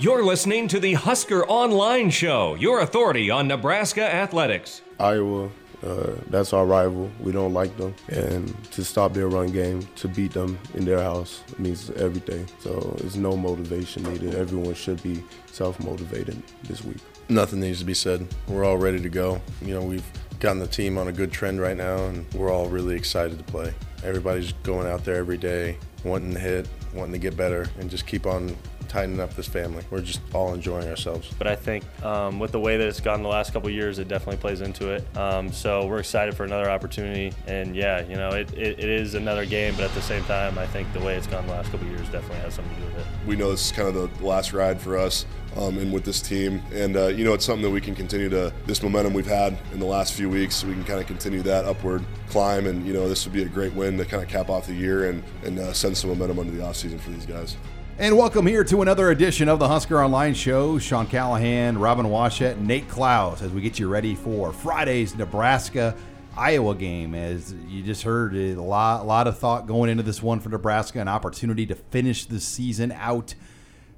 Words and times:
You're 0.00 0.22
listening 0.22 0.68
to 0.68 0.78
the 0.78 0.94
Husker 0.94 1.44
Online 1.46 2.08
Show, 2.08 2.54
your 2.54 2.82
authority 2.82 3.30
on 3.30 3.48
Nebraska 3.48 4.14
athletics. 4.14 4.80
Iowa, 5.00 5.50
uh, 5.84 6.12
that's 6.28 6.52
our 6.52 6.66
rival. 6.66 7.10
We 7.18 7.32
don't 7.32 7.52
like 7.52 7.76
them. 7.76 7.96
And 8.06 8.62
to 8.70 8.84
stop 8.84 9.12
their 9.12 9.26
run 9.26 9.48
game, 9.48 9.82
to 9.96 10.06
beat 10.06 10.34
them 10.34 10.56
in 10.74 10.84
their 10.84 11.02
house 11.02 11.42
means 11.58 11.90
everything. 11.90 12.46
So 12.60 12.94
there's 13.00 13.16
no 13.16 13.36
motivation 13.36 14.04
needed. 14.04 14.36
Everyone 14.36 14.74
should 14.74 15.02
be 15.02 15.24
self 15.46 15.82
motivated 15.82 16.40
this 16.62 16.84
week. 16.84 16.98
Nothing 17.28 17.58
needs 17.58 17.80
to 17.80 17.84
be 17.84 17.94
said. 17.94 18.24
We're 18.46 18.64
all 18.64 18.78
ready 18.78 19.00
to 19.00 19.08
go. 19.08 19.42
You 19.62 19.74
know, 19.74 19.82
we've 19.82 20.06
gotten 20.38 20.60
the 20.60 20.68
team 20.68 20.96
on 20.96 21.08
a 21.08 21.12
good 21.12 21.32
trend 21.32 21.60
right 21.60 21.76
now, 21.76 21.96
and 22.04 22.24
we're 22.34 22.52
all 22.52 22.68
really 22.68 22.94
excited 22.94 23.36
to 23.36 23.44
play. 23.44 23.74
Everybody's 24.04 24.52
going 24.62 24.86
out 24.86 25.04
there 25.04 25.16
every 25.16 25.38
day, 25.38 25.76
wanting 26.04 26.34
to 26.34 26.38
hit, 26.38 26.68
wanting 26.94 27.14
to 27.14 27.18
get 27.18 27.36
better, 27.36 27.66
and 27.80 27.90
just 27.90 28.06
keep 28.06 28.26
on 28.26 28.56
tightening 28.88 29.20
up 29.20 29.34
this 29.34 29.46
family. 29.46 29.84
We're 29.90 30.00
just 30.00 30.20
all 30.34 30.54
enjoying 30.54 30.88
ourselves. 30.88 31.30
But 31.38 31.46
I 31.46 31.56
think 31.56 31.84
um, 32.02 32.38
with 32.38 32.52
the 32.52 32.60
way 32.60 32.76
that 32.76 32.86
it's 32.86 33.00
gone 33.00 33.22
the 33.22 33.28
last 33.28 33.52
couple 33.52 33.70
years, 33.70 33.98
it 33.98 34.08
definitely 34.08 34.38
plays 34.38 34.60
into 34.60 34.90
it. 34.90 35.04
Um, 35.16 35.52
so 35.52 35.86
we're 35.86 36.00
excited 36.00 36.34
for 36.34 36.44
another 36.44 36.70
opportunity. 36.70 37.32
And 37.46 37.76
yeah, 37.76 38.06
you 38.06 38.16
know, 38.16 38.30
it, 38.30 38.52
it, 38.54 38.78
it 38.78 38.88
is 38.88 39.14
another 39.14 39.46
game, 39.46 39.74
but 39.74 39.84
at 39.84 39.92
the 39.92 40.02
same 40.02 40.24
time, 40.24 40.58
I 40.58 40.66
think 40.66 40.92
the 40.92 41.00
way 41.00 41.16
it's 41.16 41.26
gone 41.26 41.46
the 41.46 41.52
last 41.52 41.70
couple 41.70 41.86
years 41.86 42.08
definitely 42.08 42.38
has 42.38 42.54
something 42.54 42.74
to 42.74 42.80
do 42.80 42.86
with 42.86 42.98
it. 42.98 43.06
We 43.26 43.36
know 43.36 43.50
this 43.50 43.66
is 43.66 43.72
kind 43.72 43.88
of 43.88 44.18
the 44.18 44.24
last 44.24 44.52
ride 44.52 44.80
for 44.80 44.96
us. 44.96 45.26
Um, 45.56 45.78
and 45.78 45.92
with 45.92 46.04
this 46.04 46.20
team, 46.20 46.62
and 46.72 46.96
uh, 46.96 47.06
you 47.06 47.24
know 47.24 47.32
it's 47.32 47.44
something 47.44 47.62
that 47.62 47.70
we 47.70 47.80
can 47.80 47.94
continue 47.94 48.28
to 48.28 48.52
this 48.66 48.80
momentum 48.82 49.12
we've 49.12 49.26
had 49.26 49.58
in 49.72 49.80
the 49.80 49.86
last 49.86 50.12
few 50.12 50.28
weeks. 50.28 50.62
We 50.62 50.74
can 50.74 50.84
kind 50.84 51.00
of 51.00 51.06
continue 51.06 51.42
that 51.42 51.64
upward 51.64 52.04
climb, 52.28 52.66
and 52.66 52.86
you 52.86 52.92
know 52.92 53.08
this 53.08 53.24
would 53.24 53.32
be 53.32 53.42
a 53.42 53.48
great 53.48 53.72
win 53.72 53.96
to 53.98 54.04
kind 54.04 54.22
of 54.22 54.28
cap 54.28 54.50
off 54.50 54.66
the 54.66 54.74
year 54.74 55.10
and 55.10 55.22
and 55.44 55.58
uh, 55.58 55.72
send 55.72 55.96
some 55.96 56.10
momentum 56.10 56.38
into 56.38 56.52
the 56.52 56.62
offseason 56.62 57.00
for 57.00 57.10
these 57.10 57.26
guys. 57.26 57.56
And 58.00 58.16
welcome 58.16 58.46
here 58.46 58.62
to 58.62 58.80
another 58.80 59.10
edition 59.10 59.48
of 59.48 59.58
the 59.58 59.66
Husker 59.66 60.00
Online 60.00 60.32
Show. 60.32 60.78
Sean 60.78 61.08
Callahan, 61.08 61.76
Robin 61.78 62.06
Washut, 62.06 62.56
Nate 62.56 62.88
Clouse 62.88 63.42
as 63.42 63.50
we 63.50 63.60
get 63.60 63.80
you 63.80 63.88
ready 63.88 64.14
for 64.14 64.52
Friday's 64.52 65.16
Nebraska 65.16 65.96
Iowa 66.36 66.76
game. 66.76 67.16
As 67.16 67.52
you 67.66 67.82
just 67.82 68.04
heard, 68.04 68.36
a 68.36 68.54
lot, 68.54 69.00
a 69.00 69.04
lot 69.04 69.26
of 69.26 69.36
thought 69.36 69.66
going 69.66 69.90
into 69.90 70.04
this 70.04 70.22
one 70.22 70.38
for 70.38 70.48
Nebraska, 70.48 71.00
an 71.00 71.08
opportunity 71.08 71.66
to 71.66 71.74
finish 71.74 72.24
the 72.24 72.38
season 72.38 72.92
out 72.92 73.34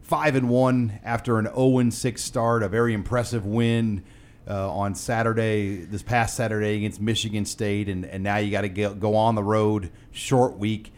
five 0.01 0.35
and 0.35 0.49
one 0.49 0.99
after 1.05 1.39
an 1.39 1.45
0 1.45 1.81
and 1.81 1.93
six 1.93 2.25
start, 2.25 2.63
a 2.63 2.71
very 2.71 2.95
impressive 2.95 3.45
win. 3.45 4.03
Uh, 4.49 4.73
on 4.73 4.95
Saturday, 4.95 5.85
this 5.85 6.03
past 6.03 6.35
Saturday 6.35 6.79
against 6.79 7.01
Michigan 7.01 7.45
State, 7.45 7.89
and, 7.89 8.07
and 8.07 8.25
now 8.25 8.39
you 8.39 8.51
got 8.51 8.63
to 8.63 8.69
go 8.69 9.15
on 9.15 9.35
the 9.37 9.45
road, 9.45 9.93
short 10.11 10.57
week 10.57 10.91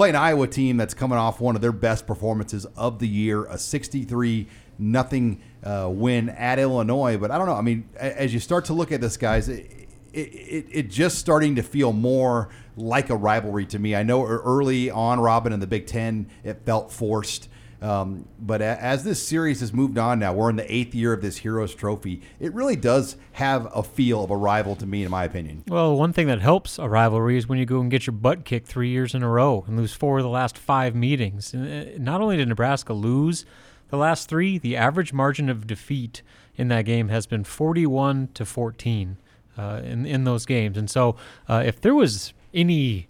play 0.00 0.08
an 0.08 0.16
Iowa 0.16 0.46
team 0.46 0.78
that's 0.78 0.94
coming 0.94 1.18
off 1.18 1.42
one 1.42 1.56
of 1.56 1.60
their 1.60 1.72
best 1.72 2.06
performances 2.06 2.64
of 2.74 3.00
the 3.00 3.06
year, 3.06 3.44
a 3.44 3.58
63 3.58 4.46
nothing 4.78 5.42
uh, 5.62 5.90
win 5.92 6.30
at 6.30 6.58
Illinois. 6.58 7.18
But 7.18 7.30
I 7.30 7.36
don't 7.36 7.46
know. 7.46 7.54
I 7.54 7.60
mean, 7.60 7.86
as 7.98 8.32
you 8.32 8.40
start 8.40 8.64
to 8.64 8.72
look 8.72 8.92
at 8.92 9.02
this, 9.02 9.18
guys, 9.18 9.50
it, 9.50 9.88
it, 10.14 10.66
it, 10.70 10.90
just 10.90 11.18
starting 11.18 11.56
to 11.56 11.62
feel 11.62 11.92
more 11.92 12.48
like 12.78 13.10
a 13.10 13.14
rivalry 13.14 13.66
to 13.66 13.78
me. 13.78 13.94
I 13.94 14.02
know 14.02 14.24
early 14.24 14.90
on, 14.90 15.20
Robin 15.20 15.52
in 15.52 15.60
the 15.60 15.66
Big 15.66 15.86
Ten, 15.86 16.30
it 16.44 16.62
felt 16.64 16.90
forced. 16.90 17.49
Um, 17.82 18.26
but 18.38 18.60
as 18.60 19.04
this 19.04 19.26
series 19.26 19.60
has 19.60 19.72
moved 19.72 19.96
on 19.96 20.18
now, 20.18 20.34
we're 20.34 20.50
in 20.50 20.56
the 20.56 20.72
eighth 20.72 20.94
year 20.94 21.12
of 21.12 21.22
this 21.22 21.38
Heroes 21.38 21.74
Trophy. 21.74 22.20
It 22.38 22.52
really 22.52 22.76
does 22.76 23.16
have 23.32 23.70
a 23.74 23.82
feel 23.82 24.22
of 24.22 24.30
a 24.30 24.36
rival 24.36 24.76
to 24.76 24.86
me, 24.86 25.02
in 25.02 25.10
my 25.10 25.24
opinion. 25.24 25.64
Well, 25.66 25.96
one 25.96 26.12
thing 26.12 26.26
that 26.26 26.40
helps 26.40 26.78
a 26.78 26.88
rivalry 26.88 27.38
is 27.38 27.48
when 27.48 27.58
you 27.58 27.64
go 27.64 27.80
and 27.80 27.90
get 27.90 28.06
your 28.06 28.12
butt 28.12 28.44
kicked 28.44 28.66
three 28.66 28.90
years 28.90 29.14
in 29.14 29.22
a 29.22 29.28
row 29.28 29.64
and 29.66 29.78
lose 29.78 29.94
four 29.94 30.18
of 30.18 30.24
the 30.24 30.28
last 30.28 30.58
five 30.58 30.94
meetings. 30.94 31.54
Uh, 31.54 31.96
not 31.98 32.20
only 32.20 32.36
did 32.36 32.48
Nebraska 32.48 32.92
lose 32.92 33.46
the 33.88 33.96
last 33.96 34.28
three, 34.28 34.58
the 34.58 34.76
average 34.76 35.12
margin 35.12 35.48
of 35.48 35.66
defeat 35.66 36.22
in 36.56 36.68
that 36.68 36.84
game 36.84 37.08
has 37.08 37.26
been 37.26 37.44
41 37.44 38.28
to 38.34 38.44
14 38.44 39.16
uh, 39.56 39.80
in 39.82 40.06
in 40.06 40.24
those 40.24 40.46
games. 40.46 40.76
And 40.76 40.90
so, 40.90 41.16
uh, 41.48 41.62
if 41.64 41.80
there 41.80 41.94
was 41.94 42.32
any 42.52 43.08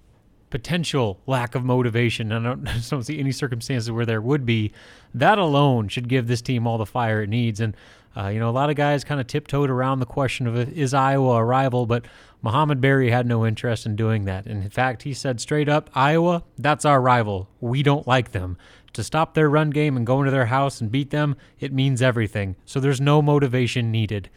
potential 0.50 1.20
lack 1.26 1.54
of 1.54 1.64
motivation. 1.64 2.32
I 2.32 2.42
don't, 2.42 2.68
I 2.68 2.80
don't 2.88 3.04
see 3.04 3.18
any 3.18 3.32
circumstances 3.32 3.90
where 3.90 4.06
there 4.06 4.20
would 4.20 4.44
be. 4.44 4.72
That 5.14 5.38
alone 5.38 5.88
should 5.88 6.08
give 6.08 6.26
this 6.26 6.42
team 6.42 6.66
all 6.66 6.78
the 6.78 6.86
fire 6.86 7.22
it 7.22 7.28
needs. 7.28 7.60
And, 7.60 7.76
uh, 8.16 8.28
you 8.28 8.38
know, 8.40 8.50
a 8.50 8.52
lot 8.52 8.70
of 8.70 8.76
guys 8.76 9.04
kind 9.04 9.20
of 9.20 9.26
tiptoed 9.26 9.70
around 9.70 10.00
the 10.00 10.06
question 10.06 10.46
of 10.46 10.56
is 10.56 10.92
Iowa 10.92 11.36
a 11.36 11.44
rival, 11.44 11.86
but 11.86 12.04
Mohamed 12.42 12.80
Barry 12.80 13.10
had 13.10 13.26
no 13.26 13.46
interest 13.46 13.86
in 13.86 13.96
doing 13.96 14.24
that. 14.24 14.46
And 14.46 14.62
in 14.62 14.70
fact, 14.70 15.02
he 15.02 15.14
said 15.14 15.40
straight 15.40 15.68
up, 15.68 15.90
Iowa, 15.94 16.42
that's 16.58 16.84
our 16.84 17.00
rival. 17.00 17.48
We 17.60 17.82
don't 17.82 18.06
like 18.06 18.32
them. 18.32 18.56
To 18.94 19.04
stop 19.04 19.34
their 19.34 19.48
run 19.48 19.70
game 19.70 19.96
and 19.96 20.04
go 20.04 20.18
into 20.18 20.32
their 20.32 20.46
house 20.46 20.80
and 20.80 20.90
beat 20.90 21.10
them, 21.10 21.36
it 21.60 21.72
means 21.72 22.02
everything. 22.02 22.56
So 22.64 22.80
there's 22.80 23.00
no 23.00 23.22
motivation 23.22 23.92
needed 23.92 24.30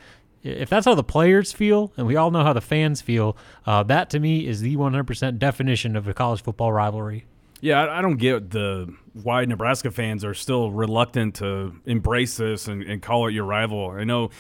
if 0.44 0.70
that's 0.70 0.86
how 0.86 0.96
the 0.96 1.04
players 1.04 1.52
feel, 1.52 1.92
and 1.98 2.06
we 2.06 2.16
all 2.16 2.32
know 2.32 2.44
how 2.44 2.54
the 2.54 2.62
fans 2.62 3.02
feel, 3.02 3.38
uh, 3.66 3.84
that 3.84 4.10
to 4.12 4.20
me 4.20 4.46
is 4.46 4.62
the 4.62 4.76
100% 4.76 5.40
definition 5.40 5.96
of 5.96 6.08
a 6.08 6.14
college 6.14 6.44
football 6.44 6.72
rivalry. 6.72 7.26
Yeah, 7.62 7.88
I 7.90 8.02
don't 8.02 8.18
get 8.18 8.50
the 8.50 8.94
why 9.14 9.46
Nebraska 9.46 9.90
fans 9.90 10.26
are 10.26 10.34
still 10.34 10.70
reluctant 10.72 11.36
to 11.36 11.74
embrace 11.86 12.36
this 12.36 12.68
and, 12.68 12.84
and 12.84 13.02
call 13.02 13.28
it 13.28 13.32
your 13.32 13.46
rival. 13.46 13.92
I 13.92 14.04
know 14.04 14.32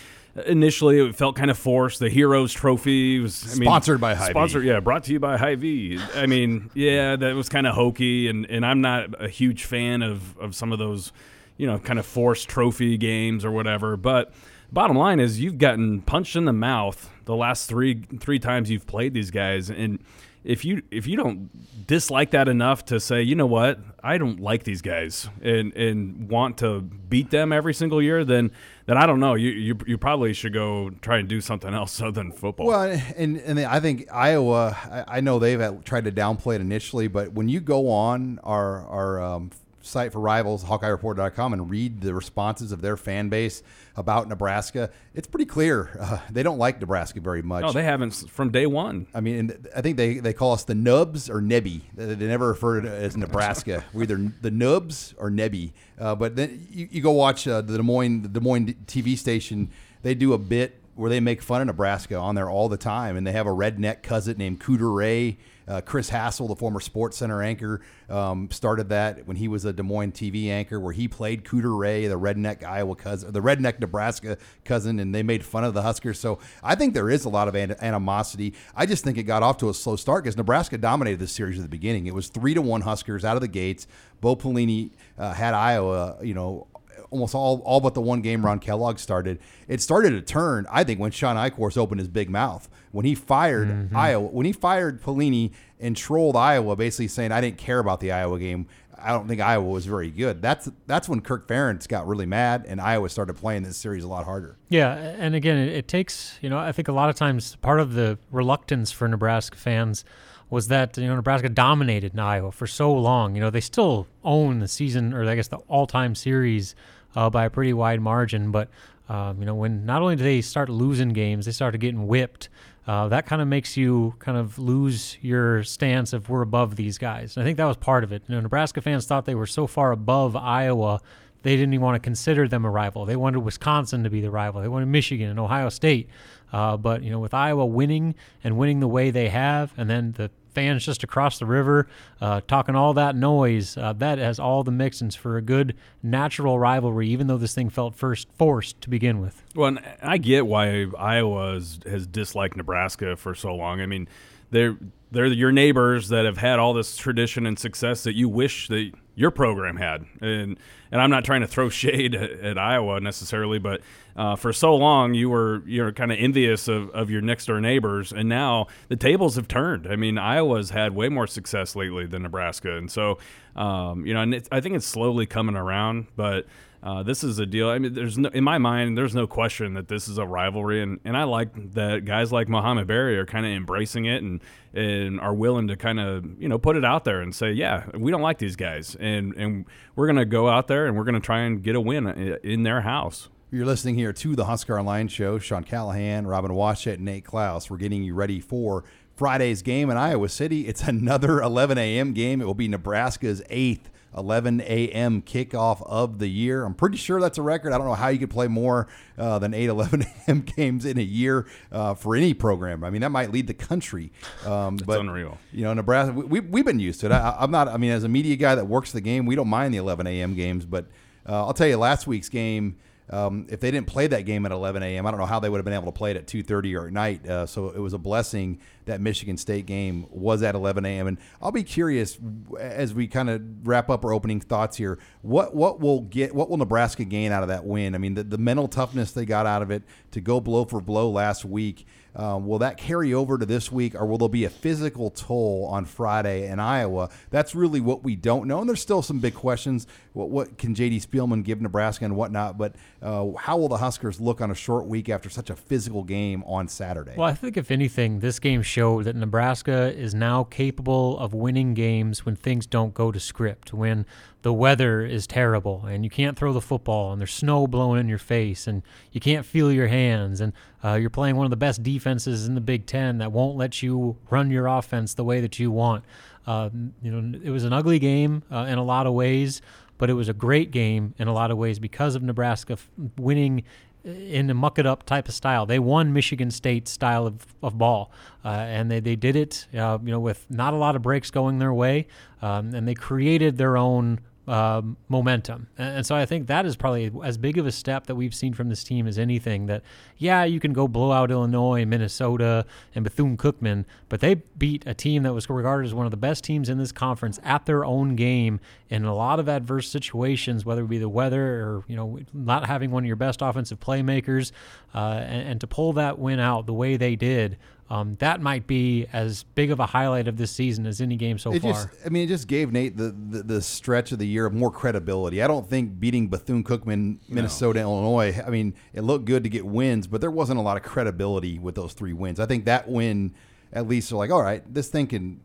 initially 0.45 0.99
it 0.99 1.15
felt 1.15 1.37
kind 1.37 1.49
of 1.49 1.57
forced. 1.57 1.99
The 1.99 2.09
Heroes 2.09 2.51
Trophy 2.51 3.19
was 3.19 3.45
I 3.45 3.59
mean, 3.59 3.67
sponsored 3.67 4.01
by 4.01 4.15
Hy-Vee. 4.15 4.31
Sponsored, 4.31 4.65
yeah, 4.65 4.81
brought 4.81 5.05
to 5.05 5.13
you 5.13 5.19
by 5.19 5.37
Hy-Vee. 5.37 5.99
I 6.15 6.25
mean, 6.25 6.69
yeah, 6.73 7.15
that 7.15 7.33
was 7.33 7.47
kind 7.47 7.67
of 7.67 7.75
hokey, 7.75 8.27
and, 8.27 8.45
and 8.49 8.65
I'm 8.65 8.81
not 8.81 9.21
a 9.23 9.29
huge 9.29 9.65
fan 9.65 10.01
of, 10.01 10.37
of 10.37 10.55
some 10.55 10.73
of 10.73 10.79
those, 10.79 11.13
you 11.55 11.67
know, 11.67 11.77
kind 11.79 11.99
of 11.99 12.05
forced 12.05 12.49
trophy 12.49 12.97
games 12.97 13.45
or 13.45 13.51
whatever. 13.51 13.95
But 13.95 14.33
bottom 14.73 14.97
line 14.97 15.19
is 15.19 15.39
you've 15.39 15.57
gotten 15.57 16.01
punched 16.01 16.35
in 16.35 16.45
the 16.45 16.53
mouth 16.53 17.09
the 17.25 17.35
last 17.35 17.69
three 17.69 18.03
three 18.19 18.39
times 18.39 18.69
you've 18.69 18.87
played 18.87 19.13
these 19.13 19.31
guys, 19.31 19.69
and 19.69 19.99
if 20.43 20.65
you 20.65 20.81
if 20.91 21.07
you 21.07 21.15
don't 21.15 21.87
dislike 21.87 22.31
that 22.31 22.47
enough 22.47 22.85
to 22.85 22.99
say, 22.99 23.21
you 23.21 23.35
know 23.35 23.45
what, 23.45 23.79
I 24.03 24.17
don't 24.17 24.39
like 24.39 24.63
these 24.63 24.81
guys 24.81 25.29
and 25.41 25.73
and 25.75 26.29
want 26.29 26.57
to 26.57 26.81
beat 26.81 27.29
them 27.31 27.53
every 27.53 27.73
single 27.73 28.01
year, 28.01 28.25
then 28.25 28.51
then 28.85 28.97
I 28.97 29.05
don't 29.05 29.19
know. 29.19 29.35
You 29.35 29.51
you, 29.51 29.77
you 29.87 29.97
probably 29.97 30.33
should 30.33 30.53
go 30.53 30.89
try 31.01 31.19
and 31.19 31.29
do 31.29 31.39
something 31.39 31.73
else 31.73 32.01
other 32.01 32.11
than 32.11 32.31
football. 32.31 32.67
Well, 32.67 33.01
and 33.15 33.37
and 33.37 33.59
I 33.59 33.79
think 33.79 34.07
Iowa, 34.11 35.05
I, 35.07 35.21
know 35.21 35.39
they've 35.39 35.83
tried 35.85 36.05
to 36.05 36.11
downplay 36.11 36.55
it 36.55 36.61
initially, 36.61 37.07
but 37.07 37.31
when 37.31 37.47
you 37.47 37.61
go 37.61 37.89
on 37.89 38.39
our 38.43 38.85
our 38.87 39.23
um, 39.23 39.51
site 39.85 40.11
for 40.11 40.19
rivals, 40.19 40.63
HawkeyeReport.com, 40.63 41.53
and 41.53 41.69
read 41.69 42.01
the 42.01 42.13
responses 42.13 42.71
of 42.71 42.81
their 42.81 42.97
fan 42.97 43.29
base 43.29 43.61
about 43.95 44.27
Nebraska, 44.27 44.89
it's 45.13 45.27
pretty 45.27 45.45
clear 45.45 45.97
uh, 45.99 46.19
they 46.31 46.41
don't 46.41 46.57
like 46.57 46.79
Nebraska 46.79 47.19
very 47.19 47.41
much. 47.41 47.63
No, 47.63 47.71
they 47.71 47.83
haven't 47.83 48.13
from 48.29 48.49
day 48.51 48.65
one. 48.65 49.07
I 49.13 49.21
mean, 49.21 49.53
I 49.75 49.81
think 49.81 49.97
they, 49.97 50.15
they 50.15 50.33
call 50.33 50.53
us 50.53 50.63
the 50.63 50.75
Nubs 50.75 51.29
or 51.29 51.41
Nebby. 51.41 51.81
They, 51.93 52.15
they 52.15 52.27
never 52.27 52.47
refer 52.47 52.81
to 52.81 52.87
it 52.87 53.03
as 53.03 53.17
Nebraska. 53.17 53.83
We're 53.93 54.03
either 54.03 54.31
the 54.41 54.51
Nubs 54.51 55.13
or 55.17 55.29
Nebby. 55.29 55.73
Uh, 55.99 56.15
but 56.15 56.35
then 56.35 56.67
you, 56.71 56.87
you 56.89 57.01
go 57.01 57.11
watch 57.11 57.47
uh, 57.47 57.61
the 57.61 57.77
Des 57.77 57.83
Moines 57.83 58.23
the 58.23 58.29
Des 58.29 58.39
Moines 58.39 58.75
TV 58.87 59.17
station. 59.17 59.69
They 60.01 60.15
do 60.15 60.33
a 60.33 60.37
bit 60.37 60.79
where 60.95 61.09
they 61.09 61.19
make 61.19 61.41
fun 61.41 61.61
of 61.61 61.67
Nebraska 61.67 62.15
on 62.15 62.35
there 62.35 62.49
all 62.49 62.69
the 62.69 62.77
time, 62.77 63.17
and 63.17 63.25
they 63.25 63.31
have 63.31 63.47
a 63.47 63.51
redneck 63.51 64.03
cousin 64.03 64.37
named 64.37 64.59
Cooter 64.59 64.95
Ray 64.95 65.37
uh, 65.67 65.81
Chris 65.81 66.09
Hassel, 66.09 66.47
the 66.47 66.55
former 66.55 66.79
Sports 66.79 67.17
Center 67.17 67.41
anchor, 67.41 67.81
um, 68.09 68.49
started 68.51 68.89
that 68.89 69.27
when 69.27 69.37
he 69.37 69.47
was 69.47 69.65
a 69.65 69.73
Des 69.73 69.83
Moines 69.83 70.11
TV 70.11 70.47
anchor, 70.49 70.79
where 70.79 70.93
he 70.93 71.07
played 71.07 71.43
Cooter 71.43 71.77
Ray, 71.77 72.07
the 72.07 72.19
redneck 72.19 72.63
Iowa 72.63 72.95
cousin, 72.95 73.31
the 73.31 73.41
redneck 73.41 73.79
Nebraska 73.79 74.37
cousin, 74.65 74.99
and 74.99 75.13
they 75.13 75.23
made 75.23 75.43
fun 75.45 75.63
of 75.63 75.73
the 75.73 75.81
Huskers. 75.81 76.19
So 76.19 76.39
I 76.63 76.75
think 76.75 76.93
there 76.93 77.09
is 77.09 77.25
a 77.25 77.29
lot 77.29 77.47
of 77.47 77.55
animosity. 77.55 78.53
I 78.75 78.85
just 78.85 79.03
think 79.03 79.17
it 79.17 79.23
got 79.23 79.43
off 79.43 79.57
to 79.57 79.69
a 79.69 79.73
slow 79.73 79.95
start 79.95 80.23
because 80.23 80.37
Nebraska 80.37 80.77
dominated 80.77 81.19
this 81.19 81.31
series 81.31 81.57
at 81.57 81.63
the 81.63 81.69
beginning. 81.69 82.07
It 82.07 82.13
was 82.13 82.27
three 82.27 82.53
to 82.53 82.61
one 82.61 82.81
Huskers 82.81 83.23
out 83.23 83.35
of 83.35 83.41
the 83.41 83.47
gates. 83.47 83.87
Bo 84.21 84.35
Pelini 84.35 84.91
uh, 85.17 85.33
had 85.33 85.53
Iowa, 85.53 86.17
you 86.21 86.33
know, 86.33 86.67
almost 87.13 87.35
all 87.35 87.61
all 87.63 87.79
but 87.79 87.93
the 87.93 88.01
one 88.01 88.21
game 88.21 88.43
Ron 88.45 88.59
Kellogg 88.59 88.97
started. 88.97 89.39
It 89.67 89.81
started 89.81 90.09
to 90.11 90.21
turn, 90.21 90.65
I 90.69 90.83
think, 90.83 90.99
when 90.99 91.11
Shawn 91.11 91.37
Eichorst 91.37 91.77
opened 91.77 91.99
his 91.99 92.09
big 92.09 92.29
mouth 92.29 92.67
when 92.91 93.05
he 93.05 93.15
fired 93.15 93.67
mm-hmm. 93.67 93.95
Iowa, 93.95 94.27
when 94.27 94.45
he 94.45 94.51
fired 94.51 95.01
Pelini 95.01 95.51
and 95.79 95.95
trolled 95.95 96.35
Iowa, 96.35 96.75
basically 96.75 97.07
saying 97.07 97.31
I 97.31 97.41
didn't 97.41 97.57
care 97.57 97.79
about 97.79 97.99
the 97.99 98.11
Iowa 98.11 98.39
game. 98.39 98.67
I 98.97 99.09
don't 99.09 99.27
think 99.27 99.41
Iowa 99.41 99.67
was 99.67 99.85
very 99.85 100.09
good. 100.09 100.41
That's 100.41 100.69
that's 100.87 101.09
when 101.09 101.21
Kirk 101.21 101.47
Ferentz 101.47 101.87
got 101.87 102.07
really 102.07 102.25
mad, 102.25 102.65
and 102.67 102.79
Iowa 102.79 103.09
started 103.09 103.33
playing 103.33 103.63
this 103.63 103.77
series 103.77 104.03
a 104.03 104.07
lot 104.07 104.25
harder. 104.25 104.57
Yeah, 104.69 104.93
and 104.93 105.35
again, 105.35 105.57
it, 105.57 105.75
it 105.75 105.87
takes 105.87 106.39
you 106.41 106.49
know 106.49 106.57
I 106.57 106.71
think 106.71 106.87
a 106.87 106.93
lot 106.93 107.09
of 107.09 107.15
times 107.15 107.55
part 107.57 107.79
of 107.79 107.93
the 107.93 108.17
reluctance 108.31 108.91
for 108.91 109.07
Nebraska 109.07 109.57
fans 109.57 110.05
was 110.49 110.67
that 110.67 110.97
you 110.97 111.07
know 111.07 111.15
Nebraska 111.15 111.49
dominated 111.49 112.13
in 112.13 112.19
Iowa 112.19 112.51
for 112.51 112.67
so 112.67 112.93
long. 112.93 113.35
You 113.35 113.41
know 113.41 113.49
they 113.49 113.59
still 113.59 114.07
own 114.23 114.59
the 114.59 114.67
season 114.67 115.13
or 115.13 115.27
I 115.27 115.35
guess 115.35 115.47
the 115.47 115.57
all-time 115.57 116.13
series 116.15 116.75
uh, 117.15 117.29
by 117.29 117.45
a 117.45 117.49
pretty 117.49 117.73
wide 117.73 118.01
margin, 118.01 118.51
but 118.51 118.69
um, 119.09 119.39
you 119.39 119.45
know 119.45 119.55
when 119.55 119.85
not 119.85 120.01
only 120.01 120.15
do 120.15 120.23
they 120.23 120.41
start 120.41 120.69
losing 120.69 121.09
games, 121.09 121.45
they 121.45 121.51
started 121.51 121.79
getting 121.79 122.07
whipped 122.07 122.49
uh, 122.85 123.07
that 123.07 123.25
kind 123.25 123.41
of 123.41 123.47
makes 123.47 123.77
you 123.77 124.13
kind 124.19 124.37
of 124.37 124.59
lose 124.59 125.17
your 125.21 125.63
stance 125.63 126.11
of 126.11 126.27
we're 126.29 126.41
above 126.41 126.75
these 126.75 126.97
guys. 126.97 127.37
And 127.37 127.43
I 127.43 127.45
think 127.45 127.57
that 127.57 127.65
was 127.65 127.77
part 127.77 128.03
of 128.03 128.11
it. 128.11 128.23
You 128.27 128.35
know, 128.35 128.41
Nebraska 128.41 128.81
fans 128.81 129.05
thought 129.05 129.25
they 129.25 129.35
were 129.35 129.47
so 129.47 129.67
far 129.67 129.91
above 129.91 130.35
Iowa 130.35 131.01
they 131.43 131.57
didn't 131.57 131.73
even 131.73 131.83
want 131.83 131.95
to 131.95 131.99
consider 131.99 132.47
them 132.47 132.63
a 132.63 132.69
rival. 132.69 133.05
They 133.05 133.17
wanted 133.17 133.39
Wisconsin 133.39 134.03
to 134.05 134.09
be 134.09 134.21
the 134.21 134.31
rival. 134.31 134.61
They 134.61 134.69
wanted 134.69 134.85
Michigan 134.87 135.29
and 135.29 135.37
Ohio 135.37 135.67
State. 135.67 136.09
Uh, 136.53 136.77
but 136.77 137.03
you 137.03 137.11
know, 137.11 137.19
with 137.19 137.33
Iowa 137.33 137.65
winning 137.65 138.15
and 138.43 138.57
winning 138.57 138.79
the 138.79 138.87
way 138.87 139.11
they 139.11 139.27
have, 139.27 139.73
and 139.75 139.89
then 139.89 140.13
the 140.13 140.31
fans 140.53 140.85
just 140.85 141.03
across 141.03 141.39
the 141.39 141.45
river 141.45 141.87
uh, 142.21 142.41
talking 142.47 142.75
all 142.75 142.93
that 142.93 143.15
noise, 143.15 143.77
uh, 143.77 143.93
that 143.93 144.17
has 144.17 144.39
all 144.39 144.63
the 144.63 144.71
mixins 144.71 145.15
for 145.15 145.37
a 145.37 145.41
good 145.41 145.75
natural 146.01 146.59
rivalry. 146.59 147.09
Even 147.09 147.27
though 147.27 147.37
this 147.37 147.53
thing 147.53 147.69
felt 147.69 147.95
first 147.95 148.27
forced 148.37 148.79
to 148.81 148.89
begin 148.89 149.19
with. 149.19 149.43
Well, 149.55 149.77
I 150.01 150.17
get 150.17 150.47
why 150.47 150.87
Iowa 150.97 151.53
has, 151.53 151.79
has 151.85 152.07
disliked 152.07 152.55
Nebraska 152.55 153.15
for 153.15 153.35
so 153.35 153.55
long. 153.55 153.81
I 153.81 153.85
mean, 153.85 154.07
they're 154.51 154.77
they're 155.11 155.27
your 155.27 155.51
neighbors 155.51 156.09
that 156.09 156.25
have 156.25 156.37
had 156.37 156.59
all 156.59 156.73
this 156.73 156.97
tradition 156.97 157.45
and 157.45 157.57
success 157.57 158.03
that 158.03 158.15
you 158.15 158.27
wish 158.29 158.67
that 158.67 158.91
your 159.15 159.31
program 159.31 159.77
had. 159.77 160.05
And 160.21 160.57
and 160.91 161.01
I'm 161.01 161.09
not 161.09 161.23
trying 161.25 161.41
to 161.41 161.47
throw 161.47 161.69
shade 161.83 162.15
at, 162.15 162.31
at 162.31 162.57
Iowa 162.57 162.99
necessarily, 162.99 163.59
but 163.59 163.81
uh, 164.15 164.35
for 164.35 164.53
so 164.53 164.75
long 164.75 165.13
you 165.13 165.29
were 165.29 165.63
you're 165.65 165.91
kind 165.91 166.11
of 166.11 166.17
envious 166.19 166.67
of, 166.67 166.89
of 166.91 167.09
your 167.09 167.21
next 167.21 167.45
door 167.45 167.59
neighbors, 167.59 168.11
and 168.11 168.29
now 168.29 168.67
the 168.87 168.95
tables 168.95 169.35
have 169.35 169.47
turned. 169.47 169.87
I 169.87 169.95
mean, 169.95 170.17
Iowa's 170.17 170.69
had 170.69 170.95
way 170.95 171.09
more 171.09 171.27
success 171.27 171.75
lately 171.75 172.05
than 172.05 172.23
Nebraska, 172.23 172.77
and 172.77 172.91
so 172.91 173.17
um, 173.55 174.05
you 174.05 174.13
know, 174.13 174.21
and 174.21 174.47
I 174.51 174.61
think 174.61 174.75
it's 174.75 174.87
slowly 174.87 175.25
coming 175.25 175.55
around, 175.55 176.07
but. 176.15 176.45
Uh, 176.85 177.01
this 177.01 177.23
is 177.23 177.39
a 177.39 177.45
deal. 177.45 177.69
I 177.69 177.79
mean, 177.79 177.93
there's 177.93 178.17
no, 178.17 178.27
in 178.27 178.43
my 178.43 178.57
mind, 178.57 178.97
there's 178.97 179.15
no 179.15 179.25
question 179.25 179.75
that 179.75 179.87
this 179.87 180.09
is 180.09 180.17
a 180.17 180.25
rivalry, 180.25 180.81
and, 180.81 180.99
and 181.05 181.15
I 181.15 181.23
like 181.23 181.71
that 181.75 182.03
guys 182.03 182.33
like 182.33 182.49
Mohamed 182.49 182.87
Barry 182.87 183.17
are 183.17 183.25
kind 183.25 183.45
of 183.45 183.53
embracing 183.53 184.03
it 184.03 184.21
and 184.21 184.41
and 184.73 185.21
are 185.21 185.33
willing 185.33 185.69
to 185.69 185.77
kind 185.77 185.97
of 186.01 186.25
you 186.41 186.49
know 186.49 186.57
put 186.57 186.75
it 186.75 186.83
out 186.83 187.05
there 187.05 187.21
and 187.21 187.33
say, 187.33 187.53
yeah, 187.53 187.85
we 187.93 188.11
don't 188.11 188.21
like 188.21 188.37
these 188.37 188.57
guys, 188.57 188.97
and 188.99 189.33
and 189.35 189.63
we're 189.95 190.07
gonna 190.07 190.25
go 190.25 190.49
out 190.49 190.67
there 190.67 190.85
and 190.85 190.97
we're 190.97 191.05
gonna 191.05 191.21
try 191.21 191.39
and 191.43 191.63
get 191.63 191.77
a 191.77 191.79
win 191.79 192.05
in 192.43 192.63
their 192.63 192.81
house. 192.81 193.29
You're 193.53 193.67
listening 193.67 193.93
here 193.93 194.11
to 194.11 194.35
the 194.35 194.45
Husker 194.45 194.79
Online 194.79 195.07
Show. 195.07 195.37
Sean 195.37 195.63
Callahan, 195.63 196.25
Robin 196.25 196.49
Washut, 196.49 196.95
and 196.95 197.05
Nate 197.05 197.23
Clouse. 197.23 197.69
We're 197.69 197.77
getting 197.77 198.03
you 198.03 198.15
ready 198.15 198.39
for 198.39 198.83
Friday's 199.15 199.61
game 199.61 199.91
in 199.91 199.95
Iowa 199.95 200.27
City. 200.29 200.67
It's 200.67 200.81
another 200.81 201.39
11 201.43 201.77
a.m. 201.77 202.13
game. 202.13 202.41
It 202.41 202.45
will 202.45 202.55
be 202.55 202.67
Nebraska's 202.67 203.43
eighth 203.51 203.91
11 204.17 204.61
a.m. 204.61 205.21
kickoff 205.21 205.83
of 205.85 206.17
the 206.17 206.29
year. 206.29 206.65
I'm 206.65 206.73
pretty 206.73 206.97
sure 206.97 207.21
that's 207.21 207.37
a 207.37 207.43
record. 207.43 207.73
I 207.73 207.77
don't 207.77 207.85
know 207.85 207.93
how 207.93 208.07
you 208.07 208.17
could 208.17 208.31
play 208.31 208.47
more 208.47 208.87
uh, 209.19 209.37
than 209.37 209.53
8 209.53 209.65
11 209.69 210.01
a.m. 210.01 210.41
games 210.41 210.83
in 210.83 210.97
a 210.97 211.03
year 211.03 211.45
uh, 211.71 211.93
for 211.93 212.15
any 212.15 212.33
program. 212.33 212.83
I 212.83 212.89
mean, 212.89 213.01
that 213.01 213.11
might 213.11 213.31
lead 213.31 213.45
the 213.45 213.53
country. 213.53 214.11
Um, 214.47 214.77
but, 214.77 214.99
unreal. 214.99 215.37
You 215.51 215.65
know, 215.65 215.75
Nebraska, 215.75 216.11
we, 216.11 216.39
we've 216.39 216.65
been 216.65 216.79
used 216.79 217.01
to 217.01 217.05
it. 217.05 217.11
I, 217.11 217.35
I'm 217.39 217.51
not, 217.51 217.67
I 217.67 217.77
mean, 217.77 217.91
as 217.91 218.03
a 218.03 218.09
media 218.09 218.35
guy 218.35 218.55
that 218.55 218.65
works 218.65 218.93
the 218.93 219.01
game, 219.01 219.27
we 219.27 219.35
don't 219.35 219.47
mind 219.47 219.75
the 219.75 219.77
11 219.77 220.07
a.m. 220.07 220.33
games. 220.33 220.65
But 220.65 220.87
uh, 221.29 221.45
I'll 221.45 221.53
tell 221.53 221.67
you, 221.67 221.77
last 221.77 222.07
week's 222.07 222.29
game, 222.29 222.77
um, 223.09 223.47
if 223.49 223.59
they 223.59 223.69
didn't 223.69 223.87
play 223.87 224.07
that 224.07 224.21
game 224.21 224.45
at 224.45 224.51
11 224.51 224.81
a.m., 224.81 225.05
I 225.05 225.11
don't 225.11 225.19
know 225.19 225.25
how 225.25 225.39
they 225.39 225.49
would 225.49 225.57
have 225.57 225.65
been 225.65 225.73
able 225.73 225.85
to 225.85 225.91
play 225.91 226.11
it 226.11 226.17
at 226.17 226.27
2:30 226.27 226.79
or 226.79 226.87
at 226.87 226.93
night. 226.93 227.27
Uh, 227.27 227.45
so 227.45 227.69
it 227.69 227.79
was 227.79 227.93
a 227.93 227.97
blessing 227.97 228.59
that 228.85 229.01
Michigan 229.01 229.37
State 229.37 229.65
game 229.65 230.05
was 230.09 230.41
at 230.43 230.55
11 230.55 230.85
a.m. 230.85 231.07
And 231.07 231.17
I'll 231.41 231.51
be 231.51 231.63
curious 231.63 232.17
as 232.59 232.93
we 232.93 233.07
kind 233.07 233.29
of 233.29 233.41
wrap 233.67 233.89
up 233.89 234.05
our 234.05 234.13
opening 234.13 234.39
thoughts 234.39 234.77
here. 234.77 234.99
What 235.21 235.55
what 235.55 235.79
will 235.79 236.01
get 236.01 236.33
what 236.33 236.49
will 236.49 236.57
Nebraska 236.57 237.03
gain 237.03 237.31
out 237.31 237.43
of 237.43 237.49
that 237.49 237.65
win? 237.65 237.95
I 237.95 237.97
mean, 237.97 238.13
the, 238.13 238.23
the 238.23 238.37
mental 238.37 238.67
toughness 238.67 239.11
they 239.11 239.25
got 239.25 239.45
out 239.45 239.61
of 239.61 239.71
it 239.71 239.83
to 240.11 240.21
go 240.21 240.39
blow 240.39 240.65
for 240.65 240.79
blow 240.81 241.09
last 241.09 241.45
week. 241.45 241.85
Um, 242.15 242.45
will 242.45 242.59
that 242.59 242.77
carry 242.77 243.11
over 243.13 243.39
to 243.39 243.45
this 243.45 243.71
week, 243.71 243.95
or 243.95 244.05
will 244.05 244.19
there 244.19 244.29
be 244.29 244.45
a 244.45 244.49
physical 244.49 245.09
toll 245.09 245.67
on 245.71 245.85
Friday 245.85 246.47
in 246.47 246.59
Iowa? 246.59 247.09
That's 247.31 247.55
really 247.55 247.81
what 247.81 248.03
we 248.03 248.15
don't 248.15 248.47
know. 248.47 248.59
And 248.59 248.69
there's 248.69 248.81
still 248.81 249.01
some 249.01 249.19
big 249.19 249.33
questions. 249.33 249.87
What, 250.13 250.29
what 250.29 250.57
can 250.57 250.75
J.D. 250.75 250.99
Spielman 250.99 251.43
give 251.43 251.61
Nebraska 251.61 252.05
and 252.05 252.15
whatnot? 252.15 252.57
But 252.57 252.75
uh, 253.01 253.31
how 253.37 253.57
will 253.57 253.67
the 253.67 253.77
Huskers 253.77 254.21
look 254.21 254.41
on 254.41 254.51
a 254.51 254.55
short 254.55 254.85
week 254.85 255.09
after 255.09 255.29
such 255.29 255.49
a 255.49 255.55
physical 255.55 256.03
game 256.03 256.43
on 256.45 256.67
Saturday? 256.67 257.15
Well, 257.17 257.27
I 257.27 257.33
think 257.33 257.57
if 257.57 257.71
anything, 257.71 258.19
this 258.19 258.39
game 258.39 258.61
showed 258.61 259.05
that 259.05 259.15
Nebraska 259.15 259.93
is 259.95 260.13
now 260.13 260.43
capable 260.43 261.17
of 261.17 261.33
winning 261.33 261.73
games 261.73 262.25
when 262.25 262.35
things 262.35 262.65
don't 262.65 262.93
go 262.93 263.11
to 263.11 263.19
script, 263.19 263.73
when 263.73 264.05
the 264.43 264.53
weather 264.53 265.05
is 265.05 265.25
terrible 265.25 265.85
and 265.85 266.03
you 266.03 266.09
can't 266.09 266.37
throw 266.37 266.51
the 266.51 266.61
football 266.61 267.13
and 267.13 267.21
there's 267.21 267.33
snow 267.33 267.65
blowing 267.65 267.99
in 268.01 268.09
your 268.09 268.17
face 268.17 268.67
and 268.67 268.83
you 269.13 269.21
can't 269.21 269.45
feel 269.45 269.71
your 269.71 269.87
hands 269.87 270.41
and 270.41 270.51
uh, 270.83 270.95
you're 270.95 271.09
playing 271.09 271.37
one 271.37 271.45
of 271.45 271.49
the 271.49 271.55
best 271.55 271.81
defenses 271.81 272.45
in 272.45 272.53
the 272.53 272.61
Big 272.61 272.85
Ten 272.85 273.19
that 273.19 273.31
won't 273.31 273.57
let 273.57 273.81
you 273.81 274.17
run 274.29 274.51
your 274.51 274.67
offense 274.67 275.13
the 275.13 275.23
way 275.23 275.39
that 275.39 275.59
you 275.59 275.71
want. 275.71 276.03
Uh, 276.45 276.69
you 277.01 277.09
know, 277.09 277.39
it 277.41 277.49
was 277.51 277.63
an 277.63 277.71
ugly 277.71 277.99
game 277.99 278.43
uh, 278.51 278.65
in 278.67 278.77
a 278.77 278.83
lot 278.83 279.07
of 279.07 279.13
ways, 279.13 279.61
but 279.97 280.09
it 280.09 280.13
was 280.13 280.29
a 280.29 280.33
great 280.33 280.71
game 280.71 281.13
in 281.17 281.27
a 281.27 281.33
lot 281.33 281.51
of 281.51 281.57
ways 281.57 281.79
because 281.79 282.15
of 282.15 282.23
Nebraska 282.23 282.73
f- 282.73 282.89
winning 283.17 283.63
in 284.03 284.49
a 284.49 284.53
muck 284.53 284.77
it 284.77 284.85
up 284.85 285.03
type 285.03 285.27
of 285.27 285.33
style. 285.33 285.65
They 285.65 285.79
won 285.79 286.11
Michigan 286.11 286.51
State 286.51 286.87
style 286.87 287.25
of, 287.25 287.45
of 287.61 287.77
ball, 287.77 288.11
uh, 288.43 288.49
and 288.49 288.91
they, 288.91 288.99
they 288.99 289.15
did 289.15 289.35
it, 289.35 289.67
uh, 289.73 289.97
you 290.03 290.11
know, 290.11 290.19
with 290.19 290.45
not 290.49 290.73
a 290.73 290.77
lot 290.77 290.95
of 290.95 291.01
breaks 291.01 291.31
going 291.31 291.59
their 291.59 291.73
way, 291.73 292.07
um, 292.41 292.73
and 292.73 292.87
they 292.87 292.95
created 292.95 293.57
their 293.57 293.77
own 293.77 294.19
um, 294.47 294.97
momentum. 295.07 295.67
And, 295.77 296.05
so 296.05 296.15
I 296.15 296.25
think 296.25 296.47
that 296.47 296.65
is 296.65 296.75
probably 296.75 297.11
as 297.23 297.37
big 297.37 297.57
of 297.57 297.65
a 297.65 297.71
step 297.71 298.07
that 298.07 298.15
we've 298.15 298.35
seen 298.35 298.53
from 298.53 298.69
this 298.69 298.83
team 298.83 299.07
as 299.07 299.17
anything. 299.17 299.67
That 299.67 299.83
yeah, 300.17 300.43
you 300.43 300.59
can 300.59 300.73
go 300.73 300.87
blow 300.87 301.11
out 301.11 301.31
Illinois, 301.31 301.85
Minnesota, 301.85 302.65
and 302.93 303.03
Bethune 303.03 303.37
Cookman, 303.37 303.85
but 304.09 304.19
they 304.19 304.35
beat 304.57 304.83
a 304.85 304.93
team 304.93 305.23
that 305.23 305.33
was 305.33 305.49
regarded 305.49 305.87
as 305.87 305.93
one 305.93 306.05
of 306.05 306.11
the 306.11 306.17
best 306.17 306.43
teams 306.43 306.67
in 306.67 306.77
this 306.77 306.91
conference 306.91 307.39
at 307.43 307.65
their 307.65 307.85
own 307.85 308.15
game 308.15 308.59
in 308.89 309.05
a 309.05 309.15
lot 309.15 309.39
of 309.39 309.47
adverse 309.47 309.89
situations, 309.89 310.65
whether 310.65 310.83
it 310.83 310.89
be 310.89 310.99
the 310.99 311.09
weather 311.09 311.63
or 311.63 311.83
you 311.87 311.95
know 311.95 312.19
not 312.33 312.65
having 312.65 312.91
one 312.91 313.03
of 313.03 313.07
your 313.07 313.15
best 313.15 313.41
offensive 313.41 313.79
playmakers, 313.79 314.51
uh, 314.93 315.23
and, 315.25 315.47
and 315.47 315.61
to 315.61 315.67
pull 315.67 315.93
that 315.93 316.19
win 316.19 316.39
out 316.39 316.65
the 316.65 316.73
way 316.73 316.97
they 316.97 317.15
did 317.15 317.57
um, 317.93 318.15
that 318.15 318.41
might 318.41 318.65
be 318.65 319.05
as 319.13 319.43
big 319.53 319.69
of 319.69 319.79
a 319.79 319.85
highlight 319.85 320.27
of 320.27 320.35
this 320.35 320.49
season 320.49 320.87
as 320.87 320.99
any 320.99 321.15
game 321.15 321.37
so 321.37 321.53
it 321.53 321.61
far. 321.61 321.73
Just, 321.73 321.89
I 322.03 322.09
mean, 322.09 322.23
it 322.23 322.27
just 322.27 322.47
gave 322.47 322.71
Nate 322.71 322.97
the, 322.97 323.15
the, 323.29 323.43
the, 323.43 323.61
stretch 323.61 324.11
of 324.11 324.17
the 324.17 324.25
year 324.25 324.47
of 324.47 324.53
more 324.53 324.71
credibility. 324.71 325.43
I 325.43 325.47
don't 325.47 325.69
think 325.69 325.99
beating 325.99 326.27
Bethune 326.27 326.63
Cookman, 326.63 327.19
Minnesota, 327.29 327.81
no. 327.81 327.91
Illinois, 327.91 328.41
I 328.43 328.49
mean, 328.49 328.73
it 328.93 329.01
looked 329.01 329.25
good 329.25 329.43
to 329.43 329.49
get 329.49 329.63
wins, 329.63 330.07
but 330.07 330.21
there 330.21 330.31
wasn't 330.31 330.57
a 330.57 330.63
lot 330.63 330.75
of 330.75 330.81
credibility 330.81 331.59
with 331.59 331.75
those 331.75 331.93
three 331.93 332.13
wins. 332.13 332.39
I 332.39 332.47
think 332.47 332.65
that 332.65 332.89
win, 332.89 333.35
at 333.71 333.87
least, 333.87 334.11
are 334.11 334.15
like, 334.15 334.31
all 334.31 334.41
right, 334.41 334.63
this 334.73 334.89
thing 334.89 335.05
can 335.05 335.41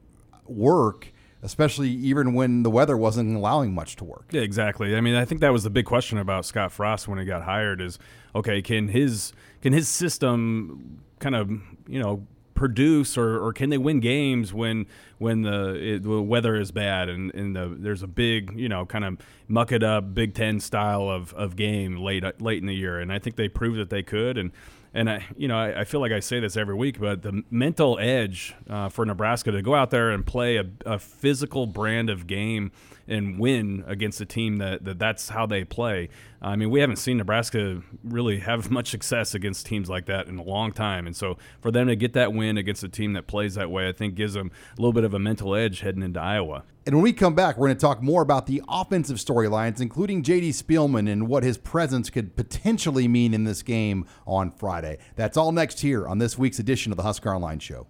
work 0.47 1.12
especially 1.41 1.89
even 1.89 2.35
when 2.35 2.65
the 2.65 2.71
weather 2.71 2.97
wasn't 2.97 3.37
allowing 3.37 3.73
much 3.73 3.94
to 3.94 4.03
work. 4.03 4.25
Yeah, 4.33 4.41
exactly. 4.41 4.97
I 4.97 5.01
mean, 5.01 5.15
I 5.15 5.25
think 5.25 5.41
that 5.43 5.53
was 5.53 5.62
the 5.62 5.71
big 5.71 5.85
question 5.85 6.19
about 6.19 6.44
Scott 6.44 6.72
Frost 6.72 7.06
when 7.06 7.17
he 7.20 7.25
got 7.25 7.44
hired 7.44 7.81
is 7.81 7.96
okay, 8.34 8.61
can 8.61 8.89
his 8.89 9.32
can 9.63 9.72
his 9.72 9.87
system 9.87 11.01
kind 11.20 11.37
of, 11.37 11.49
you 11.87 12.01
know, 12.01 12.27
produce 12.58 13.17
or, 13.17 13.38
or 13.38 13.53
can 13.53 13.70
they 13.70 13.79
win 13.79 14.00
games 14.00 14.53
when 14.53 14.84
when 15.19 15.43
the, 15.43 15.94
it, 15.94 16.03
the 16.03 16.20
weather 16.20 16.56
is 16.56 16.72
bad 16.72 17.08
and, 17.08 17.32
and 17.32 17.55
the, 17.55 17.77
there's 17.79 18.03
a 18.03 18.08
big 18.08 18.53
you 18.58 18.69
know 18.69 18.84
kind 18.84 19.05
of 19.05 19.17
muck 19.46 19.70
it 19.70 19.84
up 19.84 20.12
Big 20.12 20.34
Ten 20.34 20.58
style 20.58 21.08
of, 21.08 21.32
of 21.34 21.55
game 21.55 21.98
late 21.98 22.24
late 22.43 22.58
in 22.58 22.67
the 22.67 22.74
year. 22.74 22.98
And 22.98 23.12
I 23.12 23.20
think 23.20 23.36
they 23.36 23.48
proved 23.48 23.79
that 23.79 23.91
they 23.91 24.03
could. 24.03 24.36
And 24.36 24.50
and 24.93 25.08
I 25.08 25.24
you 25.36 25.46
know 25.46 25.56
I, 25.56 25.82
I 25.82 25.84
feel 25.84 26.00
like 26.00 26.10
I 26.10 26.19
say 26.19 26.41
this 26.41 26.56
every 26.56 26.74
week 26.74 26.98
but 26.98 27.22
the 27.22 27.44
mental 27.48 27.96
edge 28.00 28.56
uh, 28.69 28.88
for 28.88 29.06
Nebraska 29.06 29.53
to 29.53 29.62
go 29.62 29.77
out 29.77 29.91
there 29.91 30.10
and 30.10 30.27
play 30.27 30.56
a, 30.56 30.65
a 30.84 30.98
physical 30.98 31.67
brand 31.67 32.10
of 32.10 32.27
game 32.27 32.72
and 33.08 33.38
win 33.38 33.84
against 33.86 34.20
a 34.20 34.27
team 34.27 34.56
that, 34.58 34.84
that 34.84 34.98
that's 34.98 35.31
how 35.31 35.46
they 35.46 35.65
play. 35.65 36.08
I 36.41 36.56
mean, 36.56 36.70
we 36.70 36.81
haven't 36.81 36.96
seen 36.96 37.17
Nebraska 37.17 37.82
really 38.05 38.38
have 38.38 38.70
much 38.79 38.91
success 38.91 39.34
against 39.34 39.67
teams 39.67 39.88
like 39.88 40.06
that 40.06 40.27
in 40.27 40.38
a 40.38 40.43
long 40.43 40.72
time. 40.72 41.06
And 41.06 41.17
so 41.17 41.38
for 41.60 41.70
them 41.70 41.88
to 41.88 41.96
get 41.96 42.12
that 42.12 42.32
win 42.32 42.56
against 42.56 42.82
a 42.84 42.88
team 42.88 43.15
that 43.15 43.27
plays 43.27 43.55
that 43.55 43.70
way, 43.70 43.88
I 43.88 43.93
think 43.93 44.15
gives 44.15 44.34
them 44.34 44.50
a 44.77 44.81
little 44.81 44.93
bit 44.93 45.05
of 45.05 45.15
a 45.15 45.19
mental 45.19 45.55
edge 45.55 45.81
heading 45.81 46.03
into 46.03 46.20
Iowa. 46.20 46.65
And 46.86 46.94
when 46.94 47.03
we 47.03 47.12
come 47.12 47.34
back, 47.34 47.58
we're 47.58 47.67
going 47.67 47.77
to 47.77 47.81
talk 47.81 48.03
more 48.03 48.22
about 48.22 48.46
the 48.46 48.62
offensive 48.67 49.19
storylines, 49.19 49.81
including 49.81 50.22
JD 50.22 50.50
Spielman 50.50 51.10
and 51.10 51.29
what 51.29 51.43
his 51.43 51.58
presence 51.58 52.08
could 52.08 52.34
potentially 52.34 53.06
mean 53.06 53.34
in 53.34 53.44
this 53.44 53.62
game 53.62 54.06
on 54.27 54.53
Friday. 54.53 54.98
That's 55.15 55.36
all 55.36 55.53
next 55.53 55.81
here 55.81 56.08
on 56.08 56.17
this 56.17 56.38
week's 56.38 56.58
edition 56.58 56.91
of 56.91 56.96
the 56.96 57.03
Husker 57.03 57.34
Online 57.34 57.58
Show. 57.58 57.86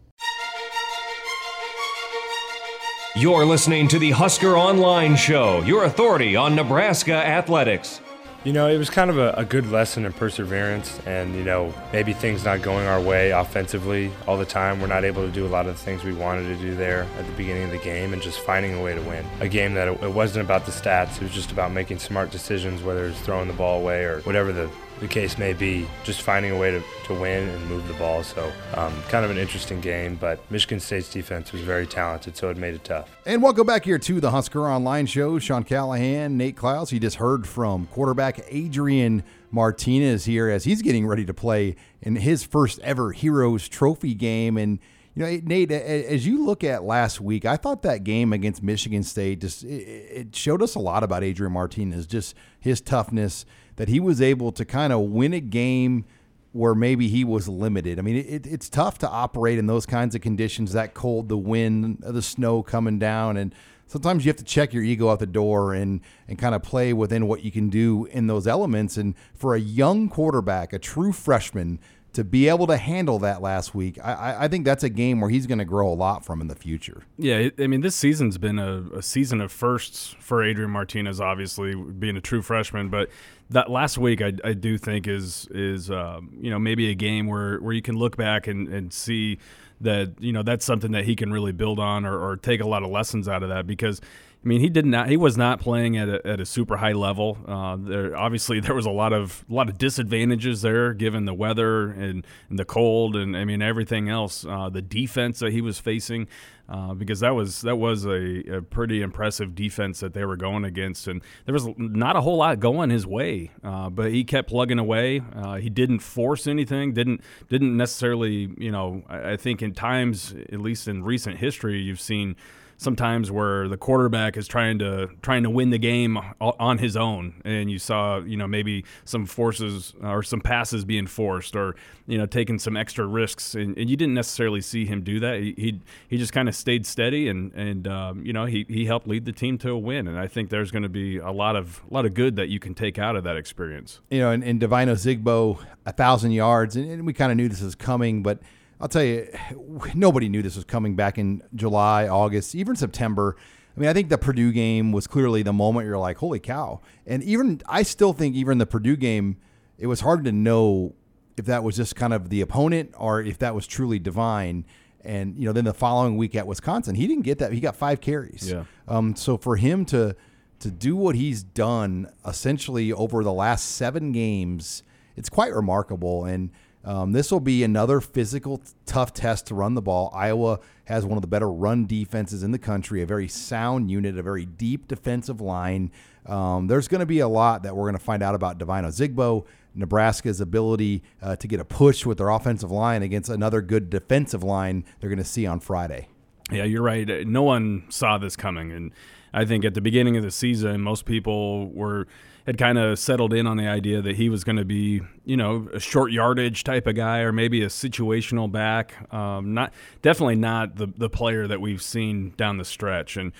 You're 3.18 3.44
listening 3.44 3.88
to 3.88 3.98
the 3.98 4.12
Husker 4.12 4.56
Online 4.56 5.16
Show, 5.16 5.60
your 5.62 5.82
authority 5.82 6.37
on 6.37 6.54
Nebraska 6.54 7.14
athletics. 7.14 8.00
You 8.44 8.52
know, 8.52 8.68
it 8.68 8.78
was 8.78 8.90
kind 8.90 9.10
of 9.10 9.18
a, 9.18 9.32
a, 9.32 9.44
good 9.44 9.66
lesson 9.72 10.06
in 10.06 10.12
perseverance, 10.12 11.00
and 11.04 11.34
you 11.34 11.42
know, 11.42 11.75
maybe 11.92 12.12
things 12.12 12.44
not 12.44 12.62
going 12.62 12.87
our 12.87 13.00
way 13.00 13.32
offensively 13.32 14.12
all 14.28 14.38
the 14.38 14.44
time. 14.44 14.80
We're 14.80 14.87
not 14.87 15.02
able 15.02 15.26
to 15.26 15.32
do 15.32 15.44
a 15.44 15.48
lot 15.48 15.66
of 15.66 15.76
the 15.76 15.82
things 15.82 16.04
we 16.04 16.14
wanted 16.14 16.44
to 16.44 16.62
do 16.62 16.76
there 16.76 17.08
at 17.18 17.26
the 17.26 17.32
beginning 17.32 17.64
of 17.64 17.70
the 17.72 17.78
game, 17.78 18.12
and 18.12 18.22
just 18.22 18.38
finding 18.38 18.75
a 18.75 18.80
way 18.80 18.94
to 18.94 19.00
win. 19.00 19.26
A 19.40 19.48
game 19.48 19.75
that 19.75 19.88
it, 19.88 20.00
it 20.00 20.12
wasn't 20.12 20.44
about 20.44 20.64
the 20.64 20.70
stats; 20.70 21.16
it 21.16 21.22
was 21.22 21.32
just 21.32 21.50
about 21.50 21.72
making 21.72 21.98
smart 21.98 22.30
decisions, 22.30 22.84
whether 22.84 23.04
it's 23.04 23.18
throwing 23.18 23.48
the 23.48 23.54
ball 23.54 23.80
away 23.80 24.04
or 24.04 24.20
whatever 24.20 24.52
the 24.52 24.70
the 25.00 25.09
case 25.09 25.38
may 25.38 25.52
be, 25.52 25.87
just 26.05 26.23
finding 26.23 26.50
a 26.52 26.59
way 26.59 26.71
to, 26.71 26.83
to 27.05 27.14
win 27.14 27.49
and 27.49 27.69
move 27.69 27.87
the 27.87 27.95
ball. 27.95 28.23
So, 28.23 28.52
um, 28.75 28.93
kind 29.09 29.25
of 29.25 29.31
an 29.31 29.38
interesting 29.38 29.81
game, 29.81 30.17
but 30.17 30.38
Michigan 30.50 30.81
State's 30.81 31.11
defense 31.11 31.52
was 31.52 31.62
very 31.62 31.87
talented, 31.87 32.37
so 32.37 32.50
it 32.50 32.57
made 32.57 32.75
it 32.75 32.85
tough. 32.85 33.09
And 33.25 33.43
welcome 33.43 33.67
back 33.67 33.85
here 33.85 33.99
to 33.99 34.21
the 34.21 34.31
Husker 34.31 34.67
Online 34.67 35.07
Show. 35.07 35.38
Sean 35.38 35.62
Callahan, 35.64 36.37
Nate 36.37 36.57
Clouse. 36.57 36.93
You 36.93 37.00
just 37.00 37.17
heard 37.17 37.47
from 37.47 37.87
quarterback 37.87 38.40
Adrian 38.49 39.23
Martinez 39.50 40.25
here 40.25 40.49
as 40.49 40.64
he's 40.64 40.83
getting 40.83 41.07
ready 41.07 41.25
to 41.25 41.35
play 41.35 41.76
in 42.02 42.17
his 42.17 42.45
first 42.45 42.78
ever 42.81 43.12
Heroes 43.12 43.69
Trophy 43.69 44.14
game. 44.14 44.57
And 44.57 44.78
you 45.14 45.25
know, 45.25 45.40
Nate, 45.45 45.73
as 45.73 46.26
you 46.26 46.45
look 46.45 46.62
at 46.62 46.85
last 46.85 47.21
week, 47.21 47.45
I 47.45 47.57
thought 47.57 47.83
that 47.83 48.05
game 48.05 48.33
against 48.33 48.62
Michigan 48.62 49.02
State 49.02 49.40
just 49.40 49.64
it 49.64 50.35
showed 50.35 50.62
us 50.62 50.75
a 50.75 50.78
lot 50.78 51.02
about 51.02 51.25
Adrian 51.25 51.52
Martinez, 51.52 52.07
just 52.07 52.37
his 52.61 52.81
toughness, 52.81 53.45
that 53.78 53.88
he 53.88 54.00
was 54.00 54.20
able 54.20 54.52
to 54.52 54.64
kind 54.64 54.92
of 54.92 55.00
win 55.00 55.32
a 55.32 55.40
game 55.40 56.04
where 56.52 56.75
maybe 56.75 57.08
he 57.08 57.25
was 57.25 57.49
limited. 57.49 57.99
I 57.99 58.02
mean, 58.02 58.16
it, 58.16 58.47
it's 58.47 58.68
tough 58.68 58.99
to 58.99 59.08
operate 59.08 59.58
in 59.58 59.66
those 59.66 59.87
kinds 59.87 60.14
of 60.14 60.20
conditions, 60.20 60.73
that 60.73 60.94
cold, 60.94 61.28
the 61.28 61.38
wind, 61.38 61.99
the 62.00 62.23
snow 62.23 62.62
coming 62.62 62.99
down, 62.99 63.37
and 63.37 63.54
sometimes 63.87 64.25
you 64.25 64.30
have 64.30 64.37
to 64.37 64.44
check 64.44 64.73
your 64.73 64.82
ego 64.82 65.08
out 65.08 65.20
the 65.20 65.26
door 65.26 65.75
and 65.75 66.00
and 66.26 66.38
kind 66.38 66.54
of 66.54 66.62
play 66.62 66.92
within 66.92 67.28
what 67.28 67.44
you 67.44 67.52
can 67.52 67.68
do 67.70 68.06
in 68.06 68.26
those 68.26 68.49
elements. 68.49 68.97
And 68.97 69.14
for 69.32 69.54
a 69.54 69.61
young 69.61 70.08
quarterback, 70.08 70.73
a 70.73 70.78
true 70.78 71.12
freshman, 71.12 71.78
to 72.14 72.25
be 72.25 72.49
able 72.49 72.66
to 72.66 72.76
handle 72.76 73.18
that 73.20 73.42
last 73.42 73.75
week, 73.75 73.99
I, 74.02 74.44
I 74.44 74.49
think 74.49 74.64
that's 74.64 74.82
a 74.82 74.88
game 74.88 75.20
where 75.20 75.30
he's 75.30 75.47
going 75.47 75.58
to 75.58 75.64
grow 75.64 75.88
a 75.88 75.94
lot 75.94 76.25
from 76.25 76.40
in 76.40 76.49
the 76.49 76.56
future. 76.56 77.04
Yeah, 77.16 77.50
I 77.58 77.66
mean, 77.66 77.82
this 77.82 77.94
season's 77.94 78.38
been 78.38 78.58
a, 78.58 78.85
a, 78.97 79.02
season 79.02 79.40
of 79.40 79.52
firsts 79.52 80.16
for 80.18 80.42
Adrian 80.42 80.70
Martinez, 80.70 81.20
obviously 81.20 81.75
being 81.76 82.16
a 82.16 82.20
true 82.20 82.42
freshman. 82.42 82.88
But 82.88 83.11
that 83.50 83.71
last 83.71 83.99
week, 83.99 84.21
I, 84.21 84.33
I 84.45 84.52
do 84.52 84.78
think 84.78 85.07
is 85.07 85.49
is 85.50 85.90
um, 85.90 86.31
you 86.40 86.50
know 86.50 86.59
maybe 86.59 86.90
a 86.90 86.95
game 86.95 87.26
where 87.26 87.59
where 87.59 87.73
you 87.73 87.83
can 87.83 87.97
look 87.97 88.17
back 88.17 88.47
and, 88.47 88.69
and 88.69 88.93
see 88.93 89.38
that 89.81 90.14
you 90.21 90.33
know 90.33 90.43
that's 90.43 90.64
something 90.64 90.93
that 90.93 91.05
he 91.05 91.17
can 91.17 91.33
really 91.33 91.52
build 91.52 91.78
on 91.78 92.05
or, 92.05 92.19
or 92.19 92.37
take 92.37 92.61
a 92.61 92.67
lot 92.67 92.83
of 92.83 92.90
lessons 92.90 93.28
out 93.28 93.43
of 93.43 93.49
that 93.49 93.67
because 93.67 94.00
I 94.45 94.47
mean, 94.47 94.61
he 94.61 94.68
did 94.68 94.87
not. 94.87 95.09
He 95.09 95.16
was 95.16 95.37
not 95.37 95.59
playing 95.59 95.97
at 95.97 96.09
a, 96.09 96.25
at 96.25 96.40
a 96.40 96.47
super 96.47 96.76
high 96.76 96.92
level. 96.92 97.38
Uh, 97.47 97.76
there 97.76 98.16
obviously 98.16 98.61
there 98.61 98.75
was 98.75 98.87
a 98.87 98.90
lot 98.90 99.12
of 99.12 99.45
a 99.50 99.52
lot 99.52 99.68
of 99.68 99.78
disadvantages 99.78 100.62
there, 100.62 100.95
given 100.95 101.25
the 101.25 101.35
weather 101.35 101.90
and, 101.90 102.25
and 102.49 102.59
the 102.59 102.64
cold, 102.64 103.16
and 103.16 103.37
I 103.37 103.45
mean 103.45 103.62
everything 103.62 104.09
else. 104.09 104.47
Uh, 104.49 104.68
the 104.68 104.80
defense 104.80 105.40
that 105.40 105.52
he 105.52 105.61
was 105.61 105.80
facing, 105.80 106.28
uh, 106.68 106.95
because 106.95 107.18
that 107.18 107.35
was 107.35 107.62
that 107.62 107.76
was 107.76 108.07
a, 108.07 108.59
a, 108.59 108.62
pretty 108.62 109.02
impressive 109.02 109.57
defense 109.57 109.99
that 110.00 110.14
they 110.14 110.25
were 110.25 110.37
going 110.37 110.64
against, 110.64 111.09
and 111.09 111.21
there 111.45 111.52
was 111.52 111.66
not 111.76 112.14
a 112.14 112.21
whole 112.21 112.37
lot 112.37 112.61
going 112.61 112.90
his 112.90 113.04
way. 113.04 113.50
Uh, 113.64 113.90
but 113.90 114.12
he 114.12 114.23
kept 114.23 114.49
plugging 114.49 114.78
away. 114.78 115.21
Uh, 115.35 115.57
he 115.57 115.68
didn't 115.68 115.99
force 115.99 116.47
anything. 116.47 116.92
Didn't 116.95 117.23
didn't 117.49 117.76
necessarily. 117.76 118.54
You 118.57 118.71
know, 118.71 119.02
I, 119.09 119.33
I 119.33 119.37
think 119.37 119.62
in 119.62 119.75
times, 119.75 120.33
at 120.52 120.61
least 120.61 120.87
in 120.87 121.02
recent 121.02 121.38
history, 121.38 121.80
you've 121.80 122.00
seen 122.00 122.37
sometimes 122.78 123.30
where 123.30 123.68
the 123.68 123.76
quarterback 123.76 124.37
is 124.37 124.49
trying 124.49 124.78
to 124.78 125.11
trying 125.20 125.42
to 125.42 125.50
win 125.50 125.70
the 125.70 125.78
game 125.78 126.18
on 126.40 126.78
his 126.78 126.97
own, 126.97 127.42
and 127.44 127.70
you 127.70 127.78
saw 127.78 128.18
you 128.20 128.37
know 128.37 128.47
maybe 128.47 128.85
some 129.04 129.26
forces 129.26 129.92
or 130.02 130.23
some 130.23 130.40
passes 130.40 130.85
being 130.85 131.06
forced, 131.06 131.54
or 131.54 131.76
you 132.06 132.16
know 132.16 132.25
taking 132.25 132.58
some 132.58 132.76
extra 132.76 133.04
risks, 133.04 133.54
and, 133.54 133.76
and 133.76 133.90
you 133.90 133.97
didn't 133.97 134.14
necessarily 134.14 134.61
see 134.61 134.87
him 134.87 135.02
do 135.02 135.20
that. 135.20 135.40
He 135.40 135.80
he, 136.08 136.16
just 136.16 136.32
kind 136.32 136.49
of 136.49 136.54
stayed 136.54 136.87
steady, 136.87 137.28
and 137.28 137.52
and 137.52 137.87
um, 137.87 138.25
you 138.25 138.32
know 138.32 138.47
he, 138.47 138.64
he 138.68 138.87
helped 138.87 139.06
lead 139.06 139.26
the 139.26 139.32
team 139.32 139.58
to 139.58 139.70
a 139.70 139.78
win, 139.78 140.08
and 140.08 140.18
I 140.18 140.28
think 140.28 140.49
there's 140.49 140.70
going 140.70 140.85
to 140.85 140.88
be 140.88 141.18
a 141.18 141.32
lot 141.32 141.56
of 141.56 141.82
a 141.90 141.94
lot 141.94 142.06
of 142.06 142.14
good 142.14 142.37
that 142.37 142.49
you 142.49 142.61
can 142.61 142.75
take 142.75 142.99
out 142.99 143.16
of 143.16 143.25
that 143.25 143.37
experience. 143.37 144.00
You 144.11 144.20
know, 144.20 144.30
and, 144.30 144.42
and 144.42 144.61
Devine 144.61 144.88
Ozigbo, 144.88 145.62
a 145.85 145.92
thousand 145.92 146.30
yards, 146.30 146.76
and, 146.76 146.90
and 146.90 147.06
we 147.06 147.12
kind 147.12 147.32
of 147.32 147.37
knew 147.37 147.49
this 147.49 147.61
was 147.61 147.75
coming, 147.75 148.23
but 148.23 148.38
I'll 148.80 148.88
tell 148.88 149.02
you, 149.02 149.28
nobody 149.94 150.28
knew 150.28 150.42
this 150.42 150.56
was 150.56 150.64
coming 150.64 150.94
back 150.97 151.18
in 151.18 151.42
July, 151.54 152.08
August, 152.08 152.54
even 152.54 152.76
September. 152.76 153.37
I 153.76 153.80
mean, 153.80 153.88
I 153.88 153.92
think 153.92 154.08
the 154.08 154.18
Purdue 154.18 154.52
game 154.52 154.92
was 154.92 155.06
clearly 155.06 155.42
the 155.42 155.52
moment 155.52 155.87
you're 155.87 155.99
like, 155.99 156.18
holy 156.18 156.40
cow. 156.40 156.80
And 157.06 157.23
even, 157.23 157.61
I 157.68 157.82
still 157.82 158.12
think, 158.12 158.35
even 158.35 158.58
the 158.58 158.66
Purdue 158.66 158.97
game, 158.97 159.37
it 159.78 159.87
was 159.87 160.00
hard 160.00 160.25
to 160.25 160.32
know 160.32 160.94
if 161.37 161.47
that 161.47 161.62
was 161.62 161.76
just 161.76 161.94
kind 161.94 162.12
of 162.12 162.28
the 162.28 162.40
opponent 162.40 162.94
or 162.99 163.23
if 163.23 163.38
that 163.38 163.54
was 163.54 163.66
truly 163.66 164.00
divine. 164.00 164.64
And, 165.02 165.38
you 165.38 165.47
know, 165.47 165.52
then 165.52 165.64
the 165.64 165.75
following 165.75 166.16
week 166.16 166.35
at 166.35 166.47
Wisconsin, 166.47 166.97
he 166.97 167.06
didn't 167.06 167.23
get 167.23 167.38
that. 167.38 167.52
He 167.52 167.61
got 167.61 167.76
five 167.76 168.00
carries. 168.00 168.50
Yeah. 168.50 168.64
Um, 168.88 169.14
so 169.14 169.37
for 169.37 169.56
him 169.56 169.85
to, 169.87 170.16
to 170.58 170.70
do 170.73 170.97
what 170.97 171.14
he's 171.14 171.44
done 171.44 172.11
essentially 172.26 172.92
over 172.92 173.23
the 173.23 173.32
last 173.32 173.76
seven 173.76 174.11
games, 174.11 174.82
it's 175.16 175.28
quite 175.28 175.54
remarkable. 175.54 176.25
And, 176.25 176.50
um, 176.85 177.12
this 177.12 177.30
will 177.30 177.40
be 177.40 177.64
another 177.64 178.00
physical, 178.00 178.62
tough 178.87 179.12
test 179.12 179.47
to 179.49 179.54
run 179.54 179.75
the 179.75 179.82
ball. 179.82 180.11
Iowa 180.14 180.61
has 180.85 181.04
one 181.04 181.18
of 181.18 181.23
the 181.23 181.28
better 181.28 181.50
run 181.50 181.87
defenses 181.87 182.42
in 182.42 182.50
the 182.50 182.58
country, 182.58 183.02
a 183.02 183.06
very 183.06 183.28
sound 183.28 183.90
unit, 183.90 184.16
a 184.16 184.23
very 184.23 184.47
deep 184.47 184.88
defensive 184.88 185.40
line. 185.40 185.90
Um, 186.26 186.66
there's 186.66 186.88
going 186.88 187.00
to 187.00 187.06
be 187.06 187.20
a 187.20 187.28
lot 187.28 187.62
that 187.64 187.76
we're 187.76 187.85
going 187.85 187.99
to 187.99 188.04
find 188.04 188.23
out 188.23 188.35
about 188.35 188.58
Devine 188.58 188.85
Ozigbo, 188.85 189.44
Nebraska's 189.75 190.40
ability 190.40 191.02
uh, 191.20 191.37
to 191.37 191.49
get 191.49 191.61
a 191.61 191.64
push 191.64 192.06
with 192.06 192.18
their 192.18 192.30
offensive 192.30 192.70
line 192.70 193.02
against 193.02 193.28
another 193.28 193.61
good 193.61 193.90
defensive 193.90 194.42
line 194.42 194.85
they're 195.00 195.11
going 195.11 195.18
to 195.18 195.25
see 195.25 195.47
on 195.47 195.61
Friday. 195.61 196.08
Yeah, 196.50 196.64
you're 196.64 196.82
right. 196.82 197.26
No 197.26 197.42
one 197.42 197.85
saw 197.90 198.18
this 198.18 198.35
coming. 198.35 198.73
And 198.73 198.92
I 199.32 199.44
think 199.44 199.64
at 199.64 199.75
the 199.75 199.80
beginning 199.80 200.16
of 200.16 200.23
the 200.23 200.30
season, 200.30 200.80
most 200.80 201.04
people 201.04 201.68
were 201.70 202.06
had 202.49 202.57
kind 202.57 202.78
of 202.78 202.99
settled 202.99 203.35
in 203.35 203.47
on 203.47 203.59
the 203.59 203.67
idea 203.67 204.00
that 204.00 204.17
he 204.17 204.31
was 204.31 204.43
going 204.43 204.57
to 204.57 204.64
be, 204.64 205.02
you 205.26 205.37
know, 205.37 205.69
a 205.75 205.78
short 205.78 206.12
yardage 206.12 206.64
type 206.64 206.87
of 206.87 206.95
guy 206.95 207.19
or 207.19 207.31
maybe 207.31 207.62
a 207.62 207.67
situational 207.67 208.50
back. 208.50 209.12
Um, 209.12 209.52
not 209.52 209.75
definitely 210.00 210.37
not 210.37 210.76
the 210.76 210.87
the 210.97 211.11
player 211.11 211.47
that 211.47 211.61
we've 211.61 211.83
seen 211.83 212.33
down 212.38 212.57
the 212.57 212.64
stretch. 212.64 213.19
And 213.19 213.33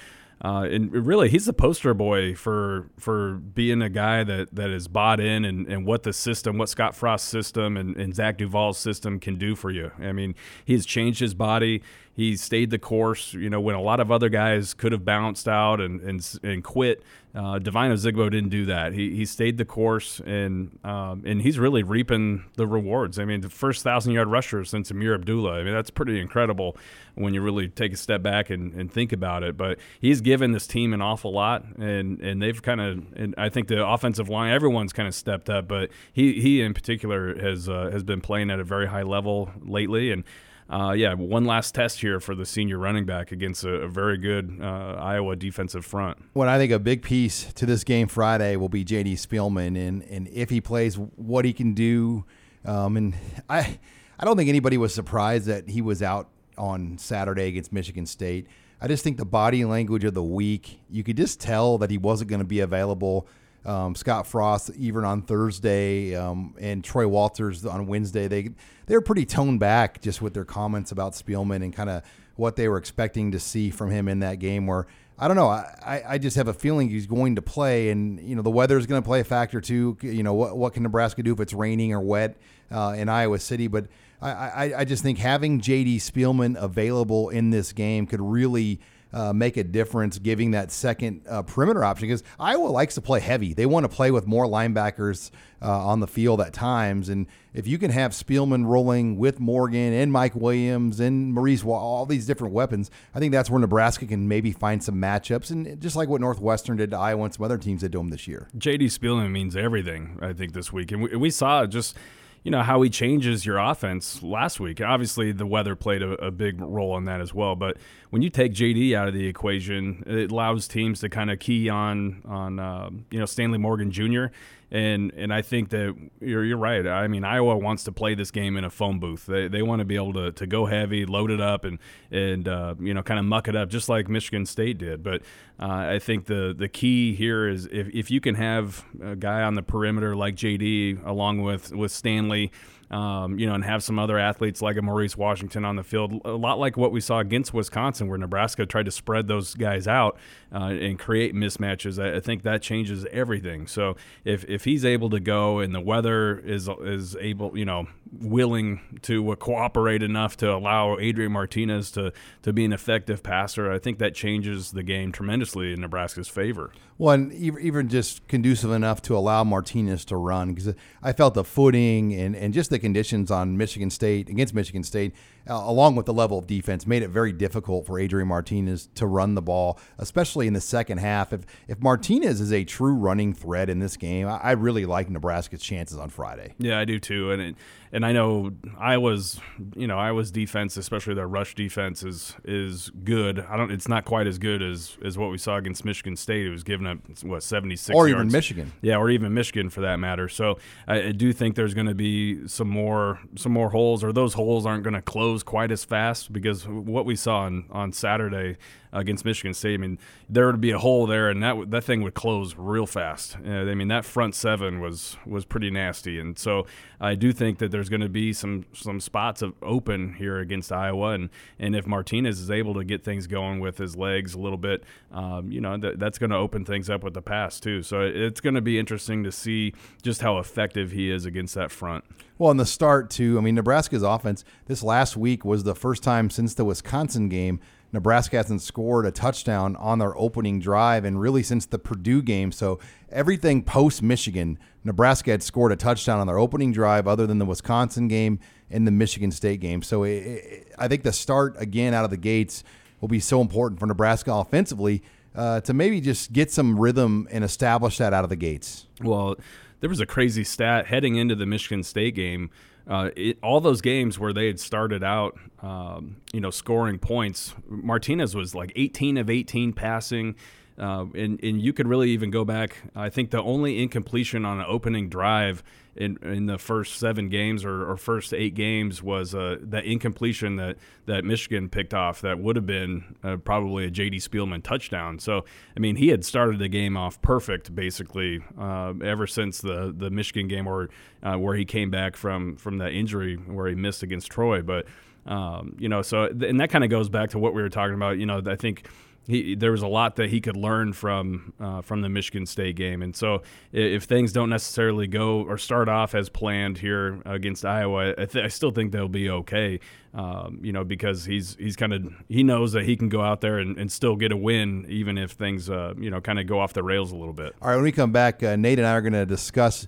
uh, 0.45 0.69
and 0.71 0.93
really, 0.93 1.31
he's 1.31 1.47
the 1.47 1.55
poster 1.55 1.95
boy 1.95 2.35
for 2.35 2.91
for 2.99 3.37
being 3.37 3.81
a 3.81 3.89
guy 3.89 4.25
that, 4.25 4.55
that 4.55 4.69
is 4.69 4.89
bought 4.89 5.21
in 5.21 5.47
and, 5.47 5.67
and 5.67 5.87
what 5.87 6.03
the 6.03 6.13
system, 6.13 6.59
what 6.59 6.69
Scott 6.69 6.95
Frost's 6.95 7.29
system 7.29 7.79
and, 7.79 7.97
and 7.97 8.15
Zach 8.15 8.37
Duval's 8.37 8.77
system 8.77 9.19
can 9.19 9.37
do 9.37 9.57
for 9.57 9.71
you. 9.71 9.91
I 9.99 10.13
mean, 10.13 10.35
he's 10.67 10.85
changed 10.85 11.19
his 11.21 11.33
body. 11.33 11.83
He 12.19 12.37
stayed 12.37 12.71
the 12.71 12.81
course. 12.81 13.33
You 13.33 13.49
know, 13.49 13.61
when 13.61 13.77
a 13.77 13.81
lot 13.81 14.01
of 14.01 14.11
other 14.11 14.29
guys 14.29 14.75
could 14.75 14.91
have 14.91 15.05
bounced 15.05 15.47
out 15.47 15.81
and 15.81 16.01
and, 16.01 16.39
and 16.43 16.65
quit, 16.65 17.05
uh, 17.33 17.61
Devine 17.61 17.93
Ozigbo 17.93 18.29
didn't 18.29 18.49
do 18.49 18.65
that. 18.65 18.93
He, 18.93 19.15
he 19.15 19.25
stayed 19.25 19.57
the 19.57 19.65
course 19.65 20.21
and 20.27 20.77
um, 20.83 21.23
and 21.25 21.41
he's 21.41 21.61
really 21.61 21.85
reaping 21.85 22.43
the 22.57 22.67
rewards. 22.67 23.21
I 23.21 23.25
mean, 23.25 23.43
the 23.43 23.49
first 23.49 23.85
thousand 23.85 24.15
yard 24.15 24.27
rusher 24.27 24.65
since 24.65 24.91
Ameer 24.91 25.15
Abdullah. 25.15 25.61
I 25.61 25.63
mean, 25.63 25.73
that's 25.73 25.91
pretty 25.91 26.19
incredible 26.19 26.77
when 27.15 27.35
you 27.35 27.41
really 27.41 27.69
take 27.69 27.93
a 27.93 27.97
step 27.97 28.21
back 28.21 28.51
and, 28.51 28.75
and 28.75 28.93
think 28.93 29.13
about 29.13 29.45
it. 29.45 29.57
But 29.57 29.79
he's 30.01 30.21
given 30.21 30.51
this 30.51 30.67
team 30.67 30.93
an 30.93 31.01
awful 31.01 31.31
lot, 31.31 31.67
and 31.79 32.21
and 32.21 32.43
they've 32.43 32.61
kind 32.61 32.81
of. 32.81 33.05
And 33.15 33.33
I 33.39 33.49
think 33.49 33.69
the 33.69 33.87
offensive 33.87 34.29
line, 34.29 34.53
everyone's 34.53 34.93
kind 34.93 35.07
of 35.07 35.15
stepped 35.15 35.49
up, 35.49 35.69
but 35.69 35.91
he 36.13 36.41
he 36.41 36.63
in 36.63 36.75
particular 36.75 37.41
has 37.41 37.69
uh, 37.69 37.91
has 37.93 38.03
been 38.03 38.21
playing 38.21 38.51
at 38.51 38.59
a 38.59 38.65
very 38.65 38.89
high 38.89 39.05
level 39.05 39.53
lately, 39.63 40.11
and 40.11 40.25
uh, 40.71 40.93
yeah, 40.93 41.15
one 41.15 41.47
last 41.47 41.75
test 41.75 42.01
here 42.01 42.21
for 42.21 42.35
the 42.35 42.45
senior 42.45 42.79
running 42.79 43.07
back 43.07 43.33
against 43.33 43.65
a, 43.65 43.71
a 43.71 43.89
very 43.89 44.19
good 44.19 44.59
uh, 44.61 44.97
Iowa 45.01 45.35
defensive 45.35 45.85
front. 45.85 46.19
When 46.35 46.49
I 46.49 46.59
think 46.59 46.73
a 46.73 46.79
big 46.79 47.03
piece 47.03 47.53
to 47.55 47.65
this 47.65 47.85
game 47.85 48.07
Friday 48.07 48.57
will 48.57 48.69
be 48.69 48.85
J.D. 48.85 49.15
Spielman, 49.15 49.77
and 49.77 50.03
and 50.03 50.29
if 50.29 50.51
he 50.51 50.61
plays, 50.61 50.97
what 50.97 51.45
he 51.45 51.53
can 51.53 51.73
do. 51.73 52.25
Um, 52.65 52.97
and 52.97 53.15
I, 53.49 53.79
I 54.19 54.25
don't 54.25 54.37
think 54.37 54.49
anybody 54.49 54.77
was 54.77 54.93
surprised 54.93 55.47
that 55.47 55.69
he 55.71 55.81
was 55.81 56.03
out 56.03 56.29
on 56.59 56.99
Saturday 56.99 57.47
against 57.49 57.73
Michigan 57.73 58.05
State. 58.05 58.47
I 58.81 58.89
just 58.89 59.03
think 59.03 59.17
the 59.17 59.25
body 59.25 59.65
language 59.65 60.05
of 60.05 60.15
the 60.15 60.23
week, 60.23 60.81
you 60.91 61.03
could 61.03 61.17
just 61.17 61.41
tell 61.41 61.79
that 61.79 61.91
he 61.91 61.99
wasn't 61.99 62.31
going 62.31 62.41
to 62.41 62.47
be 62.47 62.61
available. 62.61 63.27
Um, 63.65 63.95
Scott 63.95 64.27
Frost, 64.27 64.71
even 64.77 65.05
on 65.05 65.23
Thursday, 65.23 66.15
um, 66.15 66.55
and 66.59 66.83
Troy 66.83 67.07
Walters 67.07 67.67
on 67.67 67.87
Wednesday, 67.87 68.29
they 68.29 68.51
they 68.87 68.95
were 68.95 69.03
pretty 69.03 69.27
toned 69.27 69.61
back 69.61 70.01
just 70.01 70.23
with 70.23 70.33
their 70.33 70.45
comments 70.45 70.93
about 70.93 71.13
Spielman 71.13 71.63
and 71.63 71.75
kind 71.75 71.91
of 71.91 72.03
what 72.37 72.57
they 72.57 72.69
were 72.69 72.79
expecting 72.79 73.33
to 73.33 73.41
see 73.41 73.71
from 73.71 73.91
him 73.91 74.09
in 74.09 74.21
that 74.21 74.39
game. 74.39 74.67
Where 74.67 74.87
I 75.19 75.27
don't 75.27 75.37
know, 75.37 75.49
I, 75.49 76.03
I 76.09 76.19
just 76.19 76.37
have 76.37 76.49
a 76.49 76.55
feeling 76.55 76.89
he's 76.89 77.07
going 77.07 77.37
to 77.37 77.43
play, 77.43 77.91
and 77.91 78.21
you 78.21 78.37
know 78.37 78.43
the 78.43 78.51
weather 78.51 78.79
is 78.79 78.87
going 78.87 79.03
to 79.03 79.07
play 79.07 79.21
a 79.21 79.25
factor 79.25 79.61
too. 79.61 79.99
You 80.01 80.23
know 80.23 80.35
what 80.35 80.57
what 80.57 80.73
can 80.73 80.85
Nebraska 80.85 81.23
do 81.23 81.33
if 81.33 81.41
it's 81.41 81.53
raining 81.53 81.93
or 81.93 82.01
wet 82.01 82.37
uh, 82.71 82.95
in 82.97 83.09
Iowa 83.09 83.39
City, 83.39 83.67
but 83.67 83.87
I, 84.21 84.31
I, 84.31 84.73
I 84.79 84.85
just 84.85 85.03
think 85.03 85.19
having 85.19 85.61
JD 85.61 85.97
Spielman 85.97 86.57
available 86.61 87.29
in 87.29 87.51
this 87.51 87.73
game 87.73 88.07
could 88.07 88.21
really 88.21 88.81
uh, 89.13 89.33
make 89.33 89.57
a 89.57 89.65
difference, 89.65 90.19
giving 90.19 90.53
that 90.53 90.71
second 90.71 91.23
uh, 91.29 91.43
perimeter 91.43 91.85
option 91.85 92.09
because 92.09 92.23
Iowa 92.39 92.67
likes 92.67 92.95
to 92.97 93.01
play 93.01 93.21
heavy. 93.21 93.55
They 93.55 93.67
want 93.67 93.85
to 93.85 93.89
play 93.89 94.11
with 94.11 94.27
more 94.27 94.47
linebackers 94.47 95.31
uh, 95.63 95.87
on 95.87 96.01
the 96.01 96.07
field 96.07 96.41
at 96.41 96.53
times, 96.53 97.09
and 97.09 97.27
if 97.55 97.67
you 97.67 97.79
can 97.79 97.91
have 97.91 98.13
Spielman 98.13 98.67
rolling 98.67 99.17
with 99.17 99.41
Morgan 99.41 99.93
and 99.93 100.13
Mike 100.13 100.35
Williams 100.35 101.01
and 101.01 101.33
Maurice, 101.33 101.65
Wall, 101.65 101.81
all 101.81 102.07
these 102.07 102.27
different 102.27 102.55
weapons, 102.55 102.91
I 103.15 103.19
think 103.19 103.33
that's 103.33 103.51
where 103.51 103.59
Nebraska 103.59 104.07
can 104.07 104.29
maybe 104.29 104.53
find 104.53 104.83
some 104.83 104.97
matchups, 104.97 105.51
and 105.51 105.81
just 105.81 105.97
like 105.97 106.09
what 106.09 106.21
Northwestern 106.21 106.77
did 106.77 106.91
to 106.93 106.99
Iowa 106.99 107.25
and 107.25 107.35
some 107.35 107.45
other 107.45 107.59
teams 107.59 107.81
did 107.81 107.93
to 107.93 107.99
them 107.99 108.11
this 108.11 108.29
year. 108.29 108.49
JD 108.57 108.85
Spielman 108.97 109.33
means 109.33 109.57
everything, 109.57 110.19
I 110.23 110.33
think, 110.33 110.53
this 110.53 110.73
week, 110.73 110.93
and 110.93 111.03
we, 111.03 111.17
we 111.17 111.31
saw 111.31 111.67
just 111.67 111.97
you 112.43 112.51
know 112.51 112.63
how 112.63 112.81
he 112.83 112.91
changes 112.91 113.45
your 113.45 113.59
offense 113.59 114.23
last 114.23 114.61
week. 114.61 114.81
Obviously, 114.81 115.33
the 115.33 115.47
weather 115.47 115.75
played 115.75 116.03
a, 116.03 116.13
a, 116.25 116.31
big 116.31 116.61
role 116.61 116.97
in 116.97 117.05
that 117.05 117.21
as 117.21 117.35
well. 117.35 117.57
But 117.57 117.77
when 118.11 118.23
you 118.23 118.31
take 118.31 118.53
JD 118.53 118.95
out 118.95 119.09
of 119.09 119.15
the 119.15 119.27
equation, 119.27 120.05
it 120.07 120.31
allows 120.31 120.69
teams 120.69 121.01
to 121.01 121.09
kind 121.09 121.31
of 121.31 121.39
key 121.39 121.69
on 121.69 122.23
on 122.25 122.59
uh, 122.59 122.91
you 123.11 123.19
know 123.19 123.27
Stanley 123.27 123.59
Morgan 123.59 123.91
Jr. 123.91 124.27
And 124.71 125.13
and 125.17 125.33
I 125.33 125.41
think 125.41 125.71
that 125.71 125.97
you're, 126.21 126.45
you're 126.45 126.59
right. 126.59 126.87
I 126.87 127.09
mean, 127.09 127.25
Iowa 127.25 127.57
wants 127.57 127.85
to 127.85 127.93
play 127.93 128.15
this 128.15 128.31
game 128.31 128.57
in 128.57 128.65
a 128.65 128.71
phone 128.71 128.99
booth. 128.99 129.25
They, 129.25 129.49
they 129.49 129.63
want 129.63 129.81
to 129.81 129.87
be 129.87 129.97
able 129.97 130.13
to, 130.13 130.33
to 130.33 130.47
go 130.47 130.67
heavy, 130.67 131.07
load 131.07 131.31
it 131.31 131.41
up, 131.41 131.65
and 131.65 131.79
and 132.11 132.47
uh, 132.47 132.75
you 132.79 132.93
know 132.93 133.03
kind 133.03 133.19
of 133.19 133.25
muck 133.25 133.49
it 133.49 133.57
up 133.57 133.71
just 133.71 133.89
like 133.89 134.09
Michigan 134.09 134.45
State 134.45 134.77
did. 134.77 135.03
But 135.03 135.23
uh, 135.59 135.67
I 135.67 135.99
think 135.99 136.27
the 136.27 136.55
the 136.57 136.69
key 136.69 137.15
here 137.15 137.49
is 137.49 137.67
if, 137.73 137.89
if 137.95 138.11
you 138.11 138.21
can 138.21 138.35
have 138.35 138.85
a 139.03 139.17
guy 139.17 139.43
on 139.43 139.55
the 139.55 139.63
perimeter 139.63 140.15
like 140.15 140.37
JD 140.37 141.05
along 141.07 141.43
with 141.43 141.73
with 141.73 141.91
Stanley 141.91 142.53
um, 142.91 143.39
you 143.39 143.47
know, 143.47 143.55
and 143.55 143.65
have 143.65 143.83
some 143.83 143.99
other 143.99 144.19
athletes 144.19 144.63
like 144.63 144.77
a 144.77 144.83
Maurice 144.83 145.17
Washington 145.17 145.65
on 145.65 145.77
the 145.77 145.83
field. 145.83 146.21
A 146.25 146.31
lot 146.31 146.59
like 146.59 146.77
what 146.77 146.93
we 146.93 147.01
saw 147.01 147.19
against 147.19 147.53
Wisconsin, 147.53 148.09
where 148.09 148.19
Nebraska 148.19 148.65
tried 148.65 148.87
to 148.87 148.91
spread 148.91 149.29
those 149.29 149.55
guys 149.55 149.87
out 149.87 150.17
uh, 150.53 150.69
and 150.69 150.99
create 150.99 151.35
mismatches. 151.35 152.03
I, 152.03 152.17
I, 152.17 152.21
think 152.21 152.43
that 152.45 152.63
changes 152.63 153.05
everything. 153.13 153.67
So 153.67 153.97
if, 154.25 154.45
if 154.45 154.65
he's 154.65 154.85
able 154.85 155.11
to 155.11 155.21
go 155.21 155.59
and 155.59 155.75
the 155.75 155.81
weather 155.81 156.39
is 156.39 156.69
is 156.81 157.17
able, 157.17 157.57
you 157.57 157.65
know, 157.65 157.87
willing 158.21 158.81
to 159.03 159.37
cooperate 159.37 160.03
enough 160.03 160.37
to 160.39 160.53
allow 160.53 160.99
Adrian 160.99 161.33
Martinez 161.33 161.91
to 161.93 162.13
to 162.43 162.53
be 162.53 162.65
an 162.65 162.73
effective 162.73 163.23
passer, 163.23 163.71
I 163.71 163.79
think 163.79 163.99
that 163.99 164.15
changes 164.15 164.73
the 164.73 164.83
game 164.83 165.13
tremendously 165.13 165.73
in 165.73 165.81
Nebraska's 165.81 166.29
favor. 166.29 166.73
Well, 166.99 167.15
and 167.15 167.33
even 167.33 167.89
just 167.89 168.27
conducive 168.27 168.73
enough 168.73 169.01
to 169.03 169.17
allow 169.17 169.45
Martinez 169.45 170.05
to 170.07 170.17
run 170.17 170.53
because 170.53 170.75
I 171.01 171.13
felt 171.13 171.35
the 171.35 171.45
footing 171.45 172.13
and, 172.13 172.35
and 172.35 172.53
just 172.53 172.71
the 172.71 172.79
conditions 172.81 173.31
on 173.31 173.57
Michigan 173.57 173.89
State 173.89 174.29
against 174.29 174.53
Michigan 174.53 174.83
State, 174.83 175.15
uh, 175.49 175.55
along 175.55 175.95
with 175.95 176.07
the 176.07 176.13
level 176.13 176.39
of 176.39 176.49
defense, 176.49 176.89
made 176.89 177.05
it 177.05 177.09
very 177.11 177.33
difficult 177.33 177.87
for 177.87 178.01
Adrian 178.01 178.27
Martinez 178.27 178.89
to 178.97 179.07
run 179.07 179.37
the 179.37 179.43
ball, 179.43 179.79
especially 179.99 180.49
in 180.49 180.55
the 180.55 180.61
second 180.61 180.99
half. 180.99 181.33
If 181.33 181.47
if 181.69 181.81
Martinez 181.81 182.41
is 182.41 182.53
a 182.53 182.65
true 182.65 182.95
running 182.95 183.33
threat 183.33 183.71
in 183.71 183.79
this 183.79 183.97
game, 183.97 184.27
I, 184.27 184.39
I 184.39 184.51
really 184.53 184.85
like 184.85 185.09
Nebraska's 185.09 185.63
chances 185.63 185.99
on 185.99 186.11
Friday. 186.11 186.55
Yeah, 186.59 186.81
I 186.81 186.85
do 186.85 186.99
too, 186.99 187.31
and 187.31 187.41
it, 187.41 187.57
and 187.93 188.05
I 188.05 188.13
know 188.13 188.53
Iowa's, 188.79 189.41
you 189.75 189.87
know, 189.87 189.99
Iowa's 189.99 190.31
defense, 190.31 190.77
especially 190.77 191.15
their 191.15 191.29
rush 191.29 191.55
defense, 191.55 192.03
is 192.03 192.35
is 192.45 192.91
good. 193.05 193.41
I 193.41 193.57
don't. 193.57 193.71
It's 193.71 193.89
not 193.89 194.05
quite 194.05 194.27
as 194.27 194.39
good 194.39 194.63
as 194.63 194.97
as 195.05 195.17
what 195.17 195.31
we 195.31 195.39
saw 195.39 195.57
against 195.57 195.85
Michigan 195.85 196.17
State. 196.17 196.47
It 196.47 196.51
was 196.51 196.65
giving 196.65 196.87
up 196.87 196.99
what 197.23 197.43
seventy 197.43 197.77
six, 197.77 197.97
or 197.97 198.09
yards. 198.09 198.21
even 198.21 198.33
Michigan. 198.33 198.73
Yeah, 198.83 198.97
or 198.97 199.11
even 199.11 199.33
Michigan 199.35 199.71
for 199.71 199.81
that 199.83 199.97
matter. 199.97 200.29
So 200.29 200.59
I, 200.87 201.09
I 201.09 201.13
do 201.13 201.33
think 201.33 201.55
there's 201.55 201.75
going 201.75 201.87
to 201.87 201.95
be 201.95 202.47
some 202.49 202.69
more 202.69 203.21
some 203.37 203.53
more 203.53 203.71
holes, 203.71 204.05
or 204.05 204.13
those 204.13 204.35
holes 204.35 204.67
aren't 204.67 204.85
going 204.85 204.95
to 204.95 205.03
close 205.03 205.43
quite 205.43 205.71
as 205.71 205.85
fast 205.85 206.33
because 206.33 206.67
what 206.67 207.05
we 207.05 207.17
saw 207.17 207.41
on 207.41 207.65
on 207.71 207.93
Saturday 207.93 208.57
against 208.93 209.25
Michigan 209.25 209.55
State. 209.55 209.75
I 209.75 209.77
mean, 209.79 209.99
there 210.29 210.47
would 210.47 210.61
be 210.61 210.71
a 210.71 210.79
hole 210.79 211.07
there, 211.07 211.29
and 211.29 211.43
that 211.43 211.71
that 211.71 211.85
thing 211.85 212.03
would 212.03 212.15
close 212.15 212.55
real 212.57 212.87
fast. 212.87 213.37
Uh, 213.47 213.51
I 213.51 213.75
mean, 213.75 213.89
that 213.89 214.05
front 214.05 214.35
seven 214.35 214.81
was 214.81 215.17
was 215.27 215.45
pretty 215.45 215.71
nasty, 215.71 216.19
and 216.19 216.39
so 216.39 216.67
I 217.01 217.15
do 217.15 217.33
think 217.33 217.59
that 217.59 217.71
there's 217.71 217.89
going 217.89 218.01
to 218.01 218.09
be 218.09 218.33
some 218.33 218.67
some 218.73 219.01
spots 219.01 219.43
of 219.43 219.55
open 219.63 220.15
here 220.15 220.39
against 220.39 220.73
Iowa, 220.73 221.11
and 221.11 221.31
and 221.59 221.77
if 221.77 221.87
Martinez 221.87 222.41
is 222.41 222.51
able 222.51 222.75
to 222.75 222.85
get 222.85 223.05
things 223.05 223.27
going 223.27 223.61
with 223.61 223.79
his 223.79 223.97
legs 223.97 224.35
a 224.35 224.39
little 224.39 224.59
bit, 224.59 224.85
um, 225.13 225.51
you 225.51 225.61
know, 225.61 225.77
that, 225.77 225.99
that's 225.99 226.19
going 226.19 226.31
to 226.31 226.37
open 226.37 226.65
things 226.65 226.91
up 226.91 227.03
with 227.03 227.15
the 227.15 227.23
pass 227.23 227.61
too. 227.61 227.83
So 227.83 228.01
it's 228.01 228.41
going 228.41 228.55
to 228.55 228.61
be 228.61 228.79
interesting 228.79 229.25
to 229.25 229.33
see 229.33 229.75
just 230.03 230.23
how 230.23 230.39
effective 230.39 230.93
he 230.93 231.11
is 231.11 231.25
against 231.25 231.55
that 231.55 231.71
front. 231.71 232.05
Well, 232.39 232.51
in 232.51 232.57
the 232.57 232.67
start 232.67 233.11
too, 233.11 233.37
I 233.37 233.41
mean, 233.41 233.57
Nebraska's 233.57 234.03
offense 234.03 234.45
this 234.67 234.83
last 234.83 235.17
week 235.17 235.45
was 235.45 235.65
the 235.65 235.75
first 235.75 236.03
time 236.03 236.31
since 236.31 236.55
the 236.55 236.65
Wisconsin 236.65 237.29
game 237.29 237.61
Nebraska 237.93 238.37
hasn't 238.37 238.63
scored 238.63 239.07
a 239.07 239.11
touchdown 239.11 239.77
on 239.77 239.99
their 239.99 240.17
opening 240.17 240.61
drive, 240.61 241.05
and 241.05 241.21
really 241.21 241.43
since 241.43 241.67
the 241.67 241.79
Purdue 241.79 242.23
game. 242.23 242.53
So 242.53 242.79
everything 243.11 243.63
post 243.63 244.03
Michigan, 244.03 244.59
Nebraska 244.85 245.31
had 245.31 245.43
scored 245.43 245.73
a 245.73 245.77
touchdown 245.77 246.21
on 246.21 246.27
their 246.27 246.39
opening 246.39 246.73
drive, 246.73 247.07
other 247.07 247.27
than 247.27 247.39
the 247.39 247.47
Wisconsin 247.47 248.09
game 248.09 248.41
and 248.71 248.87
the 248.87 248.91
Michigan 248.91 249.31
State 249.31 249.61
game. 249.61 249.83
So 249.83 250.03
it, 250.03 250.11
it, 250.11 250.75
I 250.79 250.89
think 250.89 251.03
the 251.03 251.13
start 251.13 251.57
again 251.59 251.95
out 251.95 252.05
of 252.05 252.11
the 252.11 252.17
gates 252.17 252.63
will 253.01 253.09
be 253.09 253.21
so 253.21 253.41
important 253.41 253.81
for 253.81 253.87
Nebraska 253.87 254.33
offensively 254.33 255.03
uh, 255.35 255.61
to 255.63 255.73
maybe 255.73 256.01
just 256.01 256.33
get 256.33 256.51
some 256.51 256.79
rhythm 256.79 257.29
and 257.31 257.45
establish 257.45 257.99
that 257.99 258.13
out 258.13 258.25
of 258.25 258.31
the 258.31 258.37
gates. 258.37 258.87
Well, 259.01 259.37
there 259.81 259.91
was 259.91 260.01
a 260.01 260.07
crazy 260.07 260.45
stat 260.45 260.87
heading 260.87 261.17
into 261.17 261.35
the 261.35 261.47
Michigan 261.47 261.83
State 261.83 262.15
game 262.15 262.51
uh, 262.89 263.11
it, 263.17 263.39
all 263.43 263.61
those 263.61 263.81
games 263.83 264.19
where 264.19 264.33
they 264.33 264.47
had 264.47 264.59
started 264.59 265.05
out, 265.05 265.39
um, 265.61 266.17
you 266.33 266.41
know, 266.41 266.51
scoring 266.51 266.99
points, 266.99 267.55
Martinez 267.69 268.35
was 268.35 268.55
like 268.55 268.73
18 268.77 269.19
of 269.19 269.29
18 269.29 269.75
passing. 269.75 270.35
Uh, 270.79 271.07
and, 271.15 271.43
and 271.43 271.61
you 271.61 271.73
could 271.73 271.89
really 271.89 272.11
even 272.11 272.31
go 272.31 272.45
back. 272.45 272.77
I 272.95 273.09
think 273.09 273.31
the 273.31 273.43
only 273.43 273.83
incompletion 273.83 274.45
on 274.45 274.61
an 274.61 274.67
opening 274.69 275.09
drive 275.09 275.65
in, 275.97 276.17
in 276.23 276.47
the 276.47 276.57
first 276.57 276.99
seven 276.99 277.29
games 277.29 277.65
or, 277.65 277.91
or 277.91 277.97
first 277.97 278.33
eight 278.33 278.55
games 278.55 279.03
was 279.03 279.35
uh, 279.35 279.57
that 279.61 279.85
incompletion 279.85 280.55
that, 280.57 280.77
that 281.07 281.25
Michigan 281.25 281.69
picked 281.69 281.93
off 281.93 282.21
that 282.21 282.39
would 282.39 282.55
have 282.55 282.67
been 282.67 283.17
uh, 283.25 283.37
probably 283.39 283.87
a 283.87 283.91
J.D. 283.91 284.19
Spielman 284.19 284.63
touchdown. 284.63 285.19
So, 285.19 285.45
I 285.77 285.81
mean, 285.81 285.97
he 285.97 286.09
had 286.09 286.25
started 286.25 286.61
the 286.61 286.69
game 286.69 286.97
off 286.97 287.21
perfect 287.23 287.75
basically 287.75 288.41
uh, 288.57 288.95
ever 289.03 289.27
since 289.27 289.61
the, 289.61 289.93
the 289.97 290.11
Michigan 290.11 290.47
game 290.47 290.67
where, 290.67 290.89
uh, 291.25 291.35
where 291.35 291.57
he 291.57 291.65
came 291.65 291.91
back 291.91 292.15
from, 292.17 292.55
from 292.57 292.79
that 292.79 292.93
injury 292.93 293.35
where 293.35 293.67
he 293.67 293.75
missed 293.75 294.05
against 294.05 294.31
Troy. 294.31 294.63
But, 294.63 294.87
um, 295.27 295.75
you 295.81 295.89
know, 295.89 296.03
so, 296.03 296.27
and 296.27 296.61
that 296.61 296.71
kind 296.71 296.85
of 296.85 296.91
goes 296.91 297.09
back 297.09 297.31
to 297.31 297.41
what 297.41 297.53
we 297.53 297.63
were 297.63 297.69
talking 297.69 297.95
about. 297.95 298.19
You 298.19 298.27
know, 298.27 298.41
I 298.47 298.55
think 298.55 298.89
he, 299.29 299.55
there 299.55 299.71
was 299.71 299.83
a 299.83 299.87
lot 299.87 300.17
that 300.17 300.31
he 300.31 300.41
could 300.41 300.57
learn 300.57 300.95
from 300.95 301.53
uh, 301.61 301.83
from 301.83 302.01
the 302.01 302.09
Michigan 302.09 302.47
State 302.47 302.77
game, 302.77 303.03
and 303.03 303.15
so 303.15 303.43
if 303.73 304.05
things 304.05 304.33
don't 304.33 304.49
necessarily 304.49 305.07
go 305.07 305.43
or 305.43 305.59
start 305.59 305.87
off 305.87 306.15
as 306.15 306.31
planned 306.31 306.79
here 306.79 307.21
against 307.27 307.63
Iowa, 307.67 308.15
I, 308.17 308.25
th- 308.25 308.43
I 308.43 308.49
still 308.49 308.71
think 308.71 308.91
they'll 308.91 309.07
be 309.07 309.29
okay. 309.29 309.81
Um, 310.15 310.61
you 310.63 310.73
know, 310.73 310.83
because 310.83 311.27
he's 311.27 311.57
he's 311.57 311.77
kind 311.77 311.93
of 311.93 312.11
he 312.29 312.43
knows 312.43 312.73
that 312.73 312.85
he 312.85 312.97
can 312.97 313.11
go 313.11 313.21
out 313.21 313.43
there 313.43 313.59
and, 313.59 313.77
and 313.77 313.93
still 313.93 314.17
get 314.17 314.33
a 314.33 314.37
win, 314.37 314.87
even 314.89 315.19
if 315.19 315.33
things 315.33 315.69
uh, 315.69 315.93
you 315.99 316.09
know 316.11 316.23
kind 316.23 316.39
of 316.39 316.47
go 316.47 316.59
off 316.59 316.73
the 316.73 316.83
rails 316.83 317.13
a 317.13 317.17
little 317.17 317.35
bit. 317.35 317.55
All 317.61 317.69
right, 317.69 317.77
when 317.77 317.85
we 317.85 317.93
come 317.93 318.13
back, 318.13 318.43
uh, 318.43 318.57
Nate 318.57 318.79
and 318.79 318.89
I 318.89 318.93
are 318.93 319.03
going 319.03 319.13
to 319.13 319.27
discuss 319.27 319.87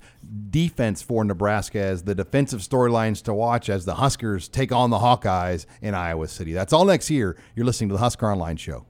defense 0.50 1.00
for 1.00 1.24
Nebraska 1.24 1.81
as 1.81 2.03
the 2.03 2.14
defensive 2.14 2.61
storylines 2.61 3.22
to 3.22 3.33
watch 3.33 3.70
as 3.70 3.87
the 3.87 3.94
Huskers 3.94 4.50
take 4.50 4.70
on 4.70 4.90
the 4.90 4.98
Hawkeyes 4.98 5.64
in 5.81 5.94
Iowa 5.94 6.29
City. 6.29 6.53
That's 6.53 6.74
all 6.74 6.85
next 6.85 7.09
year. 7.09 7.38
You're 7.57 7.64
listening 7.64 7.88
to 7.88 7.94
the 7.94 8.00
Husker 8.00 8.31
Online 8.31 8.59
Show. 8.59 8.85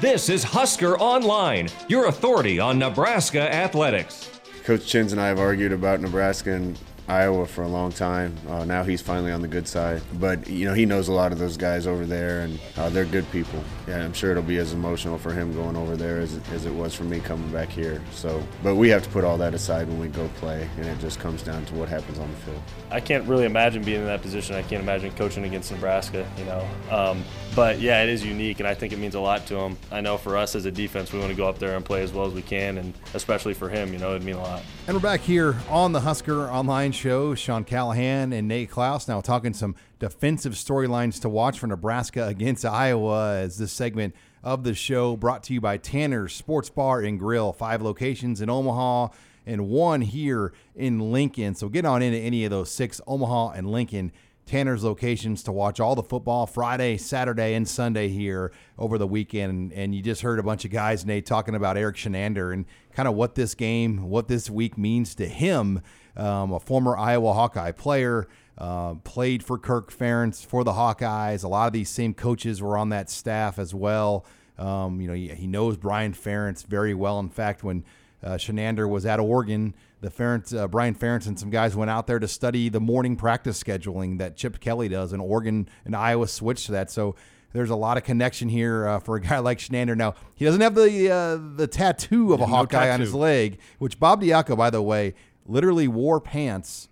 This 0.00 0.28
is 0.28 0.44
Husker 0.44 0.98
Online, 0.98 1.70
your 1.88 2.08
authority 2.08 2.60
on 2.60 2.78
Nebraska 2.78 3.50
athletics. 3.50 4.30
Coach 4.62 4.84
Chins 4.84 5.12
and 5.12 5.20
I 5.20 5.28
have 5.28 5.38
argued 5.38 5.72
about 5.72 6.02
Nebraska 6.02 6.52
and 6.52 6.78
Iowa 7.08 7.46
for 7.46 7.62
a 7.62 7.68
long 7.68 7.92
time. 7.92 8.36
Uh, 8.46 8.66
now 8.66 8.82
he's 8.82 9.00
finally 9.00 9.32
on 9.32 9.40
the 9.40 9.48
good 9.48 9.66
side. 9.66 10.02
But, 10.20 10.48
you 10.48 10.66
know, 10.66 10.74
he 10.74 10.84
knows 10.84 11.08
a 11.08 11.12
lot 11.12 11.32
of 11.32 11.38
those 11.38 11.56
guys 11.56 11.86
over 11.86 12.04
there, 12.04 12.40
and 12.40 12.60
uh, 12.76 12.90
they're 12.90 13.06
good 13.06 13.30
people. 13.30 13.62
Yeah, 13.88 14.04
I'm 14.04 14.12
sure 14.12 14.32
it'll 14.32 14.42
be 14.42 14.58
as 14.58 14.74
emotional 14.74 15.16
for 15.16 15.32
him 15.32 15.54
going 15.54 15.76
over 15.76 15.96
there 15.96 16.18
as, 16.18 16.38
as 16.52 16.66
it 16.66 16.74
was 16.74 16.94
for 16.94 17.04
me 17.04 17.20
coming 17.20 17.50
back 17.50 17.70
here. 17.70 18.02
So, 18.10 18.42
but 18.62 18.74
we 18.74 18.90
have 18.90 19.02
to 19.02 19.08
put 19.08 19.24
all 19.24 19.38
that 19.38 19.54
aside 19.54 19.88
when 19.88 19.98
we 19.98 20.08
go 20.08 20.28
play, 20.36 20.68
and 20.76 20.86
it 20.86 20.98
just 20.98 21.20
comes 21.20 21.42
down 21.42 21.64
to 21.66 21.74
what 21.74 21.88
happens 21.88 22.18
on 22.18 22.30
the 22.30 22.36
field. 22.38 22.62
I 22.90 23.00
can't 23.00 23.24
really 23.26 23.46
imagine 23.46 23.82
being 23.82 24.00
in 24.00 24.06
that 24.06 24.20
position. 24.20 24.56
I 24.56 24.62
can't 24.62 24.82
imagine 24.82 25.12
coaching 25.12 25.44
against 25.44 25.70
Nebraska, 25.70 26.28
you 26.36 26.44
know. 26.44 26.68
Um, 26.90 27.24
but 27.56 27.80
yeah, 27.80 28.02
it 28.02 28.10
is 28.10 28.22
unique, 28.22 28.60
and 28.60 28.68
I 28.68 28.74
think 28.74 28.92
it 28.92 28.98
means 28.98 29.14
a 29.14 29.20
lot 29.20 29.46
to 29.46 29.56
him. 29.56 29.78
I 29.90 30.02
know 30.02 30.18
for 30.18 30.36
us 30.36 30.54
as 30.54 30.66
a 30.66 30.70
defense, 30.70 31.10
we 31.10 31.18
want 31.18 31.30
to 31.30 31.36
go 31.36 31.48
up 31.48 31.58
there 31.58 31.74
and 31.74 31.82
play 31.82 32.02
as 32.02 32.12
well 32.12 32.26
as 32.26 32.34
we 32.34 32.42
can, 32.42 32.76
and 32.76 32.92
especially 33.14 33.54
for 33.54 33.70
him, 33.70 33.94
you 33.94 33.98
know, 33.98 34.10
it'd 34.10 34.22
mean 34.22 34.36
a 34.36 34.42
lot. 34.42 34.62
And 34.86 34.94
we're 34.94 35.00
back 35.00 35.20
here 35.20 35.56
on 35.70 35.92
the 35.92 36.00
Husker 36.00 36.50
Online 36.50 36.92
Show. 36.92 37.34
Sean 37.34 37.64
Callahan 37.64 38.34
and 38.34 38.46
Nate 38.46 38.70
Clouse 38.70 39.08
now 39.08 39.22
talking 39.22 39.54
some 39.54 39.74
defensive 39.98 40.52
storylines 40.52 41.18
to 41.22 41.30
watch 41.30 41.58
for 41.58 41.66
Nebraska 41.66 42.26
against 42.26 42.66
Iowa 42.66 43.38
as 43.38 43.56
this 43.56 43.72
segment 43.72 44.14
of 44.44 44.62
the 44.62 44.74
show 44.74 45.16
brought 45.16 45.42
to 45.44 45.54
you 45.54 45.60
by 45.62 45.78
Tanner's 45.78 46.34
Sports 46.34 46.68
Bar 46.68 47.00
and 47.00 47.18
Grill. 47.18 47.54
Five 47.54 47.80
locations 47.80 48.42
in 48.42 48.50
Omaha 48.50 49.08
and 49.46 49.68
one 49.68 50.02
here 50.02 50.52
in 50.74 51.10
Lincoln. 51.10 51.54
So 51.54 51.70
get 51.70 51.86
on 51.86 52.02
into 52.02 52.18
any 52.18 52.44
of 52.44 52.50
those 52.50 52.70
six, 52.70 53.00
Omaha 53.06 53.52
and 53.52 53.70
Lincoln 53.70 54.12
Tanner's 54.46 54.84
locations 54.84 55.42
to 55.42 55.52
watch 55.52 55.80
all 55.80 55.96
the 55.96 56.04
football 56.04 56.46
Friday, 56.46 56.96
Saturday, 56.96 57.54
and 57.54 57.66
Sunday 57.66 58.08
here 58.08 58.52
over 58.78 58.96
the 58.96 59.06
weekend. 59.06 59.72
And 59.72 59.92
you 59.92 60.02
just 60.02 60.22
heard 60.22 60.38
a 60.38 60.42
bunch 60.42 60.64
of 60.64 60.70
guys, 60.70 61.04
Nate, 61.04 61.26
talking 61.26 61.56
about 61.56 61.76
Erik 61.76 61.96
Chinander 61.96 62.52
and 62.52 62.64
kind 62.92 63.08
of 63.08 63.14
what 63.14 63.34
this 63.34 63.56
game, 63.56 64.08
what 64.08 64.28
this 64.28 64.48
week 64.48 64.78
means 64.78 65.16
to 65.16 65.26
him. 65.26 65.82
Um, 66.16 66.52
a 66.52 66.60
former 66.60 66.96
Iowa 66.96 67.32
Hawkeye 67.32 67.72
player, 67.72 68.28
uh, 68.56 68.94
played 69.04 69.42
for 69.42 69.58
Kirk 69.58 69.92
Ferentz 69.92 70.46
for 70.46 70.62
the 70.62 70.72
Hawkeyes. 70.72 71.42
A 71.42 71.48
lot 71.48 71.66
of 71.66 71.72
these 71.72 71.90
same 71.90 72.14
coaches 72.14 72.62
were 72.62 72.78
on 72.78 72.90
that 72.90 73.10
staff 73.10 73.58
as 73.58 73.74
well. 73.74 74.24
Um, 74.58 75.00
you 75.00 75.08
know, 75.08 75.12
he, 75.12 75.28
he, 75.28 75.46
knows 75.46 75.76
Brian 75.76 76.14
Ferentz 76.14 76.64
very 76.64 76.94
well. 76.94 77.18
In 77.18 77.28
fact, 77.28 77.62
when 77.62 77.84
uh, 78.22 78.32
Chinander 78.34 78.88
was 78.88 79.04
at 79.04 79.20
Oregon, 79.20 79.74
the 80.00 80.10
Ferentz, 80.10 80.56
uh, 80.56 80.68
Brian 80.68 80.94
Ferentz 80.94 81.26
and 81.26 81.38
some 81.38 81.50
guys 81.50 81.74
went 81.74 81.90
out 81.90 82.06
there 82.06 82.18
to 82.18 82.28
study 82.28 82.68
the 82.68 82.80
morning 82.80 83.16
practice 83.16 83.62
scheduling 83.62 84.18
that 84.18 84.36
Chip 84.36 84.60
Kelly 84.60 84.88
does, 84.88 85.12
and 85.12 85.22
Oregon 85.22 85.68
and 85.84 85.96
Iowa 85.96 86.28
switched 86.28 86.66
to 86.66 86.72
that. 86.72 86.90
So 86.90 87.16
there's 87.52 87.70
a 87.70 87.76
lot 87.76 87.96
of 87.96 88.04
connection 88.04 88.48
here 88.48 88.86
uh, 88.86 88.98
for 89.00 89.16
a 89.16 89.20
guy 89.22 89.38
like 89.38 89.58
Chinander. 89.58 89.96
Now 89.96 90.14
he 90.34 90.44
doesn't 90.44 90.60
have 90.60 90.74
the 90.74 91.10
uh, 91.10 91.56
the 91.56 91.66
tattoo 91.66 92.32
of 92.34 92.40
a 92.40 92.46
no 92.46 92.52
Hawkeye 92.52 92.78
tattoo. 92.86 92.92
on 92.92 93.00
his 93.00 93.14
leg, 93.14 93.58
which 93.78 93.98
Bob 93.98 94.22
Diaco, 94.22 94.56
by 94.56 94.70
the 94.70 94.82
way, 94.82 95.14
literally 95.46 95.88
wore 95.88 96.20
pants 96.20 96.88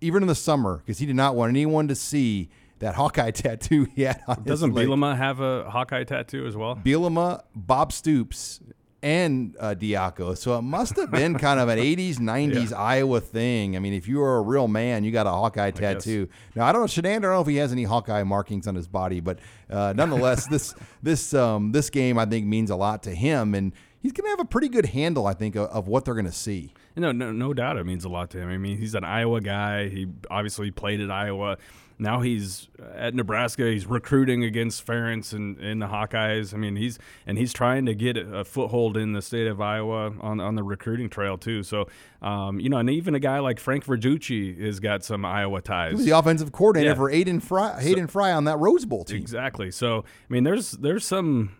even 0.00 0.22
in 0.22 0.26
the 0.28 0.34
summer 0.34 0.78
because 0.78 0.98
he 0.98 1.06
did 1.06 1.16
not 1.16 1.34
want 1.34 1.48
anyone 1.50 1.88
to 1.88 1.94
see 1.94 2.50
that 2.80 2.94
Hawkeye 2.94 3.30
tattoo 3.32 3.84
he 3.94 4.02
had 4.02 4.22
on 4.28 4.42
Doesn't 4.44 4.70
his 4.70 4.76
leg. 4.76 4.88
Bielema 4.88 5.16
have 5.16 5.40
a 5.40 5.70
Hawkeye 5.70 6.04
tattoo 6.04 6.46
as 6.46 6.54
well? 6.56 6.76
Bielema, 6.76 7.42
Bob 7.54 7.92
Stoops, 7.92 8.60
and 9.06 9.54
uh, 9.60 9.72
Diaco. 9.78 10.36
So 10.36 10.58
it 10.58 10.62
must 10.62 10.96
have 10.96 11.12
been 11.12 11.38
kind 11.38 11.60
of 11.60 11.68
an 11.68 11.78
80s, 11.96 12.16
90s 12.16 12.76
Iowa 12.76 13.20
thing. 13.20 13.76
I 13.76 13.78
mean, 13.78 13.92
if 13.92 14.08
you 14.08 14.18
were 14.18 14.38
a 14.38 14.42
real 14.42 14.66
man, 14.66 15.04
you 15.04 15.12
got 15.12 15.28
a 15.28 15.30
Hawkeye 15.30 15.70
tattoo. 15.70 16.28
Now, 16.56 16.66
I 16.66 16.72
don't 16.72 16.80
know, 16.80 16.86
Chinander, 16.88 17.06
I 17.06 17.18
don't 17.20 17.32
know 17.34 17.40
if 17.40 17.46
he 17.46 17.56
has 17.56 17.70
any 17.70 17.84
Hawkeye 17.84 18.24
markings 18.24 18.66
on 18.66 18.74
his 18.74 18.88
body, 18.88 19.20
but 19.20 19.38
uh, 19.70 19.92
nonetheless, 19.96 20.46
this 20.50 20.74
this 21.04 21.32
um, 21.34 21.70
this 21.70 21.88
game, 21.88 22.18
I 22.18 22.26
think, 22.26 22.46
means 22.46 22.68
a 22.68 22.74
lot 22.74 23.04
to 23.04 23.14
him. 23.14 23.54
And 23.54 23.72
he's 24.00 24.10
going 24.10 24.24
to 24.24 24.30
have 24.30 24.40
a 24.40 24.44
pretty 24.44 24.68
good 24.68 24.86
handle, 24.86 25.28
I 25.28 25.34
think, 25.34 25.54
of, 25.54 25.68
of 25.68 25.86
what 25.86 26.04
they're 26.04 26.14
going 26.14 26.26
to 26.26 26.32
see. 26.32 26.72
No, 26.96 27.12
no, 27.12 27.30
no 27.30 27.54
doubt 27.54 27.76
it 27.76 27.84
means 27.84 28.04
a 28.04 28.08
lot 28.08 28.30
to 28.30 28.38
him. 28.40 28.48
I 28.48 28.58
mean, 28.58 28.76
he's 28.76 28.96
an 28.96 29.04
Iowa 29.04 29.40
guy. 29.40 29.88
He 29.88 30.08
obviously 30.28 30.72
played 30.72 31.00
at 31.00 31.12
Iowa. 31.12 31.58
Now 31.98 32.20
he's 32.20 32.68
at 32.94 33.14
Nebraska. 33.14 33.64
He's 33.70 33.86
recruiting 33.86 34.44
against 34.44 34.86
Ferentz 34.86 35.32
and, 35.32 35.56
and 35.58 35.80
the 35.80 35.86
Hawkeyes. 35.86 36.52
I 36.52 36.58
mean, 36.58 36.76
he's 36.76 36.98
and 37.26 37.38
he's 37.38 37.52
trying 37.54 37.86
to 37.86 37.94
get 37.94 38.16
a 38.18 38.44
foothold 38.44 38.96
in 38.98 39.12
the 39.14 39.22
state 39.22 39.46
of 39.46 39.60
Iowa 39.60 40.12
on, 40.20 40.38
on 40.40 40.56
the 40.56 40.62
recruiting 40.62 41.08
trail 41.08 41.38
too. 41.38 41.62
So, 41.62 41.88
um, 42.20 42.60
you 42.60 42.68
know, 42.68 42.76
and 42.78 42.90
even 42.90 43.14
a 43.14 43.18
guy 43.20 43.38
like 43.38 43.58
Frank 43.58 43.86
Verducci 43.86 44.60
has 44.62 44.78
got 44.78 45.04
some 45.04 45.24
Iowa 45.24 45.62
ties. 45.62 45.92
He 45.92 45.96
was 45.96 46.04
the 46.06 46.18
offensive 46.18 46.52
coordinator 46.52 46.90
Yeah. 46.90 46.96
for 46.96 47.08
Hayden 47.08 47.40
Fry, 47.40 47.80
Hayden 47.80 48.08
Fry 48.08 48.32
on 48.32 48.44
that 48.44 48.58
Rose 48.58 48.84
Bowl 48.84 49.04
team. 49.04 49.16
Exactly. 49.16 49.70
So, 49.70 50.00
I 50.00 50.32
mean, 50.32 50.44
there's 50.44 50.72
there's 50.72 51.06
some, 51.06 51.56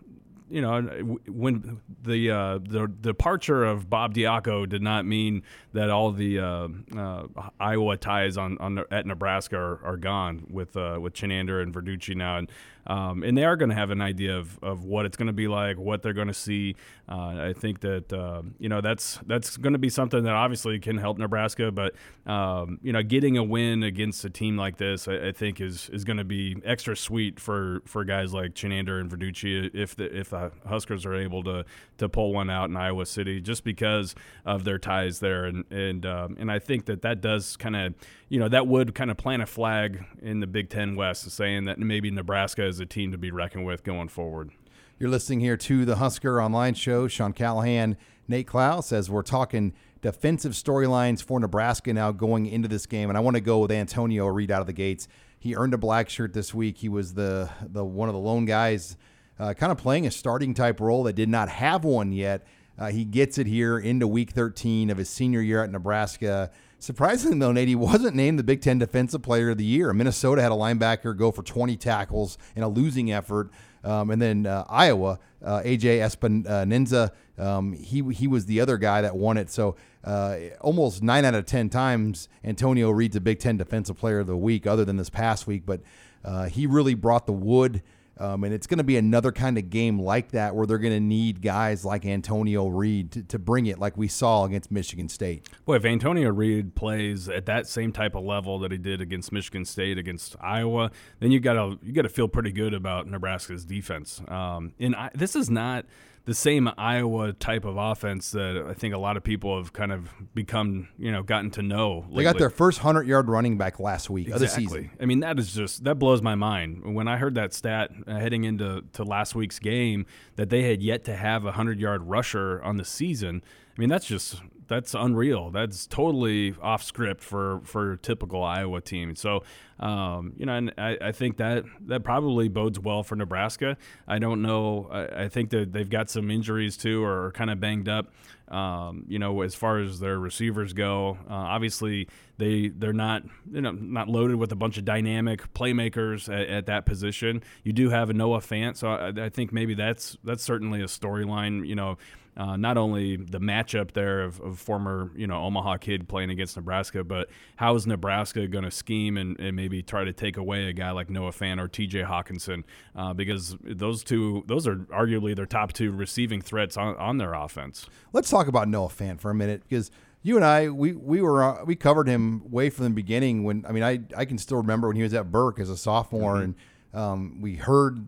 you 0.48 0.60
know, 0.60 0.80
when 1.28 1.80
the 2.02 2.30
uh, 2.30 2.58
the 2.58 2.86
departure 2.86 3.64
of 3.64 3.90
Bob 3.90 4.14
Diaco 4.14 4.68
did 4.68 4.82
not 4.82 5.04
mean 5.04 5.42
that 5.72 5.90
all 5.90 6.12
the 6.12 6.38
uh, 6.38 6.68
uh, 6.96 7.26
Iowa 7.58 7.96
ties 7.96 8.36
on, 8.36 8.56
on 8.58 8.84
at 8.90 9.06
Nebraska 9.06 9.56
are, 9.56 9.80
are 9.84 9.96
gone 9.96 10.46
with 10.48 10.76
uh, 10.76 10.98
with 11.00 11.14
Chinander 11.14 11.62
and 11.62 11.74
Verducci 11.74 12.14
now, 12.14 12.38
and 12.38 12.50
um, 12.86 13.22
and 13.22 13.36
they 13.36 13.44
are 13.44 13.56
going 13.56 13.68
to 13.68 13.74
have 13.74 13.90
an 13.90 14.00
idea 14.00 14.36
of, 14.36 14.58
of 14.62 14.84
what 14.84 15.06
it's 15.06 15.16
going 15.16 15.26
to 15.26 15.32
be 15.32 15.48
like, 15.48 15.76
what 15.78 16.02
they're 16.02 16.12
going 16.12 16.28
to 16.28 16.34
see. 16.34 16.76
Uh, 17.08 17.48
I 17.48 17.52
think 17.52 17.80
that 17.80 18.12
uh, 18.12 18.42
you 18.58 18.68
know 18.68 18.80
that's 18.80 19.18
that's 19.26 19.56
going 19.56 19.72
to 19.72 19.78
be 19.78 19.88
something 19.88 20.24
that 20.24 20.34
obviously 20.34 20.78
can 20.78 20.98
help 20.98 21.18
Nebraska, 21.18 21.70
but 21.70 21.94
um, 22.26 22.78
you 22.82 22.92
know, 22.92 23.02
getting 23.02 23.36
a 23.36 23.44
win 23.44 23.82
against 23.82 24.24
a 24.24 24.30
team 24.30 24.56
like 24.56 24.76
this, 24.76 25.08
I, 25.08 25.28
I 25.28 25.32
think 25.32 25.60
is 25.60 25.88
is 25.90 26.04
going 26.04 26.16
to 26.16 26.24
be 26.24 26.56
extra 26.64 26.96
sweet 26.96 27.38
for, 27.38 27.82
for 27.84 28.04
guys 28.04 28.32
like 28.32 28.54
Chinander 28.54 29.00
and 29.00 29.10
Verducci 29.10 29.70
if 29.74 29.96
the 29.96 30.16
if 30.16 30.30
the 30.30 30.52
Huskers 30.66 31.06
are 31.06 31.14
able 31.14 31.42
to 31.44 31.64
to 31.98 32.08
pull 32.08 32.32
one 32.32 32.50
out 32.50 32.68
in 32.68 32.76
Iowa 32.76 33.06
City, 33.06 33.40
just 33.40 33.64
because 33.64 34.14
of 34.44 34.64
their 34.64 34.78
ties 34.78 35.20
there, 35.20 35.44
and 35.44 35.64
and 35.70 36.04
um, 36.06 36.36
and 36.38 36.50
I 36.50 36.58
think 36.58 36.86
that 36.86 37.02
that 37.02 37.20
does 37.20 37.56
kind 37.56 37.76
of 37.76 37.94
you 38.28 38.40
know 38.40 38.48
that 38.48 38.66
would 38.66 38.94
kind 38.94 39.10
of 39.10 39.16
plant 39.16 39.42
a 39.42 39.46
flag 39.46 40.04
in 40.20 40.40
the 40.40 40.46
Big 40.46 40.68
Ten 40.70 40.96
West, 40.96 41.30
saying 41.30 41.64
that 41.64 41.78
maybe 41.78 42.10
Nebraska 42.10 42.64
is 42.64 42.80
a 42.80 42.86
team 42.86 43.12
to 43.12 43.18
be 43.18 43.30
reckoned 43.30 43.64
with 43.64 43.84
going 43.84 44.08
forward. 44.08 44.50
You're 44.98 45.10
listening 45.10 45.40
here 45.40 45.56
to 45.58 45.84
the 45.84 45.96
Husker 45.96 46.40
Online 46.40 46.74
Show. 46.74 47.06
Sean 47.06 47.32
Callahan, 47.32 47.96
Nate 48.28 48.46
Clouse, 48.46 48.92
as 48.92 49.10
we're 49.10 49.22
talking 49.22 49.74
defensive 50.00 50.52
storylines 50.52 51.22
for 51.22 51.38
Nebraska 51.38 51.92
now 51.92 52.12
going 52.12 52.46
into 52.46 52.68
this 52.68 52.86
game. 52.86 53.08
And 53.08 53.16
I 53.16 53.20
want 53.20 53.36
to 53.36 53.40
go 53.40 53.58
with 53.58 53.70
Antonio 53.70 54.26
Reed 54.26 54.50
out 54.50 54.60
of 54.60 54.66
the 54.66 54.72
gates. 54.72 55.06
He 55.38 55.54
earned 55.54 55.74
a 55.74 55.78
black 55.78 56.08
shirt 56.08 56.32
this 56.32 56.54
week. 56.54 56.78
He 56.78 56.88
was 56.88 57.14
the 57.14 57.50
the 57.62 57.84
one 57.84 58.08
of 58.08 58.14
the 58.14 58.20
lone 58.20 58.44
guys, 58.44 58.96
uh, 59.38 59.54
kind 59.54 59.70
of 59.70 59.78
playing 59.78 60.06
a 60.06 60.10
starting 60.10 60.54
type 60.54 60.80
role 60.80 61.04
that 61.04 61.12
did 61.12 61.28
not 61.28 61.48
have 61.48 61.84
one 61.84 62.12
yet. 62.12 62.46
Uh, 62.78 62.88
he 62.88 63.04
gets 63.04 63.38
it 63.38 63.46
here 63.46 63.78
into 63.78 64.06
Week 64.06 64.30
13 64.30 64.90
of 64.90 64.98
his 64.98 65.08
senior 65.08 65.40
year 65.40 65.62
at 65.62 65.70
Nebraska. 65.70 66.50
Surprisingly, 66.78 67.38
though, 67.38 67.52
Nate, 67.52 67.68
he 67.68 67.74
wasn't 67.74 68.14
named 68.14 68.38
the 68.38 68.44
Big 68.44 68.60
Ten 68.60 68.78
Defensive 68.78 69.22
Player 69.22 69.50
of 69.50 69.58
the 69.58 69.64
Year. 69.64 69.92
Minnesota 69.92 70.42
had 70.42 70.52
a 70.52 70.56
linebacker 70.56 71.16
go 71.16 71.30
for 71.30 71.42
20 71.42 71.76
tackles 71.76 72.38
in 72.54 72.62
a 72.62 72.68
losing 72.68 73.10
effort. 73.10 73.50
Um, 73.86 74.10
and 74.10 74.20
then 74.20 74.46
uh, 74.46 74.64
Iowa, 74.68 75.20
uh, 75.44 75.62
AJ 75.62 76.00
Epenesa, 76.00 77.12
um, 77.38 77.72
he 77.72 78.02
he 78.12 78.26
was 78.26 78.46
the 78.46 78.60
other 78.60 78.78
guy 78.78 79.02
that 79.02 79.16
won 79.16 79.36
it. 79.36 79.48
So 79.48 79.76
uh, 80.02 80.36
almost 80.60 81.02
nine 81.04 81.24
out 81.24 81.34
of 81.34 81.46
ten 81.46 81.68
times, 81.68 82.28
Antonio 82.42 82.90
Reed's 82.90 83.14
a 83.14 83.20
Big 83.20 83.38
Ten 83.38 83.56
Defensive 83.56 83.96
Player 83.96 84.20
of 84.20 84.26
the 84.26 84.36
Week, 84.36 84.66
other 84.66 84.84
than 84.84 84.96
this 84.96 85.10
past 85.10 85.46
week. 85.46 85.62
But 85.64 85.82
uh, 86.24 86.48
he 86.48 86.66
really 86.66 86.94
brought 86.94 87.26
the 87.26 87.32
wood. 87.32 87.82
Um, 88.18 88.44
and 88.44 88.54
it's 88.54 88.66
going 88.66 88.78
to 88.78 88.84
be 88.84 88.96
another 88.96 89.32
kind 89.32 89.58
of 89.58 89.68
game 89.68 90.00
like 90.00 90.30
that 90.32 90.54
where 90.54 90.66
they're 90.66 90.78
going 90.78 90.94
to 90.94 91.00
need 91.00 91.42
guys 91.42 91.84
like 91.84 92.06
Antonio 92.06 92.66
Reed 92.66 93.12
to, 93.12 93.22
to 93.24 93.38
bring 93.38 93.66
it, 93.66 93.78
like 93.78 93.96
we 93.96 94.08
saw 94.08 94.44
against 94.44 94.70
Michigan 94.70 95.08
State. 95.08 95.48
Boy, 95.64 95.76
if 95.76 95.84
Antonio 95.84 96.30
Reed 96.30 96.74
plays 96.74 97.28
at 97.28 97.46
that 97.46 97.66
same 97.66 97.92
type 97.92 98.14
of 98.14 98.24
level 98.24 98.58
that 98.60 98.72
he 98.72 98.78
did 98.78 99.00
against 99.00 99.32
Michigan 99.32 99.64
State, 99.64 99.98
against 99.98 100.36
Iowa, 100.40 100.90
then 101.20 101.30
you 101.30 101.40
gotta 101.40 101.78
you 101.82 101.92
gotta 101.92 102.08
feel 102.08 102.28
pretty 102.28 102.52
good 102.52 102.74
about 102.74 103.06
Nebraska's 103.06 103.64
defense. 103.64 104.22
Um, 104.28 104.72
and 104.78 104.96
I, 104.96 105.10
this 105.14 105.36
is 105.36 105.50
not 105.50 105.84
the 106.26 106.34
same 106.34 106.68
Iowa 106.76 107.32
type 107.32 107.64
of 107.64 107.76
offense 107.76 108.32
that 108.32 108.66
I 108.68 108.74
think 108.74 108.92
a 108.94 108.98
lot 108.98 109.16
of 109.16 109.22
people 109.24 109.56
have 109.56 109.72
kind 109.72 109.92
of 109.92 110.10
become, 110.34 110.88
you 110.98 111.10
know, 111.10 111.22
gotten 111.22 111.50
to 111.52 111.62
know. 111.62 112.04
They 112.14 112.22
got 112.24 112.36
their 112.36 112.50
first 112.50 112.80
100 112.80 113.06
yard 113.06 113.28
running 113.28 113.56
back 113.56 113.80
last 113.80 114.10
week 114.10 114.28
of 114.28 114.40
the 114.40 114.44
Exactly. 114.44 114.64
season. 114.66 114.90
I 115.00 115.06
mean, 115.06 115.20
that 115.20 115.38
is 115.38 115.54
just 115.54 115.84
that 115.84 115.94
blows 116.00 116.20
my 116.22 116.34
mind. 116.34 116.94
When 116.94 117.08
I 117.08 117.16
heard 117.16 117.36
that 117.36 117.54
stat 117.54 117.90
uh, 118.06 118.18
heading 118.18 118.44
into 118.44 118.82
to 118.92 119.04
last 119.04 119.34
week's 119.34 119.58
game 119.60 120.04
that 120.34 120.50
they 120.50 120.62
had 120.62 120.82
yet 120.82 121.04
to 121.04 121.16
have 121.16 121.44
a 121.46 121.52
hundred 121.52 121.78
yard 121.80 122.02
rusher 122.02 122.60
on 122.62 122.76
the 122.76 122.84
season. 122.84 123.42
I 123.76 123.80
mean, 123.80 123.88
that's 123.88 124.06
just 124.06 124.40
that's 124.68 124.94
unreal. 124.94 125.50
That's 125.50 125.86
totally 125.86 126.54
off 126.60 126.82
script 126.82 127.22
for 127.22 127.60
for 127.64 127.92
a 127.92 127.98
typical 127.98 128.42
Iowa 128.42 128.80
team. 128.80 129.14
So, 129.14 129.44
um, 129.78 130.32
you 130.36 130.46
know, 130.46 130.54
and 130.54 130.72
I, 130.76 130.98
I 131.00 131.12
think 131.12 131.36
that 131.36 131.64
that 131.86 132.02
probably 132.02 132.48
bodes 132.48 132.78
well 132.78 133.02
for 133.02 133.16
Nebraska. 133.16 133.76
I 134.08 134.18
don't 134.18 134.42
know. 134.42 134.88
I, 134.90 135.24
I 135.24 135.28
think 135.28 135.50
that 135.50 135.72
they've 135.72 135.88
got 135.88 136.10
some 136.10 136.30
injuries 136.30 136.76
too, 136.76 137.04
or 137.04 137.32
kind 137.32 137.50
of 137.50 137.60
banged 137.60 137.88
up. 137.88 138.12
Um, 138.48 139.04
you 139.08 139.18
know, 139.18 139.40
as 139.40 139.56
far 139.56 139.80
as 139.80 139.98
their 139.98 140.18
receivers 140.18 140.72
go, 140.72 141.18
uh, 141.28 141.34
obviously 141.34 142.08
they 142.38 142.68
they're 142.68 142.92
not 142.92 143.22
you 143.50 143.60
know 143.60 143.72
not 143.72 144.08
loaded 144.08 144.36
with 144.36 144.52
a 144.52 144.56
bunch 144.56 144.78
of 144.78 144.84
dynamic 144.84 145.52
playmakers 145.54 146.32
at, 146.32 146.48
at 146.48 146.66
that 146.66 146.86
position. 146.86 147.42
You 147.64 147.72
do 147.72 147.90
have 147.90 148.10
a 148.10 148.12
Noah 148.12 148.40
Fant, 148.40 148.76
so 148.76 148.88
I, 148.88 149.26
I 149.26 149.28
think 149.30 149.52
maybe 149.52 149.74
that's 149.74 150.16
that's 150.24 150.42
certainly 150.42 150.80
a 150.80 150.86
storyline. 150.86 151.66
You 151.66 151.74
know. 151.74 151.98
Uh, 152.36 152.54
not 152.56 152.76
only 152.76 153.16
the 153.16 153.40
matchup 153.40 153.92
there 153.92 154.20
of, 154.22 154.38
of 154.40 154.58
former, 154.58 155.10
you 155.16 155.26
know, 155.26 155.42
Omaha 155.44 155.78
kid 155.78 156.06
playing 156.06 156.28
against 156.30 156.54
Nebraska, 156.56 157.02
but 157.02 157.30
how 157.56 157.74
is 157.74 157.86
Nebraska 157.86 158.46
going 158.46 158.64
to 158.64 158.70
scheme 158.70 159.16
and, 159.16 159.40
and 159.40 159.56
maybe 159.56 159.82
try 159.82 160.04
to 160.04 160.12
take 160.12 160.36
away 160.36 160.66
a 160.66 160.72
guy 160.74 160.90
like 160.90 161.08
Noah 161.08 161.30
Fant 161.30 161.58
or 161.58 161.66
T.J. 161.66 162.02
Hockenson? 162.02 162.64
Uh, 162.94 163.14
because 163.14 163.56
those 163.62 164.04
two, 164.04 164.44
those 164.46 164.66
are 164.66 164.76
arguably 164.76 165.34
their 165.34 165.46
top 165.46 165.72
two 165.72 165.92
receiving 165.92 166.42
threats 166.42 166.76
on, 166.76 166.94
on 166.96 167.16
their 167.16 167.32
offense. 167.32 167.86
Let's 168.12 168.28
talk 168.28 168.48
about 168.48 168.68
Noah 168.68 168.88
Fant 168.88 169.18
for 169.20 169.30
a 169.30 169.34
minute 169.34 169.62
because 169.66 169.90
you 170.22 170.36
and 170.36 170.44
I 170.44 170.68
we 170.68 170.92
we 170.92 171.22
were 171.22 171.42
uh, 171.42 171.64
we 171.64 171.74
covered 171.76 172.08
him 172.08 172.50
way 172.50 172.68
from 172.68 172.84
the 172.84 172.90
beginning 172.90 173.44
when 173.44 173.64
I 173.66 173.72
mean 173.72 173.82
I 173.84 174.00
I 174.16 174.24
can 174.24 174.38
still 174.38 174.56
remember 174.56 174.88
when 174.88 174.96
he 174.96 175.02
was 175.04 175.14
at 175.14 175.30
Burke 175.30 175.60
as 175.60 175.70
a 175.70 175.76
sophomore 175.76 176.34
Mhm. 176.36 176.42
and 176.42 176.54
um, 176.92 177.40
we 177.40 177.54
heard 177.54 178.04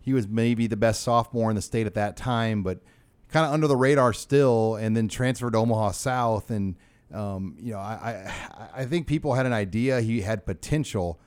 he 0.00 0.12
was 0.12 0.28
maybe 0.28 0.66
the 0.66 0.76
best 0.76 1.00
sophomore 1.02 1.48
in 1.48 1.56
the 1.56 1.62
state 1.62 1.86
at 1.86 1.94
that 1.94 2.16
time, 2.16 2.62
but 2.62 2.80
kind 3.32 3.46
of 3.46 3.52
under 3.52 3.66
the 3.66 3.76
radar 3.76 4.12
still, 4.12 4.76
and 4.76 4.96
then 4.96 5.08
transferred 5.08 5.52
to 5.52 5.58
Omaha 5.58 5.92
South 5.92 6.50
and. 6.50 6.76
Um, 7.12 7.58
you 7.60 7.74
know, 7.74 7.78
I, 7.78 8.32
I 8.56 8.68
I 8.74 8.84
think 8.86 9.06
people 9.06 9.34
had 9.34 9.44
an 9.44 9.52
idea 9.52 10.00
he 10.00 10.22
had 10.22 10.46
potential, 10.46 11.20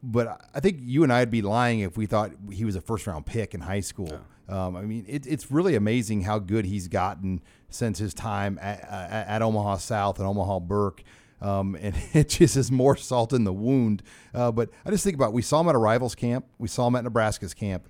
but 0.00 0.40
I 0.54 0.60
think 0.60 0.78
you 0.80 1.02
and 1.02 1.12
I'd 1.12 1.28
be 1.28 1.42
lying 1.42 1.80
if 1.80 1.96
we 1.96 2.06
thought 2.06 2.30
he 2.52 2.64
was 2.64 2.76
a 2.76 2.80
first 2.80 3.08
round 3.08 3.26
pick 3.26 3.52
in 3.52 3.62
high 3.62 3.80
school. 3.80 4.20
Um, 4.48 4.76
I 4.76 4.82
mean, 4.82 5.04
it, 5.08 5.26
it's 5.26 5.50
really 5.50 5.74
amazing 5.74 6.22
how 6.22 6.38
good 6.38 6.66
he's 6.66 6.88
gotten 6.88 7.40
since 7.70 7.98
his 7.98 8.12
time 8.12 8.58
at, 8.60 8.80
at, 8.82 9.28
at 9.28 9.42
Omaha 9.42 9.76
South 9.76 10.18
and 10.18 10.26
Omaha 10.26 10.60
Burke. 10.60 11.02
Um, 11.40 11.76
and 11.80 11.94
it 12.12 12.28
just 12.28 12.56
is 12.56 12.70
more 12.70 12.96
salt 12.96 13.32
in 13.32 13.44
the 13.44 13.52
wound. 13.52 14.02
Uh, 14.34 14.52
but 14.52 14.70
I 14.84 14.90
just 14.90 15.04
think 15.04 15.16
about 15.16 15.32
we 15.32 15.42
saw 15.42 15.60
him 15.60 15.68
at 15.68 15.74
a 15.74 15.78
rivals 15.78 16.14
camp, 16.14 16.46
we 16.58 16.68
saw 16.68 16.86
him 16.86 16.96
at 16.96 17.04
Nebraska's 17.04 17.54
camp, 17.54 17.88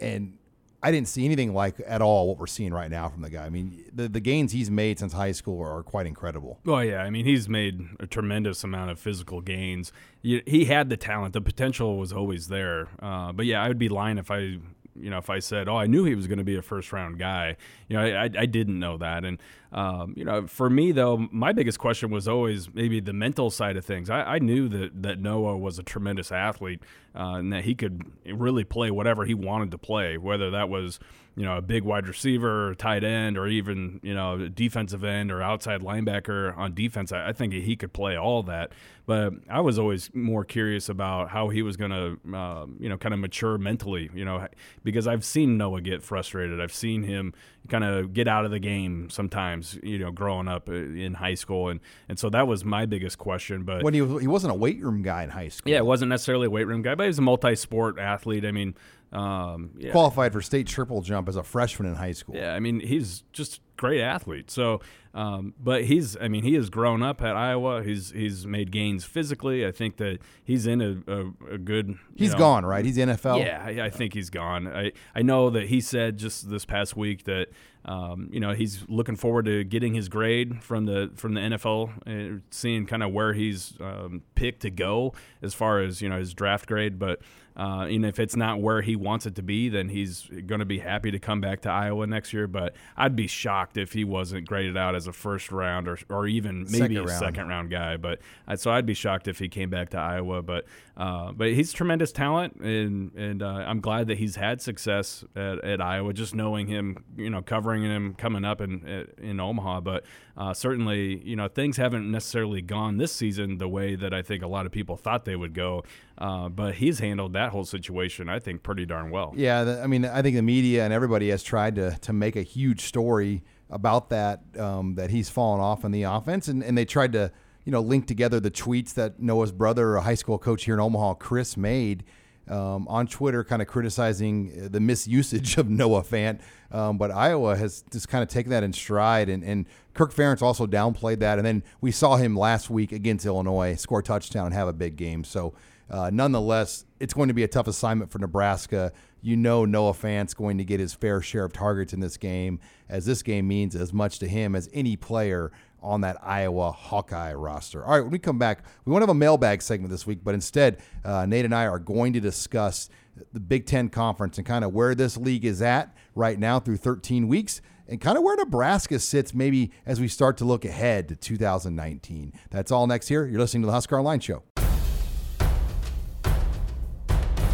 and 0.00 0.37
I 0.82 0.92
didn't 0.92 1.08
see 1.08 1.24
anything 1.24 1.54
like 1.54 1.80
at 1.86 2.00
all 2.00 2.28
what 2.28 2.38
we're 2.38 2.46
seeing 2.46 2.72
right 2.72 2.90
now 2.90 3.08
from 3.08 3.22
the 3.22 3.30
guy. 3.30 3.44
I 3.44 3.50
mean, 3.50 3.84
the, 3.92 4.08
the 4.08 4.20
gains 4.20 4.52
he's 4.52 4.70
made 4.70 4.98
since 4.98 5.12
high 5.12 5.32
school 5.32 5.60
are, 5.60 5.82
quite 5.82 6.06
incredible. 6.06 6.60
Well, 6.64 6.84
yeah, 6.84 7.02
I 7.02 7.10
mean, 7.10 7.24
he's 7.24 7.48
made 7.48 7.80
a 7.98 8.06
tremendous 8.06 8.62
amount 8.62 8.90
of 8.90 9.00
physical 9.00 9.40
gains. 9.40 9.92
He 10.22 10.66
had 10.66 10.88
the 10.88 10.96
talent, 10.96 11.32
the 11.32 11.40
potential 11.40 11.98
was 11.98 12.12
always 12.12 12.48
there. 12.48 12.88
Uh, 13.00 13.32
but 13.32 13.46
yeah, 13.46 13.62
I 13.62 13.68
would 13.68 13.78
be 13.78 13.88
lying 13.88 14.18
if 14.18 14.30
I 14.30 14.58
you 15.00 15.10
know, 15.10 15.18
if 15.18 15.30
I 15.30 15.38
said, 15.38 15.68
"Oh, 15.68 15.76
I 15.76 15.86
knew 15.86 16.04
he 16.04 16.14
was 16.14 16.26
going 16.26 16.38
to 16.38 16.44
be 16.44 16.56
a 16.56 16.62
first 16.62 16.92
round 16.92 17.18
guy," 17.18 17.56
you 17.88 17.96
know, 17.96 18.04
I, 18.04 18.24
I 18.24 18.46
didn't 18.46 18.78
know 18.78 18.98
that. 18.98 19.24
And 19.24 19.38
um, 19.72 20.14
you 20.16 20.24
know, 20.24 20.46
for 20.46 20.70
me 20.70 20.92
though, 20.92 21.28
my 21.30 21.52
biggest 21.52 21.78
question 21.78 22.10
was 22.10 22.26
always 22.26 22.72
maybe 22.72 23.00
the 23.00 23.12
mental 23.12 23.50
side 23.50 23.76
of 23.76 23.84
things. 23.84 24.08
I, 24.08 24.22
I 24.22 24.38
knew 24.38 24.68
that 24.68 25.02
that 25.02 25.20
Noah 25.20 25.58
was 25.58 25.78
a 25.78 25.82
tremendous 25.82 26.32
athlete 26.32 26.82
uh, 27.14 27.34
and 27.34 27.52
that 27.52 27.64
he 27.64 27.74
could 27.74 28.10
really 28.26 28.64
play 28.64 28.90
whatever 28.90 29.24
he 29.24 29.34
wanted 29.34 29.70
to 29.72 29.78
play, 29.78 30.16
whether 30.16 30.50
that 30.50 30.68
was 30.68 30.98
you 31.38 31.44
know, 31.44 31.56
a 31.56 31.62
big 31.62 31.84
wide 31.84 32.08
receiver, 32.08 32.74
tight 32.74 33.04
end, 33.04 33.38
or 33.38 33.46
even 33.46 34.00
you 34.02 34.12
know, 34.12 34.48
defensive 34.48 35.04
end 35.04 35.30
or 35.30 35.40
outside 35.40 35.82
linebacker 35.82 36.56
on 36.58 36.74
defense. 36.74 37.12
I, 37.12 37.28
I 37.28 37.32
think 37.32 37.52
he 37.52 37.76
could 37.76 37.92
play 37.92 38.16
all 38.16 38.42
that. 38.42 38.72
But 39.06 39.34
I 39.48 39.60
was 39.60 39.78
always 39.78 40.12
more 40.12 40.44
curious 40.44 40.88
about 40.88 41.30
how 41.30 41.48
he 41.48 41.62
was 41.62 41.76
going 41.76 41.92
to, 41.92 42.36
uh, 42.36 42.66
you 42.80 42.88
know, 42.88 42.98
kind 42.98 43.14
of 43.14 43.20
mature 43.20 43.56
mentally. 43.56 44.10
You 44.12 44.24
know, 44.24 44.48
because 44.82 45.06
I've 45.06 45.24
seen 45.24 45.56
Noah 45.56 45.80
get 45.80 46.02
frustrated. 46.02 46.60
I've 46.60 46.74
seen 46.74 47.04
him 47.04 47.32
kind 47.68 47.84
of 47.84 48.12
get 48.12 48.26
out 48.26 48.44
of 48.44 48.50
the 48.50 48.58
game 48.58 49.08
sometimes. 49.08 49.57
You 49.82 49.98
know, 49.98 50.10
growing 50.10 50.48
up 50.48 50.68
uh, 50.68 50.72
in 50.72 51.14
high 51.14 51.34
school, 51.34 51.68
and 51.68 51.80
and 52.08 52.18
so 52.18 52.30
that 52.30 52.46
was 52.46 52.64
my 52.64 52.86
biggest 52.86 53.18
question. 53.18 53.64
But 53.64 53.82
when 53.82 53.94
he 53.94 54.00
he 54.00 54.26
wasn't 54.26 54.52
a 54.52 54.56
weight 54.56 54.82
room 54.82 55.02
guy 55.02 55.22
in 55.22 55.30
high 55.30 55.48
school. 55.48 55.70
Yeah, 55.70 55.78
it 55.78 55.86
wasn't 55.86 56.10
necessarily 56.10 56.46
a 56.46 56.50
weight 56.50 56.66
room 56.66 56.82
guy, 56.82 56.94
but 56.94 57.04
he 57.04 57.08
was 57.08 57.18
a 57.18 57.22
multi-sport 57.22 57.98
athlete. 57.98 58.44
I 58.44 58.52
mean, 58.52 58.74
um, 59.12 59.70
yeah. 59.78 59.92
Qualified 59.92 60.32
for 60.32 60.42
state 60.42 60.66
triple 60.66 61.00
jump 61.00 61.28
as 61.28 61.36
a 61.36 61.42
freshman 61.42 61.88
in 61.88 61.94
high 61.94 62.12
school. 62.12 62.36
Yeah, 62.36 62.54
I 62.54 62.60
mean 62.60 62.80
he's 62.80 63.24
just 63.32 63.60
great 63.78 64.02
athlete. 64.02 64.50
So, 64.50 64.80
um, 65.14 65.54
but 65.58 65.84
he's 65.84 66.16
I 66.18 66.28
mean 66.28 66.44
he 66.44 66.54
has 66.54 66.68
grown 66.68 67.02
up 67.02 67.22
at 67.22 67.34
Iowa. 67.34 67.82
He's 67.82 68.10
he's 68.10 68.46
made 68.46 68.70
gains 68.70 69.04
physically. 69.04 69.66
I 69.66 69.72
think 69.72 69.96
that 69.96 70.18
he's 70.44 70.66
in 70.66 70.82
a, 70.82 71.02
a, 71.10 71.54
a 71.54 71.58
good. 71.58 71.98
He's 72.14 72.32
know, 72.32 72.38
gone 72.38 72.66
right. 72.66 72.84
He's 72.84 72.98
NFL. 72.98 73.44
Yeah, 73.44 73.62
I, 73.64 73.86
I, 73.86 73.90
think 73.90 74.12
he's 74.12 74.28
gone. 74.28 74.68
I 74.68 74.92
I 75.14 75.22
know 75.22 75.48
that 75.50 75.68
he 75.68 75.80
said 75.80 76.18
just 76.18 76.50
this 76.50 76.64
past 76.66 76.96
week 76.96 77.24
that 77.24 77.48
um, 77.84 78.28
you 78.30 78.38
know 78.38 78.52
he's 78.52 78.84
looking 78.88 79.16
forward 79.16 79.46
to 79.46 79.64
getting 79.64 79.94
his 79.94 80.08
grade 80.08 80.62
from 80.62 80.84
the 80.84 81.10
from 81.14 81.34
the 81.34 81.40
NFL, 81.40 81.90
and 82.06 82.42
seeing 82.50 82.84
kind 82.86 83.02
of 83.02 83.12
where 83.12 83.32
he's 83.32 83.74
um, 83.80 84.22
picked 84.34 84.60
to 84.62 84.70
go 84.70 85.14
as 85.40 85.54
far 85.54 85.80
as 85.80 86.02
you 86.02 86.08
know 86.08 86.18
his 86.18 86.34
draft 86.34 86.66
grade, 86.66 86.98
but. 86.98 87.20
Uh, 87.56 87.86
and 87.86 88.06
if 88.06 88.20
it's 88.20 88.36
not 88.36 88.60
where 88.60 88.82
he 88.82 88.94
wants 88.94 89.26
it 89.26 89.34
to 89.34 89.42
be, 89.42 89.68
then 89.68 89.88
he's 89.88 90.28
going 90.46 90.60
to 90.60 90.64
be 90.64 90.78
happy 90.78 91.10
to 91.10 91.18
come 91.18 91.40
back 91.40 91.60
to 91.60 91.68
Iowa 91.68 92.06
next 92.06 92.32
year. 92.32 92.46
But 92.46 92.76
I'd 92.96 93.16
be 93.16 93.26
shocked 93.26 93.67
if 93.76 93.92
he 93.92 94.04
wasn't 94.04 94.46
graded 94.46 94.76
out 94.76 94.94
as 94.94 95.06
a 95.06 95.12
first 95.12 95.52
round 95.52 95.88
or, 95.88 95.98
or 96.08 96.26
even 96.26 96.66
maybe 96.70 96.96
second 96.96 97.10
a 97.10 97.18
second 97.18 97.48
round 97.48 97.70
guy. 97.70 97.96
But 97.96 98.20
uh, 98.46 98.56
so 98.56 98.70
I'd 98.70 98.86
be 98.86 98.94
shocked 98.94 99.28
if 99.28 99.38
he 99.38 99.48
came 99.48 99.70
back 99.70 99.90
to 99.90 99.98
Iowa. 99.98 100.42
But 100.42 100.64
uh, 100.96 101.32
but 101.32 101.52
he's 101.52 101.72
tremendous 101.72 102.10
talent, 102.10 102.56
and 102.56 103.14
and 103.14 103.42
uh, 103.42 103.46
I'm 103.46 103.80
glad 103.80 104.08
that 104.08 104.18
he's 104.18 104.36
had 104.36 104.60
success 104.60 105.24
at, 105.36 105.64
at, 105.64 105.80
Iowa. 105.80 106.12
Just 106.12 106.34
knowing 106.34 106.66
him, 106.66 107.04
you 107.16 107.30
know, 107.30 107.40
covering 107.40 107.82
him 107.82 108.14
coming 108.14 108.44
up 108.44 108.60
in 108.60 109.06
in 109.18 109.38
Omaha. 109.38 109.80
But 109.80 110.04
uh, 110.36 110.54
certainly, 110.54 111.22
you 111.24 111.36
know, 111.36 111.48
things 111.48 111.76
haven't 111.76 112.10
necessarily 112.10 112.62
gone 112.62 112.96
this 112.96 113.12
season 113.12 113.58
the 113.58 113.68
way 113.68 113.94
that 113.94 114.12
I 114.12 114.22
think 114.22 114.42
a 114.42 114.48
lot 114.48 114.66
of 114.66 114.72
people 114.72 114.96
thought 114.96 115.24
they 115.24 115.36
would 115.36 115.54
go. 115.54 115.84
Uh, 116.16 116.48
but 116.48 116.74
he's 116.74 116.98
handled 116.98 117.32
that 117.34 117.50
whole 117.50 117.64
situation, 117.64 118.28
I 118.28 118.40
think, 118.40 118.64
pretty 118.64 118.84
darn 118.84 119.10
well. 119.10 119.32
Yeah, 119.36 119.62
the, 119.62 119.82
I 119.82 119.86
mean, 119.86 120.04
I 120.04 120.20
think 120.20 120.34
the 120.34 120.42
media 120.42 120.84
and 120.84 120.92
everybody 120.92 121.30
has 121.30 121.42
tried 121.42 121.76
to 121.76 121.96
to 122.00 122.12
make 122.12 122.34
a 122.34 122.42
huge 122.42 122.82
story 122.82 123.42
about 123.70 124.10
that 124.10 124.42
um, 124.58 124.94
that 124.94 125.10
he's 125.10 125.28
fallen 125.28 125.60
off 125.60 125.84
in 125.84 125.92
the 125.92 126.04
offense, 126.04 126.48
and, 126.48 126.62
and 126.62 126.76
they 126.76 126.84
tried 126.84 127.12
to 127.12 127.30
you 127.64 127.72
know 127.72 127.80
link 127.80 128.06
together 128.06 128.40
the 128.40 128.50
tweets 128.50 128.94
that 128.94 129.20
Noah's 129.20 129.52
brother, 129.52 129.96
a 129.96 130.02
high 130.02 130.14
school 130.14 130.38
coach 130.38 130.64
here 130.64 130.74
in 130.74 130.80
Omaha, 130.80 131.14
Chris, 131.14 131.56
made. 131.56 132.04
Um, 132.48 132.88
on 132.88 133.06
Twitter, 133.06 133.44
kind 133.44 133.60
of 133.60 133.68
criticizing 133.68 134.70
the 134.70 134.78
misusage 134.78 135.58
of 135.58 135.68
Noah 135.68 136.02
Fant. 136.02 136.40
Um, 136.72 136.96
but 136.96 137.10
Iowa 137.10 137.54
has 137.54 137.84
just 137.92 138.08
kind 138.08 138.22
of 138.22 138.30
taken 138.30 138.48
that 138.52 138.62
in 138.62 138.72
stride, 138.72 139.28
and, 139.28 139.44
and 139.44 139.66
Kirk 139.92 140.14
Ferentz 140.14 140.40
also 140.40 140.66
downplayed 140.66 141.18
that. 141.18 141.38
And 141.38 141.46
then 141.46 141.62
we 141.82 141.92
saw 141.92 142.16
him 142.16 142.34
last 142.34 142.70
week 142.70 142.90
against 142.90 143.26
Illinois 143.26 143.74
score 143.74 144.00
touchdown 144.00 144.46
and 144.46 144.54
have 144.54 144.66
a 144.66 144.72
big 144.72 144.96
game. 144.96 145.24
So 145.24 145.52
uh, 145.90 146.10
nonetheless, 146.12 146.84
it's 147.00 147.14
going 147.14 147.28
to 147.28 147.34
be 147.34 147.42
a 147.42 147.48
tough 147.48 147.68
assignment 147.68 148.10
for 148.10 148.18
Nebraska. 148.18 148.92
You 149.20 149.36
know, 149.36 149.64
Noah 149.64 149.94
Fant's 149.94 150.34
going 150.34 150.58
to 150.58 150.64
get 150.64 150.80
his 150.80 150.94
fair 150.94 151.20
share 151.20 151.44
of 151.44 151.52
targets 151.52 151.92
in 151.92 152.00
this 152.00 152.16
game, 152.16 152.60
as 152.88 153.04
this 153.04 153.22
game 153.22 153.48
means 153.48 153.74
as 153.74 153.92
much 153.92 154.18
to 154.20 154.28
him 154.28 154.54
as 154.54 154.68
any 154.72 154.96
player 154.96 155.52
on 155.82 156.00
that 156.00 156.16
Iowa 156.22 156.72
Hawkeye 156.72 157.34
roster. 157.34 157.84
All 157.84 157.92
right, 157.92 158.00
when 158.00 158.10
we 158.10 158.18
come 158.18 158.38
back, 158.38 158.64
we 158.84 158.92
won't 158.92 159.02
have 159.02 159.08
a 159.08 159.14
mailbag 159.14 159.62
segment 159.62 159.90
this 159.90 160.06
week, 160.06 160.20
but 160.22 160.34
instead, 160.34 160.78
uh, 161.04 161.26
Nate 161.26 161.44
and 161.44 161.54
I 161.54 161.66
are 161.66 161.78
going 161.78 162.12
to 162.14 162.20
discuss 162.20 162.88
the 163.32 163.40
Big 163.40 163.66
Ten 163.66 163.88
Conference 163.88 164.38
and 164.38 164.46
kind 164.46 164.64
of 164.64 164.72
where 164.72 164.94
this 164.94 165.16
league 165.16 165.44
is 165.44 165.62
at 165.62 165.94
right 166.14 166.38
now 166.38 166.60
through 166.60 166.76
13 166.76 167.28
weeks 167.28 167.60
and 167.88 168.00
kind 168.00 168.16
of 168.18 168.22
where 168.22 168.36
Nebraska 168.36 168.98
sits 168.98 169.34
maybe 169.34 169.72
as 169.86 170.00
we 170.00 170.08
start 170.08 170.36
to 170.38 170.44
look 170.44 170.64
ahead 170.64 171.08
to 171.08 171.16
2019. 171.16 172.32
That's 172.50 172.70
all 172.70 172.86
next 172.86 173.08
here. 173.08 173.26
You're 173.26 173.40
listening 173.40 173.62
to 173.62 173.66
the 173.66 173.72
Husker 173.72 173.98
Online 173.98 174.20
Show. 174.20 174.42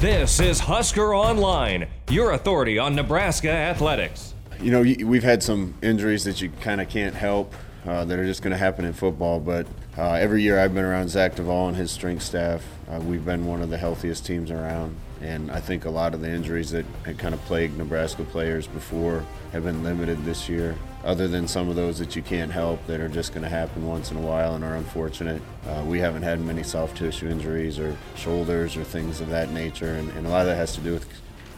This 0.05 0.39
is 0.39 0.61
Husker 0.61 1.15
Online, 1.15 1.89
your 2.11 2.33
authority 2.33 2.79
on 2.79 2.95
Nebraska 2.95 3.49
athletics. 3.49 4.35
You 4.61 4.71
know, 4.71 4.83
we've 4.83 5.23
had 5.23 5.43
some 5.43 5.73
injuries 5.81 6.25
that 6.25 6.43
you 6.43 6.51
kind 6.61 6.83
of 6.83 6.91
can't 6.91 7.15
help 7.15 7.55
uh, 7.87 8.05
that 8.05 8.19
are 8.19 8.27
just 8.27 8.43
going 8.43 8.51
to 8.51 8.59
happen 8.59 8.85
in 8.85 8.93
football, 8.93 9.41
but 9.41 9.67
uh, 9.97 10.13
every 10.13 10.43
year 10.43 10.61
I've 10.61 10.75
been 10.75 10.85
around 10.85 11.09
Zach 11.09 11.37
Duval 11.37 11.69
and 11.69 11.77
his 11.79 11.91
strength 11.91 12.23
staff, 12.23 12.63
uh, 12.91 13.01
we've 13.01 13.25
been 13.25 13.47
one 13.47 13.63
of 13.63 13.71
the 13.71 13.79
healthiest 13.79 14.27
teams 14.27 14.51
around. 14.51 14.95
And 15.23 15.51
I 15.51 15.61
think 15.61 15.87
a 15.87 15.91
lot 15.91 16.13
of 16.13 16.21
the 16.21 16.31
injuries 16.31 16.71
that 16.73 16.85
had 17.07 17.17
kind 17.17 17.33
of 17.33 17.41
plagued 17.47 17.79
Nebraska 17.79 18.25
players 18.25 18.67
before 18.67 19.25
have 19.53 19.65
been 19.65 19.83
limited 19.83 20.23
this 20.27 20.51
year 20.51 20.77
other 21.05 21.29
than 21.29 21.47
some 21.47 21.69
of 21.69 21.77
those 21.77 21.99
that 21.99 22.17
you 22.17 22.23
can't 22.23 22.51
help 22.51 22.85
that 22.87 23.01
are 23.01 23.09
just 23.09 23.33
going 23.33 23.43
to 23.43 23.49
happen 23.49 23.87
once 23.87 24.11
in 24.11 24.17
a 24.17 24.21
while 24.21 24.55
and 24.55 24.65
are 24.65 24.77
unfortunate. 24.77 25.41
Uh, 25.69 25.85
we 25.87 25.99
haven't 25.99 26.23
had 26.23 26.41
many 26.41 26.63
soft 26.63 26.97
tissue 26.97 27.29
injuries 27.29 27.79
or 27.79 27.97
shoulders 28.17 28.77
or 28.77 28.85
things 28.85 29.21
of 29.21 29.29
that 29.29 29.51
nature, 29.51 29.95
and, 29.95 30.11
and, 30.13 30.27
a 30.27 30.31
lot 30.31 30.41
of 30.41 30.47
that 30.47 30.57
has 30.57 30.75
to 30.75 30.81
do 30.81 30.93
with 30.93 31.07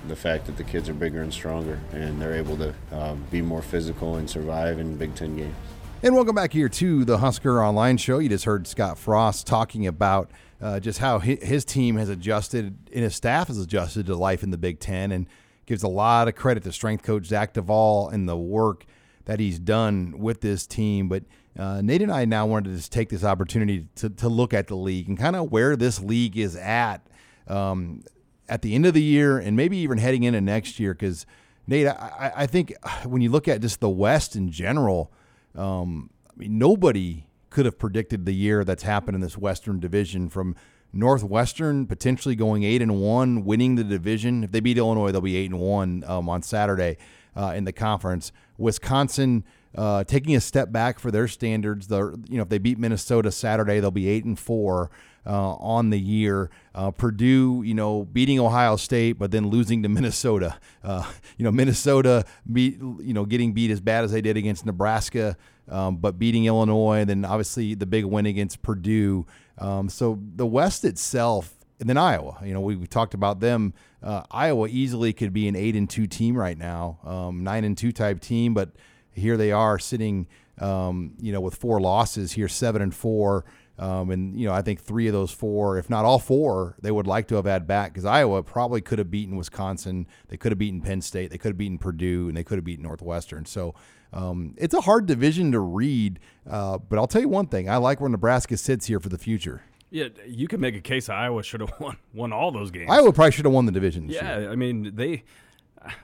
the 0.09 0.17
fact 0.17 0.47
that 0.47 0.57
the 0.57 0.65
kids 0.65 0.89
are 0.89 0.95
bigger 0.95 1.23
and 1.23 1.33
stronger 1.33 1.81
and 1.93 2.21
they're 2.21 2.35
able 2.35 2.57
to 2.57 2.75
um, 2.93 3.25
be 3.31 3.41
more 3.41 3.63
physical 3.63 4.17
and 4.17 4.29
survive 4.29 4.79
in 4.79 4.97
Big 4.97 5.15
Ten 5.15 5.37
games. 5.37 5.55
And 6.03 6.15
welcome 6.15 6.35
back 6.35 6.53
here 6.53 6.69
to 6.69 7.05
the 7.05 7.19
Husker 7.19 7.63
Online 7.63 7.97
Show. 7.97 8.19
You 8.19 8.29
just 8.29 8.45
heard 8.45 8.67
Scott 8.67 8.99
Frost 8.99 9.47
talking 9.47 9.87
about 9.87 10.31
uh, 10.61 10.81
just 10.81 10.99
how 10.99 11.19
his 11.19 11.65
team 11.65 11.97
has 11.97 12.09
adjusted 12.09 12.77
and 12.93 13.05
his 13.05 13.15
staff 13.15 13.49
has 13.49 13.59
adjusted 13.59 14.07
to 14.07 14.17
life 14.17 14.43
in 14.43 14.51
the 14.51 14.59
Big 14.59 14.81
Ten 14.81 15.13
and 15.13 15.27
gives 15.67 15.83
a 15.83 15.89
lot 15.89 16.29
of 16.29 16.35
credit 16.35 16.63
to 16.65 16.73
strength 16.73 17.03
coach 17.03 17.27
Zach 17.27 17.55
Duval 17.55 18.09
and 18.09 18.29
the 18.29 18.37
work 18.37 18.87
that 19.27 19.39
he's 19.41 19.59
done 19.59 20.15
with 20.19 20.41
this 20.41 20.67
team. 20.67 21.09
But 21.09 21.25
uh, 21.59 21.83
Nate 21.83 22.03
and 22.03 22.11
I 22.11 22.25
now 22.25 22.47
wanted 22.47 22.71
to 22.71 22.77
just 22.77 22.93
take 22.93 23.11
this 23.11 23.25
opportunity 23.25 23.87
to, 23.97 24.09
to 24.09 24.29
look 24.29 24.55
at 24.55 24.69
the 24.69 24.77
league 24.77 25.09
and 25.09 25.19
kind 25.19 25.37
of 25.37 25.53
where 25.53 25.77
this 25.77 26.01
league 26.01 26.37
is 26.39 26.57
at 26.57 27.07
um, 27.47 28.03
at 28.49 28.63
the 28.63 28.75
end 28.75 28.87
of 28.87 28.95
the 28.95 29.03
year 29.03 29.39
and 29.39 29.57
maybe 29.57 29.77
even 29.79 29.99
heading 29.99 30.23
into 30.23 30.41
next 30.41 30.81
year. 30.81 30.95
Because, 30.95 31.27
Nate, 31.67 31.89
I, 31.89 32.33
I, 32.37 32.47
think 32.47 32.75
when 33.05 33.21
you 33.21 33.31
look 33.31 33.49
at 33.49 33.61
just 33.61 33.81
the 33.81 33.89
West 33.89 34.37
in 34.37 34.51
general, 34.51 35.13
um, 35.55 36.11
I 36.31 36.33
mean, 36.37 36.59
nobody 36.59 37.27
could 37.51 37.65
have 37.65 37.79
predicted 37.79 38.27
the 38.27 38.35
year 38.35 38.65
that's 38.65 38.85
happened 38.85 39.17
in 39.17 39.21
this 39.21 39.37
Western 39.37 39.81
division 39.81 40.29
from 40.29 40.55
Northwestern 40.93 41.87
potentially 41.87 42.37
going 42.37 42.63
eight 42.63 42.81
and 42.81 43.01
one, 43.01 43.45
winning 43.45 43.75
the 43.75 43.85
division. 43.85 44.45
If 44.45 44.53
they 44.53 44.61
beat 44.61 44.79
Illinois, 44.79 45.11
they'll 45.11 45.21
be 45.21 45.37
eight 45.37 45.51
and 45.51 45.61
one 45.61 46.05
um, 46.07 46.29
on 46.29 46.43
Saturday 46.43 46.97
uh, 47.37 47.53
in 47.55 47.65
the 47.65 47.73
conference. 47.73 48.33
Wisconsin 48.59 49.45
uh, 49.77 50.05
taking 50.05 50.35
a 50.35 50.41
step 50.41 50.73
back 50.73 50.99
for 50.99 51.11
their 51.11 51.29
standards. 51.29 51.89
The 51.89 52.19
you 52.29 52.37
know 52.37 52.43
if 52.43 52.49
they 52.49 52.59
beat 52.59 52.79
Minnesota 52.79 53.31
Saturday, 53.31 53.81
they'll 53.81 53.91
be 53.91 54.09
eight 54.09 54.25
and 54.25 54.39
four. 54.39 54.91
Uh, 55.29 55.55
on 55.55 55.91
the 55.91 55.99
year. 55.99 56.51
Uh, 56.73 56.93
Purdue, 56.93 57.65
you 57.67 57.75
know, 57.75 58.05
beating 58.05 58.39
Ohio 58.39 58.77
State, 58.77 59.15
but 59.15 59.33
then 59.33 59.49
losing 59.49 59.83
to 59.83 59.89
Minnesota. 59.89 60.57
Uh, 60.85 61.05
you 61.37 61.43
know, 61.43 61.51
Minnesota 61.51 62.25
beat, 62.53 62.79
you 62.79 63.13
know, 63.13 63.25
getting 63.25 63.53
beat 63.53 63.73
as 63.73 63.81
bad 63.81 64.05
as 64.05 64.13
they 64.13 64.21
did 64.21 64.37
against 64.37 64.65
Nebraska, 64.65 65.37
um, 65.69 65.97
but 65.97 66.17
beating 66.17 66.45
Illinois. 66.45 67.01
And 67.01 67.11
then 67.11 67.25
obviously 67.25 67.75
the 67.75 67.87
big 67.87 68.05
win 68.05 68.25
against 68.25 68.63
Purdue. 68.63 69.27
Um, 69.59 69.89
so 69.89 70.21
the 70.37 70.47
West 70.47 70.85
itself 70.85 71.56
and 71.81 71.89
then 71.89 71.97
Iowa. 71.97 72.39
You 72.45 72.55
know, 72.55 72.61
we, 72.61 72.77
we 72.77 72.87
talked 72.87 73.15
about 73.15 73.41
them. 73.41 73.75
Uh, 74.03 74.23
Iowa 74.31 74.69
easily 74.69 75.13
could 75.13 75.33
be 75.33 75.49
an 75.49 75.57
eight 75.57 75.77
and 75.77 75.89
two 75.89 76.07
team 76.07 76.37
right 76.37 76.57
now, 76.57 76.99
um, 77.05 77.45
nine 77.45 77.65
and 77.65 77.77
two 77.77 77.93
type 77.93 78.21
team. 78.21 78.55
But 78.55 78.71
here 79.13 79.37
they 79.37 79.53
are 79.53 79.79
sitting, 79.79 80.27
um, 80.59 81.15
you 81.21 81.33
know, 81.33 81.41
with 81.41 81.55
four 81.55 81.81
losses 81.81 82.33
here, 82.33 82.49
seven 82.49 82.83
and 82.83 82.95
four. 82.95 83.45
Um, 83.79 84.11
and 84.11 84.39
you 84.39 84.47
know, 84.47 84.55
I 84.55 84.63
think 84.63 84.81
three 84.81 85.07
of 85.07 85.13
those 85.13 85.31
four, 85.31 85.77
if 85.77 85.91
not 85.91 86.05
all 86.05 86.19
four, 86.19 86.77
they 86.81 86.91
would 86.91 87.07
like 87.07 87.29
to 87.29 87.35
have 87.35 87.45
had 87.45 87.67
back 87.67 87.93
because 87.93 88.07
Iowa 88.07 88.43
probably 88.43 88.81
could 88.81 88.99
have 88.99 89.11
beaten 89.11 89.37
Wisconsin, 89.37 90.07
they 90.29 90.39
could 90.39 90.53
have 90.53 90.59
beaten 90.59 90.81
Penn 90.81 91.03
State, 91.03 91.31
they 91.31 91.37
could 91.37 91.51
have 91.51 91.59
beaten 91.59 91.77
Purdue, 91.77 92.29
and 92.29 92.37
they 92.37 92.45
could 92.45 92.57
have 92.57 92.65
beaten 92.65 92.85
Northwestern. 92.85 93.45
So 93.45 93.75
um, 94.15 94.55
it's 94.57 94.73
a 94.73 94.81
hard 94.81 95.05
division 95.05 95.53
to 95.53 95.61
read. 95.61 96.21
Uh, 96.49 96.79
but 96.79 96.99
I'll 96.99 97.07
tell 97.07 97.21
you 97.21 97.29
one 97.29 97.49
thing: 97.49 97.69
I 97.69 97.77
like 97.77 98.01
where 98.01 98.09
Nebraska 98.09 98.57
sits 98.57 98.87
here 98.87 98.99
for 98.99 99.11
the 99.11 99.19
future. 99.19 99.63
Yeah, 99.97 100.09
you 100.27 100.47
could 100.47 100.61
make 100.61 100.77
a 100.77 100.81
case 100.83 101.09
Iowa 101.09 101.43
should 101.43 101.63
have 101.63 101.73
won 101.81 101.97
won 102.13 102.31
all 102.31 102.53
those 102.53 102.71
games. 102.71 102.91
Iowa 102.91 103.13
probably 103.15 103.33
should 103.33 103.47
have 103.47 103.55
won 103.55 103.65
the 103.65 103.73
division. 103.73 104.11
yeah, 104.11 104.41
year. 104.41 104.51
I 104.51 104.55
mean 104.55 104.95
they. 104.95 105.25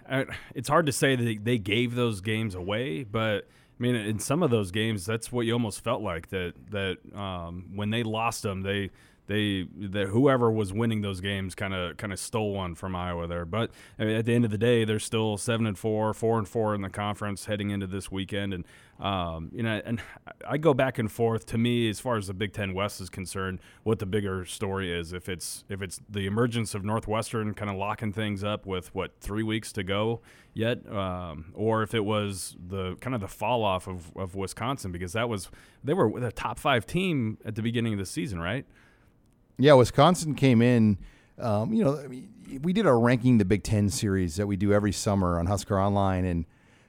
I, 0.09 0.26
it's 0.55 0.68
hard 0.68 0.87
to 0.87 0.92
say 0.92 1.14
that 1.14 1.44
they 1.44 1.59
gave 1.59 1.94
those 1.94 2.20
games 2.20 2.55
away, 2.55 3.02
but 3.02 3.48
I 3.78 3.83
mean, 3.83 3.96
in 3.96 4.18
some 4.18 4.42
of 4.42 4.50
those 4.50 4.70
games, 4.70 5.05
that's 5.05 5.31
what 5.33 5.44
you 5.44 5.52
almost 5.52 5.83
felt 5.85 6.00
like 6.00 6.31
that. 6.31 6.55
That 6.70 6.98
um, 7.14 7.66
when 7.74 7.90
they 7.90 8.02
lost 8.02 8.44
them, 8.44 8.62
they 8.62 8.90
they 9.27 9.67
that 9.77 10.09
whoever 10.09 10.51
was 10.51 10.73
winning 10.73 11.01
those 11.01 11.21
games 11.21 11.55
kind 11.55 11.73
of 11.73 11.97
kind 11.97 12.13
of 12.13 12.19
stole 12.19 12.53
one 12.53 12.75
from 12.75 12.97
Iowa 12.97 13.27
there. 13.27 13.45
But 13.45 13.71
I 13.99 14.05
mean, 14.05 14.17
at 14.17 14.27
the 14.27 14.35
end 14.35 14.45
of 14.45 14.51
the 14.51 14.59
day, 14.59 14.85
they're 14.85 14.99
still 14.99 15.37
seven 15.37 15.67
and 15.67 15.79
four, 15.79 16.13
four 16.13 16.39
and 16.39 16.49
four 16.49 16.75
in 16.75 16.83
the 16.83 16.91
conference 16.91 17.45
heading 17.45 17.71
into 17.71 17.87
this 17.87 18.11
weekend, 18.11 18.53
and 18.53 18.65
um, 18.99 19.51
you 19.53 19.63
know, 19.63 19.81
and 19.85 20.01
I 20.47 20.59
go 20.59 20.75
back 20.75 20.99
and 20.99 21.11
forth. 21.11 21.47
To 21.47 21.59
me, 21.59 21.89
as 21.89 22.01
far 22.01 22.17
as 22.17 22.27
the 22.27 22.35
Big 22.35 22.53
Ten 22.53 22.75
West 22.75 23.01
is 23.01 23.09
concerned, 23.11 23.61
what 23.85 24.01
the 24.01 24.07
bigger 24.07 24.45
story 24.45 24.93
is 24.93 25.13
if 25.13 25.29
it's 25.29 25.65
if 25.69 25.83
it's 25.83 26.01
the 26.09 26.27
emergence 26.27 26.75
of 26.75 26.85
Northwestern 26.85 27.55
kind 27.55 27.71
of 27.71 27.77
locking 27.77 28.13
things 28.13 28.43
up 28.43 28.67
with 28.67 28.95
what 28.95 29.13
three 29.21 29.45
weeks 29.45 29.73
to 29.73 29.85
go 29.85 30.21
yet, 30.53 30.87
um, 30.93 31.47
or 31.55 31.83
if 31.83 31.95
it 31.95 32.05
was 32.05 32.57
the 32.69 32.97
kind 32.97 33.15
of 33.15 33.21
the 33.21 33.29
fall 33.29 33.63
off 33.63 33.87
of, 33.87 34.11
of 34.17 34.35
Wisconsin 34.35 34.93
because 34.93 35.13
that 35.13 35.29
was 35.29 35.49
they 35.85 35.95
were 35.95 36.21
the 36.21 36.33
top 36.33 36.59
five 36.59 36.87
team 36.87 37.39
at 37.45 37.55
the 37.55 37.63
beginning 37.63 37.93
of 37.93 37.99
the 37.99 38.07
season, 38.07 38.41
right? 38.41 38.67
Yeah, 39.59 39.75
Wisconsin 39.75 40.35
came 40.35 40.62
in. 40.62 40.99
Um, 41.38 41.73
you 41.73 41.85
know, 41.85 41.99
I 41.99 42.09
mean, 42.09 42.61
we 42.62 42.73
did 42.73 42.87
our 42.87 42.99
ranking 42.99 43.38
the 43.38 43.45
Big 43.45 43.62
Ten 43.62 43.88
series 43.88 44.37
that 44.37 44.47
we 44.47 44.57
do 44.57 44.73
every 44.73 44.93
summer 44.93 45.38
on 45.38 45.47
Husker 45.47 45.79
Online, 45.79 46.25
and 46.25 46.45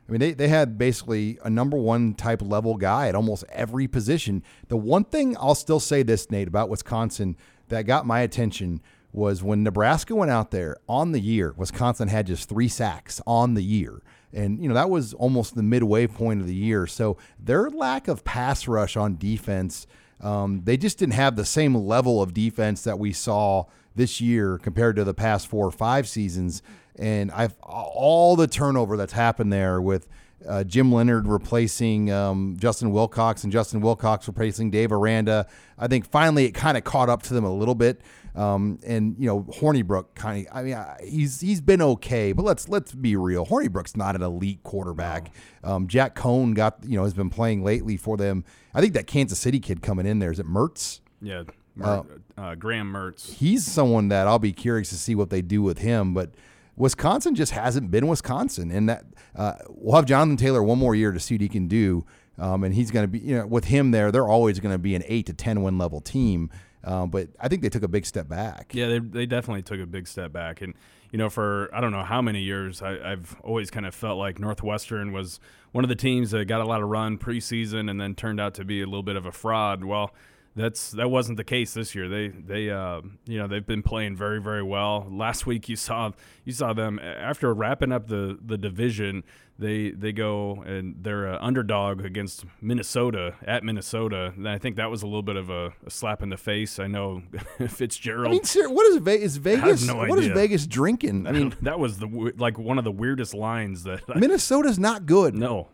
I 0.08 0.12
mean, 0.12 0.19
they, 0.19 0.34
they 0.34 0.47
had 0.49 0.78
basically 0.78 1.39
a 1.43 1.49
number 1.49 1.78
one 1.78 2.13
type 2.13 2.41
level 2.41 2.76
guy 2.76 3.08
at 3.08 3.15
almost 3.15 3.45
every 3.49 3.88
position. 3.88 4.43
The 4.67 4.78
one 4.78 5.06
thing 5.06 5.38
I'll 5.38 5.56
still 5.56 5.80
say 5.80 6.04
this, 6.04 6.30
Nate, 6.30 6.47
about 6.47 6.69
Wisconsin 6.69 7.38
that 7.69 7.84
got 7.84 8.06
my 8.06 8.19
attention 8.19 8.82
was 9.13 9.43
when 9.43 9.63
Nebraska 9.63 10.15
went 10.15 10.32
out 10.32 10.52
there 10.52 10.76
on 10.89 11.12
the 11.12 11.19
year, 11.19 11.54
Wisconsin 11.56 12.10
had 12.10 12.28
just 12.28 12.49
three 12.49 12.67
sacks 12.67 13.21
on 13.26 13.54
the 13.54 13.63
year. 13.63 14.02
And, 14.34 14.62
you 14.62 14.67
know, 14.67 14.73
that 14.73 14.89
was 14.89 15.13
almost 15.13 15.56
the 15.56 15.63
midway 15.63 16.08
point 16.08 16.41
of 16.41 16.47
the 16.47 16.56
year. 16.56 16.88
So 16.88 17.17
their 17.39 17.69
lack 17.69 18.08
of 18.08 18.23
pass 18.23 18.67
rush 18.67 18.97
on 18.97 19.17
defense, 19.17 19.86
um, 20.23 20.62
they 20.63 20.77
just 20.77 20.97
didn't 20.97 21.13
have 21.13 21.36
the 21.36 21.45
same 21.45 21.75
level 21.75 22.21
of 22.21 22.33
defense 22.33 22.83
that 22.83 22.97
we 22.97 23.12
saw 23.12 23.65
this 23.95 24.21
year 24.21 24.57
compared 24.57 24.95
to 24.95 25.03
the 25.03 25.13
past 25.13 25.47
four 25.47 25.67
or 25.67 25.71
five 25.71 26.07
seasons. 26.07 26.63
And 26.95 27.31
I've 27.31 27.55
all 27.62 28.36
the 28.36 28.47
turnover 28.47 28.97
that's 28.97 29.13
happened 29.13 29.51
there 29.51 29.81
with 29.81 30.07
uh, 30.47 30.63
Jim 30.63 30.91
Leonhard 30.91 31.27
replacing 31.27 32.12
um, 32.12 32.55
Justin 32.57 32.91
Wilcox 32.91 33.43
and 33.43 33.51
Justin 33.51 33.81
Wilcox 33.81 34.27
replacing 34.27 34.71
Dave 34.71 34.91
Aranda. 34.91 35.47
I 35.77 35.88
think 35.88 36.05
finally 36.05 36.45
it 36.45 36.51
kind 36.51 36.77
of 36.77 36.83
caught 36.83 37.09
up 37.09 37.23
to 37.23 37.33
them 37.33 37.43
a 37.43 37.53
little 37.53 37.75
bit. 37.75 38.01
Um, 38.36 38.80
and 38.86 39.15
you 39.19 39.28
know 39.28 39.43
Hornibrook 39.43 40.15
kind 40.15 40.48
of 40.48 40.58
I 40.58 40.63
mean 40.63 40.78
he's 41.04 41.39
he's 41.39 41.62
been 41.62 41.82
okay, 41.82 42.32
but 42.32 42.43
let's 42.43 42.67
let's 42.67 42.93
be 42.93 43.15
real. 43.15 43.46
Hornibrook's 43.46 43.96
not 43.96 44.15
an 44.15 44.24
elite 44.24 44.63
quarterback. 44.63 45.32
Um, 45.63 45.88
Jack 45.88 46.15
Coan 46.15 46.56
got 46.56 46.80
you 46.84 46.98
know 46.98 47.04
has 47.04 47.13
been 47.13 47.30
playing 47.30 47.63
lately 47.63 47.96
for 47.96 48.17
them. 48.17 48.43
I 48.74 48.82
think 48.82 48.93
that 48.93 49.06
Kansas 49.06 49.38
City 49.38 49.60
kid 49.60 49.82
coming 49.84 50.08
in 50.08 50.19
there 50.19 50.32
is 50.32 50.39
it 50.39 50.48
Mertz? 50.48 51.02
Yeah, 51.22 51.43
Mer- 51.76 52.04
uh, 52.38 52.56
Graham 52.56 52.91
Mertz. 52.91 53.34
He's 53.34 53.65
someone 53.65 54.08
that 54.08 54.28
I'll 54.28 54.39
be 54.39 54.54
curious 54.54 54.89
to 54.89 54.96
see 54.96 55.13
what 55.13 55.30
they 55.30 55.41
do 55.41 55.62
with 55.62 55.80
him, 55.80 56.13
but. 56.13 56.32
Wisconsin 56.76 57.36
just 57.36 57.52
hasn't 57.52 57.91
been 57.91 58.08
Wisconsin, 58.08 58.72
and 58.72 58.89
that 58.89 59.06
uh, 59.36 59.54
we'll 59.69 59.96
have 59.96 60.06
Jonathan 60.06 60.38
Taylor 60.38 60.63
one 60.63 60.80
more 60.80 60.96
year 60.96 61.12
to 61.12 61.19
see 61.19 61.36
what 61.36 61.41
he 61.41 61.48
can 61.48 61.67
do. 61.67 62.04
Um, 62.39 62.63
and 62.63 62.74
he's 62.74 62.89
going 62.89 63.04
to 63.04 63.08
be, 63.08 63.19
you 63.19 63.38
know, 63.38 63.46
with 63.46 63.65
him 63.65 63.91
there, 63.91 64.12
they're 64.12 64.28
always 64.28 64.60
going 64.60 64.74
to 64.74 64.80
be 64.80 64.96
an 64.96 65.04
eight 65.06 65.28
to 65.28 65.34
ten 65.34 65.62
win 65.62 65.78
level 65.78 66.02
team. 66.02 66.50
Um, 66.84 67.10
but 67.10 67.30
I 67.39 67.48
think 67.48 67.62
they 67.62 67.69
took 67.69 67.84
a 67.84 67.88
big 67.88 68.06
step 68.06 68.28
back. 68.28 68.74
Yeah, 68.74 68.88
they, 68.88 69.00
they 69.00 69.26
definitely 69.26 69.62
took 69.62 69.80
a 69.80 69.86
big 69.86 70.08
step 70.08 70.34
back. 70.34 70.62
And, 70.62 70.74
you 71.12 71.17
know, 71.17 71.30
for 71.30 71.69
I 71.74 71.80
don't 71.80 71.91
know 71.91 72.04
how 72.04 72.22
many 72.22 72.41
years, 72.41 72.82
I, 72.82 73.12
I've 73.12 73.36
always 73.41 73.72
kind 73.72 73.86
of 73.86 73.96
felt 73.96 74.17
like 74.17 74.39
Northwestern 74.39 75.13
was 75.13 75.39
one 75.72 75.86
of 75.86 75.89
the 75.89 75.96
teams 75.96 76.32
that 76.32 76.46
got 76.46 76.62
a 76.62 76.65
lot 76.65 76.82
of 76.82 76.89
run 76.89 77.17
preseason 77.17 77.89
and 77.89 78.02
then 78.02 78.15
turned 78.15 78.41
out 78.41 78.54
to 78.56 78.65
be 78.65 78.82
a 78.82 78.86
little 78.86 79.04
bit 79.04 79.15
of 79.15 79.26
a 79.26 79.32
fraud. 79.32 79.86
Well, 79.86 80.13
that's 80.55 80.91
that 80.91 81.09
wasn't 81.09 81.37
the 81.37 81.43
case 81.43 81.73
this 81.73 81.95
year. 81.95 82.07
They 82.07 82.27
they 82.27 82.69
uh, 82.69 83.01
you 83.25 83.39
know 83.39 83.47
they've 83.47 83.65
been 83.65 83.83
playing 83.83 84.15
very 84.15 84.39
very 84.41 84.63
well. 84.63 85.07
Last 85.09 85.45
week 85.45 85.67
you 85.67 85.75
saw 85.75 86.11
you 86.45 86.53
saw 86.53 86.73
them 86.73 86.99
after 86.99 87.53
wrapping 87.53 87.91
up 87.91 88.07
the 88.07 88.37
the 88.43 88.57
division. 88.57 89.23
They 89.57 89.91
they 89.91 90.11
go 90.11 90.63
and 90.65 90.95
they're 91.01 91.25
an 91.27 91.37
underdog 91.39 92.03
against 92.03 92.43
Minnesota 92.59 93.35
at 93.45 93.63
Minnesota. 93.63 94.33
And 94.35 94.49
I 94.49 94.57
think 94.57 94.75
that 94.77 94.89
was 94.89 95.03
a 95.03 95.05
little 95.05 95.21
bit 95.21 95.35
of 95.35 95.49
a, 95.49 95.73
a 95.85 95.89
slap 95.89 96.23
in 96.23 96.29
the 96.29 96.37
face. 96.37 96.79
I 96.79 96.87
know 96.87 97.21
Fitzgerald. 97.67 98.27
I 98.27 98.31
mean, 98.31 98.43
sir, 98.43 98.67
what 98.67 98.87
is, 98.87 98.97
Ve- 98.97 99.21
is 99.21 99.37
Vegas? 99.37 99.85
no 99.85 99.95
what 99.95 100.17
is. 100.19 100.27
Vegas 100.27 100.65
drinking? 100.65 101.27
I 101.27 101.31
mean, 101.33 101.55
that 101.61 101.79
was 101.79 101.99
the 101.99 102.33
like 102.37 102.57
one 102.57 102.77
of 102.79 102.83
the 102.83 102.91
weirdest 102.91 103.33
lines 103.35 103.83
that 103.83 104.01
I, 104.09 104.17
Minnesota's 104.19 104.79
not 104.79 105.05
good. 105.05 105.35
no 105.35 105.67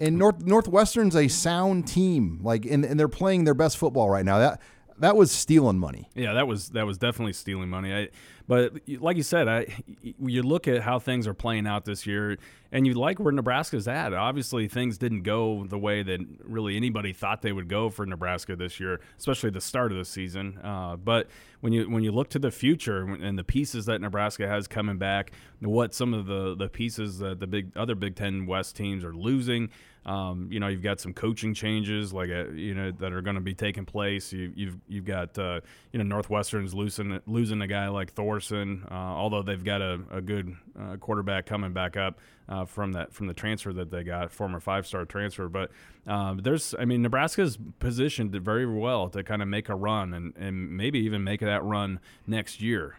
And 0.00 0.18
North 0.18 0.44
Northwestern's 0.44 1.14
a 1.14 1.28
sound 1.28 1.86
team. 1.86 2.40
Like, 2.42 2.64
and, 2.66 2.84
and 2.84 2.98
they're 2.98 3.08
playing 3.08 3.44
their 3.44 3.54
best 3.54 3.76
football 3.76 4.10
right 4.10 4.24
now. 4.24 4.38
That 4.38 4.60
that 4.98 5.16
was 5.16 5.30
stealing 5.30 5.78
money. 5.78 6.08
Yeah, 6.14 6.34
that 6.34 6.46
was 6.46 6.70
that 6.70 6.86
was 6.86 6.98
definitely 6.98 7.32
stealing 7.32 7.68
money. 7.68 7.94
I, 7.94 8.08
but 8.46 8.74
like 9.00 9.16
you 9.16 9.22
said, 9.22 9.48
I 9.48 9.66
you 10.02 10.42
look 10.42 10.68
at 10.68 10.82
how 10.82 10.98
things 10.98 11.26
are 11.26 11.34
playing 11.34 11.66
out 11.66 11.86
this 11.86 12.06
year, 12.06 12.36
and 12.72 12.86
you 12.86 12.92
like 12.92 13.18
where 13.18 13.32
Nebraska's 13.32 13.88
at. 13.88 14.12
Obviously, 14.12 14.68
things 14.68 14.98
didn't 14.98 15.22
go 15.22 15.64
the 15.66 15.78
way 15.78 16.02
that 16.02 16.20
really 16.42 16.76
anybody 16.76 17.14
thought 17.14 17.40
they 17.40 17.52
would 17.52 17.68
go 17.68 17.88
for 17.88 18.04
Nebraska 18.04 18.54
this 18.54 18.78
year, 18.78 19.00
especially 19.18 19.48
the 19.48 19.62
start 19.62 19.92
of 19.92 19.98
the 19.98 20.04
season. 20.04 20.58
Uh, 20.62 20.96
but 20.96 21.28
when 21.60 21.72
you 21.72 21.88
when 21.88 22.02
you 22.02 22.12
look 22.12 22.28
to 22.30 22.38
the 22.38 22.50
future 22.50 23.02
and 23.02 23.38
the 23.38 23.44
pieces 23.44 23.86
that 23.86 24.02
Nebraska 24.02 24.46
has 24.46 24.68
coming 24.68 24.98
back, 24.98 25.32
what 25.60 25.94
some 25.94 26.12
of 26.12 26.26
the 26.26 26.54
the 26.54 26.68
pieces 26.68 27.18
that 27.20 27.40
the 27.40 27.46
big 27.46 27.74
other 27.76 27.94
Big 27.94 28.14
Ten 28.14 28.44
West 28.44 28.76
teams 28.76 29.04
are 29.04 29.14
losing. 29.14 29.70
Um, 30.06 30.48
you 30.50 30.60
know, 30.60 30.68
you've 30.68 30.82
got 30.82 31.00
some 31.00 31.14
coaching 31.14 31.54
changes, 31.54 32.12
like 32.12 32.30
uh 32.30 32.50
you 32.50 32.74
know, 32.74 32.90
that 32.92 33.12
are 33.12 33.22
going 33.22 33.36
to 33.36 33.42
be 33.42 33.54
taking 33.54 33.86
place. 33.86 34.32
You, 34.32 34.52
you've 34.54 34.76
you've 34.86 35.04
got 35.04 35.38
uh, 35.38 35.60
you 35.92 35.98
know 35.98 36.04
Northwestern's 36.04 36.74
losing 36.74 37.20
losing 37.26 37.62
a 37.62 37.66
guy 37.66 37.88
like 37.88 38.12
Thorson, 38.12 38.84
uh, 38.90 38.94
although 38.94 39.42
they've 39.42 39.64
got 39.64 39.80
a, 39.80 40.00
a 40.10 40.20
good 40.20 40.54
uh, 40.78 40.96
quarterback 40.96 41.46
coming 41.46 41.72
back 41.72 41.96
up 41.96 42.18
uh, 42.48 42.64
from 42.64 42.92
that 42.92 43.12
from 43.12 43.26
the 43.26 43.34
transfer 43.34 43.72
that 43.72 43.90
they 43.90 44.04
got, 44.04 44.30
former 44.30 44.60
five 44.60 44.86
star 44.86 45.04
transfer. 45.04 45.48
But 45.48 45.70
um, 46.06 46.38
there's, 46.38 46.74
I 46.78 46.84
mean, 46.84 47.02
Nebraska's 47.02 47.58
positioned 47.78 48.32
very 48.32 48.66
well 48.66 49.08
to 49.10 49.22
kind 49.22 49.42
of 49.42 49.48
make 49.48 49.68
a 49.68 49.74
run 49.74 50.12
and 50.12 50.34
and 50.36 50.76
maybe 50.76 50.98
even 51.00 51.24
make 51.24 51.40
that 51.40 51.64
run 51.64 52.00
next 52.26 52.60
year. 52.60 52.98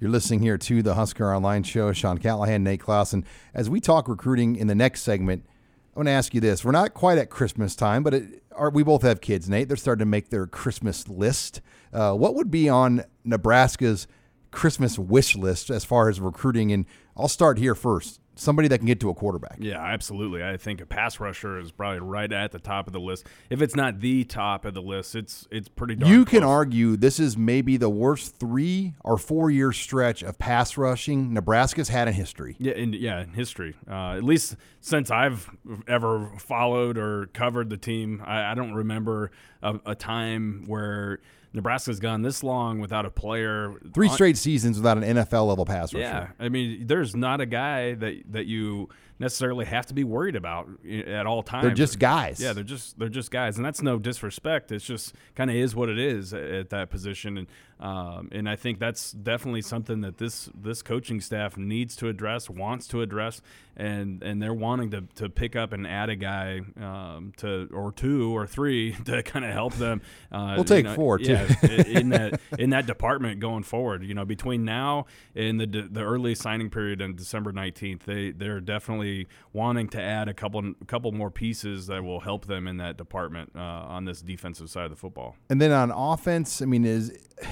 You're 0.00 0.10
listening 0.10 0.40
here 0.40 0.58
to 0.58 0.82
the 0.82 0.94
Husker 0.94 1.34
Online 1.34 1.62
Show. 1.62 1.92
Sean 1.92 2.18
Callahan, 2.18 2.64
Nate 2.64 2.80
Clausen. 2.80 3.24
As 3.54 3.70
we 3.70 3.80
talk 3.80 4.08
recruiting 4.08 4.56
in 4.56 4.66
the 4.66 4.74
next 4.74 5.02
segment, 5.02 5.46
I 5.94 6.00
want 6.00 6.08
to 6.08 6.12
ask 6.12 6.34
you 6.34 6.40
this. 6.40 6.64
We're 6.64 6.72
not 6.72 6.92
quite 6.92 7.18
at 7.18 7.30
Christmas 7.30 7.76
time, 7.76 8.02
but 8.02 8.14
it, 8.14 8.42
are, 8.50 8.68
we 8.68 8.82
both 8.82 9.02
have 9.02 9.20
kids, 9.20 9.48
Nate. 9.48 9.68
They're 9.68 9.76
starting 9.76 10.00
to 10.00 10.06
make 10.06 10.28
their 10.28 10.44
Christmas 10.44 11.06
list. 11.06 11.60
Uh, 11.92 12.14
what 12.14 12.34
would 12.34 12.50
be 12.50 12.68
on 12.68 13.04
Nebraska's 13.24 14.08
Christmas 14.50 14.98
wish 14.98 15.36
list 15.36 15.70
as 15.70 15.84
far 15.84 16.08
as 16.08 16.20
recruiting? 16.20 16.72
And 16.72 16.86
I'll 17.16 17.28
start 17.28 17.58
here 17.58 17.76
first. 17.76 18.18
Somebody 18.36 18.66
that 18.68 18.78
can 18.78 18.86
get 18.86 18.98
to 19.00 19.10
a 19.10 19.14
quarterback. 19.14 19.56
Yeah, 19.60 19.80
absolutely. 19.80 20.42
I 20.42 20.56
think 20.56 20.80
a 20.80 20.86
pass 20.86 21.20
rusher 21.20 21.58
is 21.58 21.70
probably 21.70 22.00
right 22.00 22.32
at 22.32 22.50
the 22.50 22.58
top 22.58 22.86
of 22.88 22.92
the 22.92 22.98
list. 23.00 23.26
If 23.48 23.62
it's 23.62 23.76
not 23.76 24.00
the 24.00 24.24
top 24.24 24.64
of 24.64 24.74
the 24.74 24.82
list, 24.82 25.14
it's 25.14 25.46
it's 25.52 25.68
pretty. 25.68 25.94
Darn 25.94 26.10
You 26.10 26.24
can 26.24 26.40
close. 26.40 26.50
argue 26.50 26.96
this 26.96 27.20
is 27.20 27.36
maybe 27.36 27.76
the 27.76 27.88
worst 27.90 28.36
three 28.40 28.94
or 29.04 29.18
four 29.18 29.50
year 29.50 29.70
stretch 29.72 30.22
of 30.22 30.36
pass 30.38 30.76
rushing 30.76 31.32
Nebraska's 31.32 31.88
had 31.90 32.08
in 32.08 32.14
history. 32.14 32.56
Yeah, 32.58 32.72
in, 32.72 32.92
yeah, 32.92 33.22
in 33.22 33.34
history, 33.34 33.76
uh, 33.88 34.12
at 34.16 34.24
least 34.24 34.56
since 34.80 35.10
I've 35.10 35.48
ever 35.86 36.32
followed 36.38 36.98
or 36.98 37.26
covered 37.26 37.70
the 37.70 37.76
team, 37.76 38.22
I, 38.26 38.50
I 38.50 38.54
don't 38.54 38.74
remember 38.74 39.30
a, 39.62 39.78
a 39.86 39.94
time 39.94 40.64
where 40.66 41.20
Nebraska's 41.54 42.00
gone 42.00 42.22
this 42.22 42.42
long 42.42 42.80
without 42.80 43.06
a 43.06 43.10
player. 43.10 43.74
Three 43.94 44.08
straight 44.08 44.36
seasons 44.36 44.76
without 44.76 44.98
an 44.98 45.04
NFL 45.04 45.46
level 45.46 45.64
pass 45.64 45.94
rusher. 45.94 46.02
Yeah, 46.04 46.28
I 46.44 46.48
mean, 46.48 46.86
there's 46.86 47.14
not 47.14 47.40
a 47.40 47.46
guy 47.46 47.94
that 47.94 48.22
that 48.32 48.46
you 48.46 48.88
necessarily 49.20 49.64
have 49.64 49.86
to 49.86 49.94
be 49.94 50.02
worried 50.02 50.34
about 50.34 50.68
eh, 50.86 51.02
at 51.02 51.26
all 51.26 51.44
times. 51.44 51.62
They're 51.62 51.74
just 51.74 52.00
guys. 52.00 52.40
Yeah, 52.40 52.52
they're 52.52 52.64
just 52.64 52.98
they're 52.98 53.08
just 53.08 53.30
guys, 53.30 53.56
and 53.56 53.64
that's 53.64 53.82
no 53.82 53.98
disrespect. 53.98 54.72
It's 54.72 54.84
just 54.84 55.14
kind 55.36 55.48
of 55.48 55.54
is 55.54 55.76
what 55.76 55.88
it 55.88 55.98
is 55.98 56.34
at, 56.34 56.42
at 56.42 56.70
that 56.70 56.90
position, 56.90 57.38
and 57.38 57.46
um, 57.80 58.28
and 58.32 58.48
I 58.48 58.56
think 58.56 58.78
that's 58.78 59.12
definitely 59.12 59.62
something 59.62 60.00
that 60.02 60.18
this 60.18 60.48
this 60.54 60.82
coaching 60.82 61.20
staff 61.20 61.56
needs 61.56 61.96
to 61.96 62.08
address, 62.08 62.48
wants 62.48 62.86
to 62.88 63.02
address, 63.02 63.42
and 63.76 64.22
and 64.22 64.42
they're 64.42 64.54
wanting 64.54 64.90
to, 64.92 65.02
to 65.16 65.28
pick 65.28 65.56
up 65.56 65.72
and 65.72 65.86
add 65.86 66.08
a 66.08 66.16
guy 66.16 66.60
um, 66.80 67.32
to 67.38 67.68
or 67.72 67.92
two 67.92 68.36
or 68.36 68.46
three 68.46 68.92
to 69.04 69.22
kind 69.22 69.44
of 69.44 69.52
help 69.52 69.74
them. 69.74 70.00
Uh, 70.30 70.52
We'll 70.56 70.64
take 70.64 70.84
you 70.84 70.90
know, 70.90 70.94
four, 70.94 71.18
too. 71.18 71.32
yeah, 71.32 71.82
in 71.86 72.10
that 72.10 72.40
in 72.58 72.70
that 72.70 72.86
department 72.86 73.40
going 73.40 73.64
forward. 73.64 74.04
You 74.04 74.14
know, 74.14 74.24
between 74.24 74.64
now 74.64 75.06
and 75.34 75.60
the 75.60 75.66
the 75.66 76.02
early 76.02 76.34
signing 76.34 76.70
period 76.70 77.02
on 77.02 77.16
December 77.16 77.52
nineteenth, 77.52 78.04
they 78.04 78.30
they're 78.30 78.60
definitely 78.60 79.26
wanting 79.52 79.88
to 79.90 80.00
add 80.00 80.28
a 80.28 80.34
couple 80.34 80.74
a 80.80 80.84
couple 80.86 81.10
more 81.12 81.30
pieces 81.30 81.86
that 81.88 82.04
will 82.04 82.20
help 82.20 82.46
them 82.46 82.68
in 82.68 82.76
that 82.78 82.96
department 82.96 83.50
uh, 83.56 83.58
on 83.58 84.04
this 84.04 84.22
defensive 84.22 84.70
side 84.70 84.84
of 84.84 84.90
the 84.90 84.96
football. 84.96 85.36
And 85.50 85.60
then 85.60 85.72
on 85.72 85.90
offense, 85.90 86.62
I 86.62 86.66
mean, 86.66 86.84
is 86.84 87.12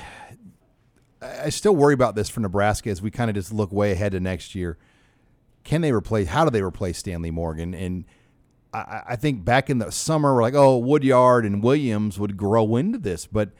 I 1.23 1.51
still 1.51 1.77
worry 1.77 1.95
about 1.95 2.17
this 2.17 2.29
for 2.29 2.41
Nebraska 2.41 2.91
as 2.91 3.01
we 3.01 3.11
kind 3.11 3.31
of 3.31 3.37
just 3.37 3.53
look 3.53 3.71
way 3.71 3.93
ahead 3.93 4.13
to 4.13 4.21
next 4.21 4.57
year. 4.57 4.77
Can 5.63 5.81
they 5.81 5.93
replace? 5.93 6.29
How 6.29 6.45
do 6.45 6.51
they 6.51 6.63
replace 6.63 6.99
Stanley 6.99 7.31
Morgan? 7.31 7.75
And 7.75 8.05
I, 8.75 9.03
I 9.11 9.17
think 9.17 9.45
back 9.45 9.71
in 9.71 9.79
the 9.79 9.93
summer, 9.93 10.35
we're 10.35 10.43
like, 10.43 10.55
oh, 10.55 10.79
Woodyard 10.79 11.45
and 11.45 11.63
Williams 11.63 12.19
would 12.19 12.37
grow 12.37 12.75
into 12.77 12.99
this, 12.99 13.27
but 13.27 13.51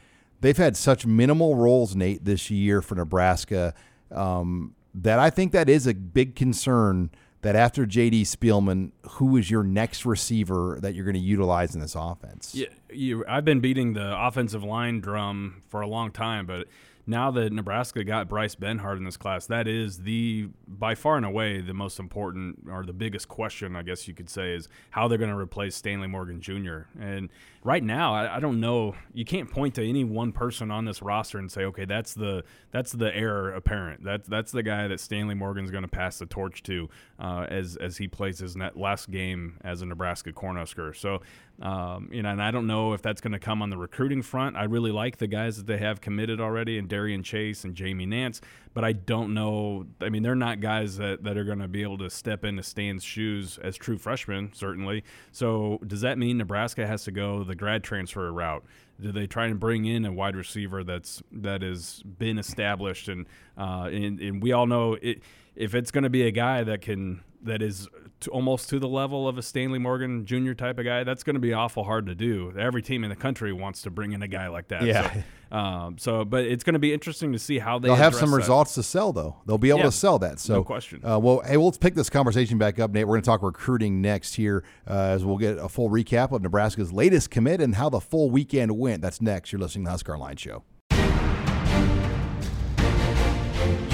they've 0.41 0.57
had 0.57 0.75
such 0.75 1.05
minimal 1.05 1.55
roles, 1.55 1.95
Nate, 1.95 2.25
this 2.25 2.51
year 2.51 2.81
for 2.81 2.95
Nebraska 2.95 3.73
um, 4.11 4.75
that 4.93 5.19
I 5.19 5.29
think 5.29 5.51
that 5.53 5.69
is 5.69 5.87
a 5.87 5.93
big 5.93 6.35
concern. 6.35 7.09
That 7.43 7.55
after 7.55 7.85
JD 7.85 8.21
Spielman, 8.21 8.91
who 9.03 9.37
is 9.37 9.51
your 9.51 9.63
next 9.63 10.05
receiver 10.05 10.79
that 10.81 10.95
you're 10.95 11.05
going 11.05 11.13
to 11.15 11.19
utilize 11.19 11.75
in 11.75 11.81
this 11.81 11.93
offense? 11.93 12.55
Yeah, 12.55 12.67
you, 12.89 13.25
I've 13.27 13.45
been 13.45 13.59
beating 13.59 13.93
the 13.93 14.17
offensive 14.17 14.63
line 14.63 15.01
drum 15.01 15.61
for 15.67 15.81
a 15.81 15.87
long 15.87 16.11
time, 16.11 16.45
but 16.45 16.67
now 17.05 17.31
that 17.31 17.51
Nebraska 17.51 18.03
got 18.03 18.29
Bryce 18.29 18.55
Benhart 18.55 18.97
in 18.97 19.03
this 19.03 19.17
class, 19.17 19.45
that 19.47 19.67
is 19.67 19.99
the 19.99 20.47
by 20.67 20.95
far 20.95 21.17
and 21.17 21.25
away 21.25 21.59
the 21.59 21.73
most 21.73 21.99
important 21.99 22.59
or 22.69 22.85
the 22.85 22.93
biggest 22.93 23.27
question, 23.27 23.75
I 23.75 23.83
guess 23.83 24.07
you 24.07 24.13
could 24.13 24.29
say, 24.29 24.53
is 24.53 24.69
how 24.91 25.07
they're 25.07 25.17
going 25.17 25.29
to 25.31 25.37
replace 25.37 25.75
Stanley 25.75 26.07
Morgan 26.07 26.39
Jr. 26.39 26.83
And 26.99 27.29
right 27.61 27.83
now, 27.83 28.13
I, 28.13 28.37
I 28.37 28.39
don't 28.39 28.61
know. 28.61 28.95
You 29.13 29.25
can't 29.25 29.51
point 29.51 29.75
to 29.75 29.87
any 29.87 30.05
one 30.05 30.31
person 30.31 30.71
on 30.71 30.85
this 30.85 31.01
roster 31.01 31.39
and 31.39 31.51
say, 31.51 31.65
okay, 31.65 31.85
that's 31.85 32.13
the 32.13 32.45
that's 32.71 32.93
the 32.93 33.13
heir 33.13 33.49
apparent. 33.49 34.03
That's 34.03 34.27
that's 34.27 34.53
the 34.53 34.63
guy 34.63 34.87
that 34.87 35.01
Stanley 35.01 35.35
Morgan's 35.35 35.71
going 35.71 35.83
to 35.83 35.89
pass 35.89 36.19
the 36.19 36.25
torch 36.25 36.63
to 36.63 36.89
uh, 37.19 37.47
as 37.49 37.75
as 37.75 37.97
he 37.97 38.07
plays 38.07 38.39
his 38.39 38.55
last 38.75 39.11
game 39.11 39.57
as 39.61 39.81
a 39.81 39.85
Nebraska 39.85 40.31
Cornhusker. 40.31 40.95
So. 40.95 41.21
Um, 41.61 42.09
you 42.11 42.23
know, 42.23 42.29
and 42.29 42.41
I 42.41 42.51
don't 42.51 42.65
know 42.65 42.93
if 42.93 43.01
that's 43.01 43.21
going 43.21 43.33
to 43.33 43.39
come 43.39 43.61
on 43.61 43.69
the 43.69 43.77
recruiting 43.77 44.21
front. 44.21 44.57
I 44.57 44.63
really 44.63 44.91
like 44.91 45.17
the 45.17 45.27
guys 45.27 45.57
that 45.57 45.67
they 45.67 45.77
have 45.77 46.01
committed 46.01 46.41
already, 46.41 46.77
and 46.77 46.89
Darien 46.89 47.21
Chase 47.23 47.63
and 47.63 47.75
Jamie 47.75 48.07
Nance. 48.07 48.41
But 48.73 48.83
I 48.83 48.93
don't 48.93 49.35
know. 49.35 49.85
I 50.01 50.09
mean, 50.09 50.23
they're 50.23 50.35
not 50.35 50.61
guys 50.61 50.97
that, 50.97 51.23
that 51.23 51.37
are 51.37 51.43
going 51.43 51.59
to 51.59 51.67
be 51.67 51.83
able 51.83 51.99
to 51.99 52.09
step 52.09 52.43
into 52.43 52.63
Stan's 52.63 53.03
shoes 53.03 53.59
as 53.61 53.77
true 53.77 53.99
freshmen, 53.99 54.51
certainly. 54.53 55.03
So 55.31 55.79
does 55.85 56.01
that 56.01 56.17
mean 56.17 56.37
Nebraska 56.37 56.87
has 56.87 57.03
to 57.03 57.11
go 57.11 57.43
the 57.43 57.55
grad 57.55 57.83
transfer 57.83 58.31
route? 58.31 58.63
Do 58.99 59.11
they 59.11 59.27
try 59.27 59.45
and 59.45 59.59
bring 59.59 59.85
in 59.85 60.05
a 60.05 60.11
wide 60.11 60.35
receiver 60.35 60.83
that's 60.83 61.21
that 61.31 61.61
has 61.61 62.01
been 62.03 62.37
established 62.37 63.09
and 63.09 63.27
uh, 63.57 63.89
and, 63.91 64.19
and 64.19 64.41
we 64.41 64.51
all 64.53 64.65
know 64.65 64.97
it, 65.01 65.21
if 65.55 65.75
it's 65.75 65.91
going 65.91 66.03
to 66.03 66.09
be 66.09 66.23
a 66.23 66.31
guy 66.31 66.63
that 66.63 66.81
can 66.81 67.23
that 67.41 67.61
is 67.61 67.87
to 68.23 68.31
almost 68.31 68.69
to 68.69 68.79
the 68.79 68.87
level 68.87 69.27
of 69.27 69.37
a 69.37 69.41
Stanley 69.41 69.79
Morgan 69.79 70.25
Jr. 70.25 70.53
type 70.53 70.79
of 70.79 70.85
guy, 70.85 71.03
that's 71.03 71.23
going 71.23 71.35
to 71.35 71.39
be 71.39 71.53
awful 71.53 71.83
hard 71.83 72.05
to 72.07 72.15
do. 72.15 72.53
Every 72.57 72.81
team 72.81 73.03
in 73.03 73.09
the 73.09 73.15
country 73.15 73.53
wants 73.53 73.81
to 73.83 73.89
bring 73.89 74.11
in 74.11 74.21
a 74.21 74.27
guy 74.27 74.47
like 74.47 74.67
that. 74.69 74.83
Yeah. 74.83 75.13
So, 75.13 75.23
um, 75.57 75.97
so 75.97 76.25
but 76.25 76.45
it's 76.45 76.63
going 76.63 76.73
to 76.73 76.79
be 76.79 76.93
interesting 76.93 77.31
to 77.33 77.39
see 77.39 77.59
how 77.59 77.79
they 77.79 77.87
They'll 77.89 77.95
have 77.97 78.15
some 78.15 78.31
that. 78.31 78.37
results 78.37 78.73
to 78.75 78.83
sell, 78.83 79.13
though. 79.13 79.37
They'll 79.45 79.57
be 79.57 79.69
able 79.69 79.79
Yeah, 79.79 79.85
to 79.85 79.91
sell 79.91 80.19
that. 80.19 80.39
So, 80.39 80.55
no 80.55 80.63
question. 80.63 81.01
Uh, 81.05 81.19
well, 81.19 81.41
hey, 81.45 81.57
let's 81.57 81.77
pick 81.77 81.95
this 81.95 82.09
conversation 82.09 82.57
back 82.57 82.79
up, 82.79 82.91
Nate. 82.91 83.07
We're 83.07 83.13
going 83.13 83.21
to 83.21 83.25
talk 83.25 83.43
recruiting 83.43 84.01
next 84.01 84.35
here 84.35 84.63
uh, 84.87 84.93
as 84.93 85.23
we'll 85.23 85.37
get 85.37 85.57
a 85.57 85.69
full 85.69 85.89
recap 85.89 86.31
of 86.31 86.41
Nebraska's 86.41 86.91
latest 86.91 87.29
commit 87.31 87.61
and 87.61 87.75
how 87.75 87.89
the 87.89 87.99
full 88.01 88.29
weekend 88.31 88.77
went. 88.77 89.01
That's 89.01 89.21
next. 89.21 89.51
You're 89.51 89.61
listening 89.61 89.85
to 89.85 89.87
the 89.89 89.91
Husker 89.91 90.13
Online 90.13 90.37
Show. 90.37 90.63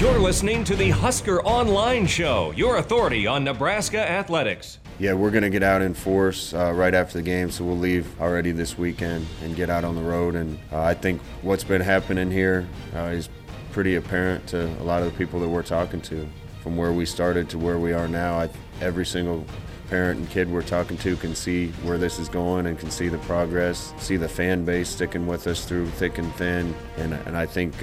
You're 0.00 0.18
listening 0.18 0.64
to 0.64 0.74
the 0.74 0.88
Husker 0.88 1.42
Online 1.42 2.06
Show, 2.06 2.52
your 2.52 2.78
authority 2.78 3.26
on 3.26 3.44
Nebraska 3.44 3.98
athletics. 3.98 4.78
Yeah, 4.98 5.12
we're 5.12 5.30
going 5.30 5.42
to 5.42 5.50
get 5.50 5.62
out 5.62 5.82
in 5.82 5.92
force 5.92 6.54
uh, 6.54 6.72
right 6.72 6.94
after 6.94 7.18
the 7.18 7.22
game, 7.22 7.50
so 7.50 7.66
we'll 7.66 7.76
leave 7.76 8.18
already 8.18 8.50
this 8.50 8.78
weekend 8.78 9.26
and 9.42 9.54
get 9.54 9.68
out 9.68 9.84
on 9.84 9.94
the 9.94 10.00
road. 10.00 10.36
And 10.36 10.58
uh, 10.72 10.80
I 10.80 10.94
think 10.94 11.20
what's 11.42 11.64
been 11.64 11.82
happening 11.82 12.30
here 12.30 12.66
uh, 12.96 13.10
is 13.12 13.28
pretty 13.72 13.96
apparent 13.96 14.46
to 14.46 14.68
a 14.80 14.84
lot 14.84 15.02
of 15.02 15.12
the 15.12 15.18
people 15.18 15.38
that 15.40 15.48
we're 15.50 15.62
talking 15.62 16.00
to. 16.00 16.26
From 16.62 16.78
where 16.78 16.94
we 16.94 17.04
started 17.04 17.50
to 17.50 17.58
where 17.58 17.78
we 17.78 17.92
are 17.92 18.08
now, 18.08 18.38
I, 18.38 18.48
every 18.80 19.04
single 19.04 19.44
parent 19.90 20.18
and 20.18 20.30
kid 20.30 20.50
we're 20.50 20.62
talking 20.62 20.96
to 20.96 21.14
can 21.16 21.34
see 21.34 21.72
where 21.82 21.98
this 21.98 22.18
is 22.18 22.30
going 22.30 22.64
and 22.68 22.78
can 22.78 22.90
see 22.90 23.08
the 23.08 23.18
progress, 23.18 23.92
see 23.98 24.16
the 24.16 24.30
fan 24.30 24.64
base 24.64 24.88
sticking 24.88 25.26
with 25.26 25.46
us 25.46 25.66
through 25.66 25.88
thick 25.88 26.16
and 26.16 26.34
thin. 26.36 26.74
And, 26.96 27.12
and 27.12 27.36
I 27.36 27.44
think. 27.44 27.82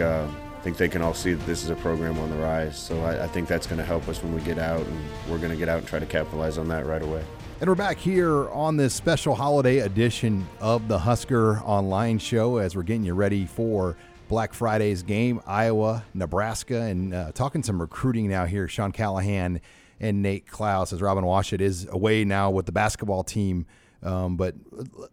Think 0.67 0.75
they 0.75 0.89
can 0.89 1.01
all 1.01 1.13
see 1.13 1.31
that 1.31 1.45
this 1.45 1.63
is 1.63 1.69
a 1.69 1.77
program 1.77 2.19
on 2.19 2.29
the 2.29 2.35
rise. 2.35 2.77
So 2.77 3.01
I, 3.01 3.23
I 3.23 3.27
think 3.27 3.47
that's 3.47 3.65
going 3.65 3.77
to 3.77 3.85
help 3.85 4.09
us 4.09 4.21
when 4.21 4.35
we 4.35 4.41
get 4.41 4.59
out, 4.59 4.85
and 4.85 5.09
we're 5.29 5.37
going 5.37 5.51
to 5.51 5.55
get 5.55 5.69
out 5.69 5.77
and 5.77 5.87
try 5.87 5.97
to 5.97 6.05
capitalize 6.05 6.57
on 6.57 6.67
that 6.67 6.85
right 6.85 7.01
away. 7.01 7.23
And 7.61 7.69
we're 7.69 7.75
back 7.75 7.97
here 7.97 8.49
on 8.49 8.75
this 8.75 8.93
special 8.93 9.33
holiday 9.33 9.77
edition 9.77 10.45
of 10.59 10.89
the 10.89 10.99
Husker 10.99 11.59
Online 11.59 12.19
Show 12.19 12.57
as 12.57 12.75
we're 12.75 12.83
getting 12.83 13.05
you 13.05 13.13
ready 13.13 13.45
for 13.45 13.95
Black 14.27 14.53
Friday's 14.53 15.03
game, 15.03 15.39
Iowa, 15.47 16.03
Nebraska, 16.13 16.81
and 16.81 17.13
uh, 17.13 17.31
talking 17.31 17.63
some 17.63 17.79
recruiting 17.79 18.27
now 18.27 18.43
here. 18.43 18.67
Sean 18.67 18.91
Callahan 18.91 19.61
and 20.01 20.21
Nate 20.21 20.47
Clouse, 20.47 20.91
as 20.91 21.01
Robin 21.01 21.23
Washut 21.23 21.61
is 21.61 21.87
away 21.89 22.25
now 22.25 22.49
with 22.51 22.65
the 22.65 22.73
basketball 22.73 23.23
team. 23.23 23.65
Um, 24.03 24.35
but 24.35 24.55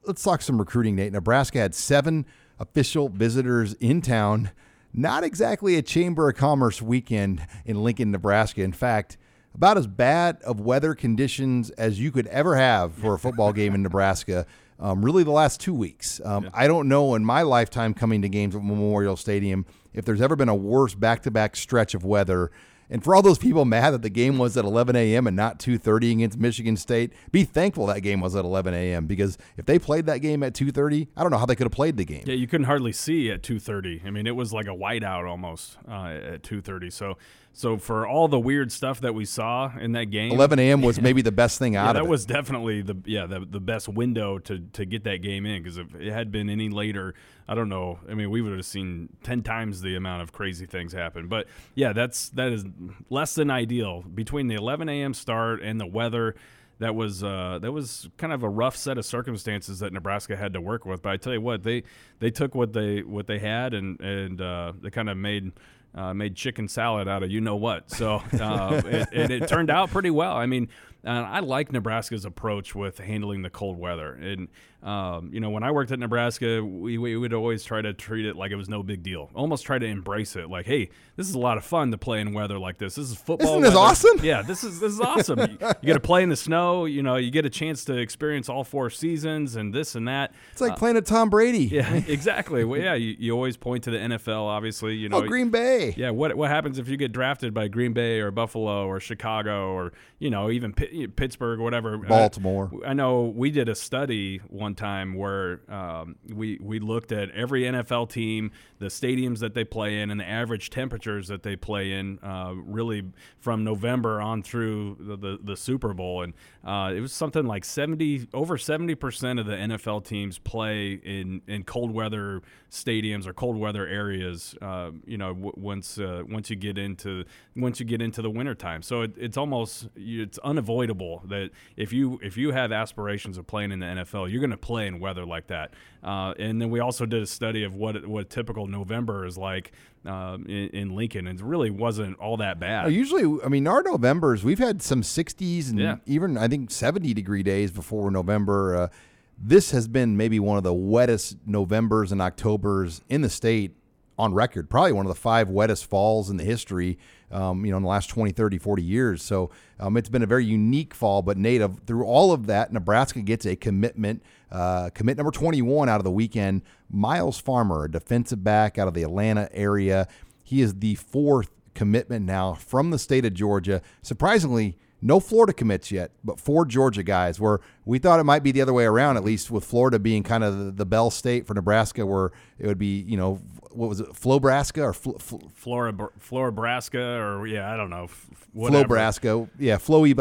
let's 0.04 0.24
talk 0.24 0.42
some 0.42 0.58
recruiting, 0.58 0.96
Nate. 0.96 1.12
Nebraska 1.12 1.60
had 1.60 1.76
seven 1.76 2.26
official 2.58 3.08
visitors 3.08 3.74
in 3.74 4.02
town. 4.02 4.50
Not 4.96 5.24
exactly 5.24 5.74
a 5.74 5.82
Chamber 5.82 6.28
of 6.28 6.36
Commerce 6.36 6.80
weekend 6.80 7.44
in 7.64 7.82
Lincoln, 7.82 8.12
Nebraska. 8.12 8.62
In 8.62 8.72
fact, 8.72 9.18
about 9.52 9.76
as 9.76 9.88
bad 9.88 10.40
of 10.42 10.60
weather 10.60 10.94
conditions 10.94 11.70
as 11.70 11.98
you 11.98 12.12
could 12.12 12.28
ever 12.28 12.54
have 12.54 12.94
for 12.94 13.14
a 13.14 13.18
football 13.18 13.52
game 13.52 13.74
in 13.74 13.82
Nebraska. 13.82 14.46
Um, 14.78 15.04
really, 15.04 15.24
the 15.24 15.32
last 15.32 15.60
two 15.60 15.74
weeks. 15.74 16.20
Um, 16.24 16.48
I 16.54 16.68
don't 16.68 16.88
know 16.88 17.16
in 17.16 17.24
my 17.24 17.42
lifetime 17.42 17.92
coming 17.92 18.22
to 18.22 18.28
games 18.28 18.54
at 18.54 18.62
Memorial 18.62 19.16
Stadium 19.16 19.66
if 19.92 20.04
there's 20.04 20.20
ever 20.20 20.36
been 20.36 20.48
a 20.48 20.54
worse 20.54 20.94
back-to-back 20.94 21.56
stretch 21.56 21.94
of 21.94 22.04
weather. 22.04 22.52
And 22.90 23.02
for 23.02 23.14
all 23.14 23.22
those 23.22 23.38
people 23.38 23.64
mad 23.64 23.90
that 23.90 24.02
the 24.02 24.10
game 24.10 24.38
was 24.38 24.56
at 24.56 24.64
11 24.64 24.96
a.m. 24.96 25.26
and 25.26 25.36
not 25.36 25.58
2:30 25.58 26.12
against 26.12 26.38
Michigan 26.38 26.76
State, 26.76 27.12
be 27.32 27.44
thankful 27.44 27.86
that 27.86 28.00
game 28.00 28.20
was 28.20 28.36
at 28.36 28.44
11 28.44 28.74
a.m. 28.74 29.06
because 29.06 29.38
if 29.56 29.66
they 29.66 29.78
played 29.78 30.06
that 30.06 30.18
game 30.18 30.42
at 30.42 30.54
2:30, 30.54 31.08
I 31.16 31.22
don't 31.22 31.30
know 31.30 31.38
how 31.38 31.46
they 31.46 31.54
could 31.54 31.64
have 31.64 31.72
played 31.72 31.96
the 31.96 32.04
game. 32.04 32.24
Yeah, 32.26 32.34
you 32.34 32.46
couldn't 32.46 32.66
hardly 32.66 32.92
see 32.92 33.30
at 33.30 33.42
2:30. 33.42 34.06
I 34.06 34.10
mean, 34.10 34.26
it 34.26 34.36
was 34.36 34.52
like 34.52 34.66
a 34.66 34.70
whiteout 34.70 35.28
almost 35.28 35.76
uh, 35.88 36.34
at 36.34 36.42
2:30. 36.42 36.92
So, 36.92 37.16
so 37.52 37.76
for 37.76 38.06
all 38.06 38.28
the 38.28 38.40
weird 38.40 38.72
stuff 38.72 39.00
that 39.00 39.14
we 39.14 39.24
saw 39.24 39.72
in 39.78 39.92
that 39.92 40.06
game, 40.06 40.32
11 40.32 40.58
a.m. 40.58 40.82
was 40.82 41.00
maybe 41.02 41.22
the 41.22 41.32
best 41.32 41.58
thing 41.58 41.74
yeah, 41.74 41.82
out 41.82 41.94
that 41.94 41.96
of 41.96 42.02
it. 42.02 42.04
That 42.04 42.10
was 42.10 42.26
definitely 42.26 42.82
the 42.82 42.96
yeah 43.04 43.26
the, 43.26 43.40
the 43.40 43.60
best 43.60 43.88
window 43.88 44.38
to 44.40 44.58
to 44.72 44.84
get 44.84 45.04
that 45.04 45.22
game 45.22 45.46
in 45.46 45.62
because 45.62 45.78
if 45.78 45.94
it 45.94 46.12
had 46.12 46.30
been 46.30 46.50
any 46.50 46.68
later, 46.68 47.14
I 47.46 47.54
don't 47.54 47.68
know. 47.68 47.98
I 48.08 48.14
mean, 48.14 48.30
we 48.30 48.40
would 48.40 48.52
have 48.52 48.64
seen 48.64 49.10
ten 49.22 49.42
times 49.42 49.82
the 49.82 49.96
amount 49.96 50.22
of 50.22 50.32
crazy 50.32 50.66
things 50.66 50.92
happen. 50.92 51.28
But 51.28 51.46
yeah, 51.74 51.92
that's 51.92 52.30
that 52.30 52.52
is 52.52 52.64
less 53.10 53.34
than 53.34 53.50
ideal 53.50 54.02
between 54.02 54.48
the 54.48 54.54
11 54.54 54.88
a.m. 54.88 55.14
start 55.14 55.62
and 55.62 55.80
the 55.80 55.86
weather. 55.86 56.34
That 56.78 56.94
was 56.94 57.22
uh, 57.22 57.58
that 57.62 57.72
was 57.72 58.08
kind 58.16 58.32
of 58.32 58.42
a 58.42 58.48
rough 58.48 58.76
set 58.76 58.98
of 58.98 59.04
circumstances 59.04 59.78
that 59.78 59.92
Nebraska 59.92 60.36
had 60.36 60.54
to 60.54 60.60
work 60.60 60.84
with. 60.84 61.02
But 61.02 61.12
I 61.12 61.16
tell 61.16 61.32
you 61.32 61.40
what, 61.40 61.62
they 61.62 61.84
they 62.18 62.30
took 62.30 62.54
what 62.54 62.72
they 62.72 63.02
what 63.02 63.26
they 63.26 63.38
had 63.38 63.74
and 63.74 64.00
and 64.00 64.40
uh, 64.40 64.72
they 64.80 64.90
kind 64.90 65.08
of 65.08 65.16
made 65.16 65.52
uh, 65.94 66.12
made 66.12 66.34
chicken 66.34 66.66
salad 66.66 67.06
out 67.06 67.22
of 67.22 67.30
you 67.30 67.40
know 67.40 67.56
what. 67.56 67.90
So 67.90 68.16
uh, 68.40 68.82
it, 68.84 69.08
it, 69.12 69.30
it 69.30 69.48
turned 69.48 69.70
out 69.70 69.90
pretty 69.90 70.10
well. 70.10 70.32
I 70.32 70.46
mean, 70.46 70.68
uh, 71.06 71.10
I 71.10 71.40
like 71.40 71.70
Nebraska's 71.72 72.24
approach 72.24 72.74
with 72.74 72.98
handling 72.98 73.42
the 73.42 73.50
cold 73.50 73.78
weather. 73.78 74.14
And 74.14 74.48
um, 74.84 75.30
you 75.32 75.40
know, 75.40 75.48
when 75.48 75.62
I 75.62 75.70
worked 75.70 75.90
at 75.92 75.98
Nebraska, 75.98 76.62
we, 76.62 76.98
we 76.98 77.16
would 77.16 77.32
always 77.32 77.64
try 77.64 77.80
to 77.80 77.94
treat 77.94 78.26
it 78.26 78.36
like 78.36 78.52
it 78.52 78.56
was 78.56 78.68
no 78.68 78.82
big 78.82 79.02
deal. 79.02 79.30
Almost 79.34 79.64
try 79.64 79.78
to 79.78 79.86
embrace 79.86 80.36
it, 80.36 80.50
like, 80.50 80.66
hey, 80.66 80.90
this 81.16 81.26
is 81.26 81.34
a 81.34 81.38
lot 81.38 81.56
of 81.56 81.64
fun 81.64 81.90
to 81.92 81.98
play 81.98 82.20
in 82.20 82.34
weather 82.34 82.58
like 82.58 82.76
this. 82.76 82.96
This 82.96 83.10
is 83.10 83.16
football. 83.16 83.48
Isn't 83.48 83.62
this 83.62 83.70
weather. 83.70 83.80
awesome? 83.80 84.20
Yeah, 84.22 84.42
this 84.42 84.62
is 84.62 84.80
this 84.80 84.92
is 84.92 85.00
awesome. 85.00 85.38
you, 85.38 85.46
you 85.60 85.86
get 85.86 85.94
to 85.94 86.00
play 86.00 86.22
in 86.22 86.28
the 86.28 86.36
snow. 86.36 86.84
You 86.84 87.02
know, 87.02 87.16
you 87.16 87.30
get 87.30 87.46
a 87.46 87.50
chance 87.50 87.84
to 87.86 87.96
experience 87.96 88.50
all 88.50 88.62
four 88.62 88.90
seasons 88.90 89.56
and 89.56 89.72
this 89.72 89.94
and 89.94 90.06
that. 90.06 90.34
It's 90.52 90.60
like 90.60 90.76
playing 90.76 90.98
at 90.98 91.06
Tom 91.06 91.30
Brady. 91.30 91.64
Yeah, 91.74 91.92
exactly. 92.08 92.62
Well, 92.62 92.80
yeah, 92.80 92.94
you, 92.94 93.16
you 93.18 93.32
always 93.32 93.56
point 93.56 93.84
to 93.84 93.90
the 93.90 93.98
NFL, 93.98 94.42
obviously. 94.42 94.94
You 94.94 95.08
know, 95.08 95.16
Oh, 95.16 95.22
Green 95.22 95.50
Bay. 95.50 95.94
Yeah, 95.96 96.10
what 96.10 96.36
what 96.36 96.50
happens 96.50 96.78
if 96.78 96.88
you 96.88 96.96
get 96.96 97.10
drafted 97.10 97.52
by 97.52 97.66
Green 97.68 97.92
Bay 97.92 98.20
or 98.20 98.30
Buffalo 98.30 98.86
or 98.86 99.00
Chicago 99.00 99.72
or 99.72 99.92
you 100.18 100.30
know 100.30 100.50
even 100.50 100.72
Pitt, 100.72 101.16
Pittsburgh 101.16 101.58
or 101.58 101.62
whatever? 101.62 101.96
Baltimore. 101.98 102.70
I, 102.84 102.90
I, 102.90 102.92
know 102.92 103.32
we 103.34 103.50
did 103.50 103.68
a 103.68 103.74
study 103.74 104.38
one 104.48 104.73
time 104.74 105.14
where 105.14 105.60
um, 105.72 106.16
we 106.32 106.58
we 106.60 106.78
looked 106.78 107.12
at 107.12 107.30
every 107.30 107.62
NFL 107.62 108.10
team, 108.10 108.50
the 108.78 108.86
stadiums 108.86 109.38
that 109.40 109.54
they 109.54 109.64
play 109.64 110.00
in, 110.00 110.10
and 110.10 110.20
the 110.20 110.28
average 110.28 110.70
temperatures 110.70 111.28
that 111.28 111.42
they 111.42 111.56
play 111.56 111.92
in, 111.92 112.18
uh, 112.22 112.52
really 112.54 113.04
from 113.38 113.64
November 113.64 114.20
on 114.20 114.42
through 114.42 114.96
the 115.00 115.16
the, 115.16 115.38
the 115.42 115.56
Super 115.56 115.94
Bowl, 115.94 116.22
and 116.22 116.34
uh, 116.64 116.92
it 116.94 117.00
was 117.00 117.12
something 117.12 117.46
like 117.46 117.64
seventy 117.64 118.26
over 118.34 118.58
seventy 118.58 118.94
percent 118.94 119.38
of 119.38 119.46
the 119.46 119.54
NFL 119.54 120.04
teams 120.04 120.38
play 120.38 120.92
in 120.92 121.42
in 121.46 121.64
cold 121.64 121.92
weather 121.92 122.42
stadiums 122.70 123.26
or 123.26 123.32
cold 123.32 123.56
weather 123.56 123.86
areas. 123.86 124.54
Uh, 124.60 124.90
you 125.06 125.16
know, 125.16 125.28
w- 125.28 125.52
once 125.56 125.98
uh, 125.98 126.22
once 126.28 126.50
you 126.50 126.56
get 126.56 126.78
into 126.78 127.24
once 127.56 127.80
you 127.80 127.86
get 127.86 128.02
into 128.02 128.22
the 128.22 128.30
wintertime. 128.30 128.82
so 128.82 129.02
it, 129.02 129.12
it's 129.16 129.36
almost 129.36 129.88
it's 129.96 130.38
unavoidable 130.38 131.22
that 131.26 131.50
if 131.76 131.92
you 131.92 132.18
if 132.22 132.36
you 132.36 132.52
have 132.52 132.72
aspirations 132.72 133.38
of 133.38 133.46
playing 133.46 133.72
in 133.72 133.80
the 133.80 133.86
NFL, 133.86 134.30
you're 134.30 134.40
going 134.40 134.50
to 134.50 134.56
play 134.64 134.86
in 134.86 134.98
weather 134.98 135.26
like 135.26 135.46
that. 135.48 135.72
Uh, 136.02 136.32
and 136.38 136.60
then 136.60 136.70
we 136.70 136.80
also 136.80 137.04
did 137.04 137.22
a 137.22 137.26
study 137.26 137.64
of 137.64 137.74
what 137.74 138.06
what 138.06 138.30
typical 138.30 138.66
November 138.66 139.26
is 139.26 139.36
like 139.36 139.72
uh, 140.06 140.38
in, 140.46 140.68
in, 140.68 140.96
Lincoln, 140.96 141.26
and 141.26 141.38
it 141.38 141.44
really 141.44 141.70
wasn't 141.70 142.18
all 142.18 142.38
that 142.38 142.58
bad. 142.58 142.92
usually, 142.92 143.40
I 143.44 143.48
mean, 143.48 143.66
our 143.66 143.82
Novembers 143.82 144.42
we've 144.42 144.58
had 144.58 144.82
some 144.82 145.02
60s 145.02 145.70
and 145.70 145.78
yeah. 145.78 145.96
even 146.06 146.38
I 146.38 146.48
think 146.48 146.70
70 146.70 147.12
degree 147.14 147.42
days 147.42 147.70
before 147.70 148.10
November. 148.10 148.76
Uh, 148.76 148.88
this 149.36 149.72
has 149.72 149.88
been 149.88 150.16
maybe 150.16 150.38
one 150.40 150.56
of 150.56 150.64
the 150.64 150.72
wettest 150.72 151.36
Novembers 151.44 152.12
and 152.12 152.22
Octobers 152.22 153.02
in 153.08 153.20
the 153.20 153.28
state 153.28 153.72
on 154.18 154.32
record. 154.32 154.70
Probably 154.70 154.92
one 154.92 155.06
of 155.06 155.14
the 155.14 155.20
five 155.20 155.48
wettest 155.48 155.86
falls 155.86 156.30
in 156.30 156.36
the 156.36 156.44
history, 156.44 156.98
um, 157.30 157.64
you 157.64 157.70
know, 157.70 157.78
in 157.78 157.82
the 157.82 157.88
last 157.88 158.08
20, 158.08 158.32
30, 158.32 158.58
40 158.58 158.82
years. 158.82 159.22
So 159.22 159.50
um, 159.80 159.96
it's 159.96 160.08
been 160.08 160.22
a 160.22 160.26
very 160.26 160.44
unique 160.44 160.94
fall. 160.94 161.22
But 161.22 161.36
native 161.36 161.80
through 161.86 162.04
all 162.04 162.32
of 162.32 162.46
that, 162.46 162.72
Nebraska 162.72 163.20
gets 163.20 163.44
a 163.46 163.56
commitment, 163.56 164.22
uh, 164.54 164.88
commit 164.90 165.16
number 165.16 165.32
21 165.32 165.88
out 165.88 165.98
of 165.98 166.04
the 166.04 166.12
weekend. 166.12 166.62
Miles 166.88 167.40
Farmer, 167.40 167.84
a 167.84 167.90
defensive 167.90 168.44
back 168.44 168.78
out 168.78 168.86
of 168.86 168.94
the 168.94 169.02
Atlanta 169.02 169.48
area. 169.52 170.06
He 170.44 170.62
is 170.62 170.74
the 170.74 170.94
fourth 170.94 171.50
commitment 171.74 172.24
now 172.24 172.54
from 172.54 172.90
the 172.90 172.98
state 172.98 173.24
of 173.24 173.34
Georgia. 173.34 173.82
Surprisingly, 174.00 174.78
no 175.02 175.18
Florida 175.18 175.52
commits 175.52 175.90
yet, 175.90 176.12
but 176.22 176.38
four 176.38 176.64
Georgia 176.64 177.02
guys. 177.02 177.40
Where 177.40 177.58
we 177.84 177.98
thought 177.98 178.20
it 178.20 178.24
might 178.24 178.42
be 178.42 178.52
the 178.52 178.62
other 178.62 178.72
way 178.72 178.84
around, 178.84 179.16
at 179.16 179.24
least 179.24 179.50
with 179.50 179.64
Florida 179.64 179.98
being 179.98 180.22
kind 180.22 180.42
of 180.42 180.76
the, 180.76 180.84
bell 180.84 181.10
state 181.10 181.46
for 181.46 181.54
Nebraska, 181.54 182.04
where 182.04 182.30
it 182.58 182.66
would 182.66 182.78
be, 182.78 183.00
you 183.00 183.16
know, 183.16 183.40
what 183.70 183.88
was 183.88 184.00
it, 184.00 184.08
Flobraska 184.12 184.82
or 184.82 184.92
Fl- 184.92 185.18
Fl- 185.18 185.48
Flora, 185.54 185.92
Florabraska, 185.92 187.18
or 187.18 187.46
yeah, 187.46 187.72
I 187.72 187.76
don't 187.76 187.90
know, 187.90 188.08
Flobraska, 188.54 189.48
yeah, 189.58 189.76
Flowy. 189.76 190.14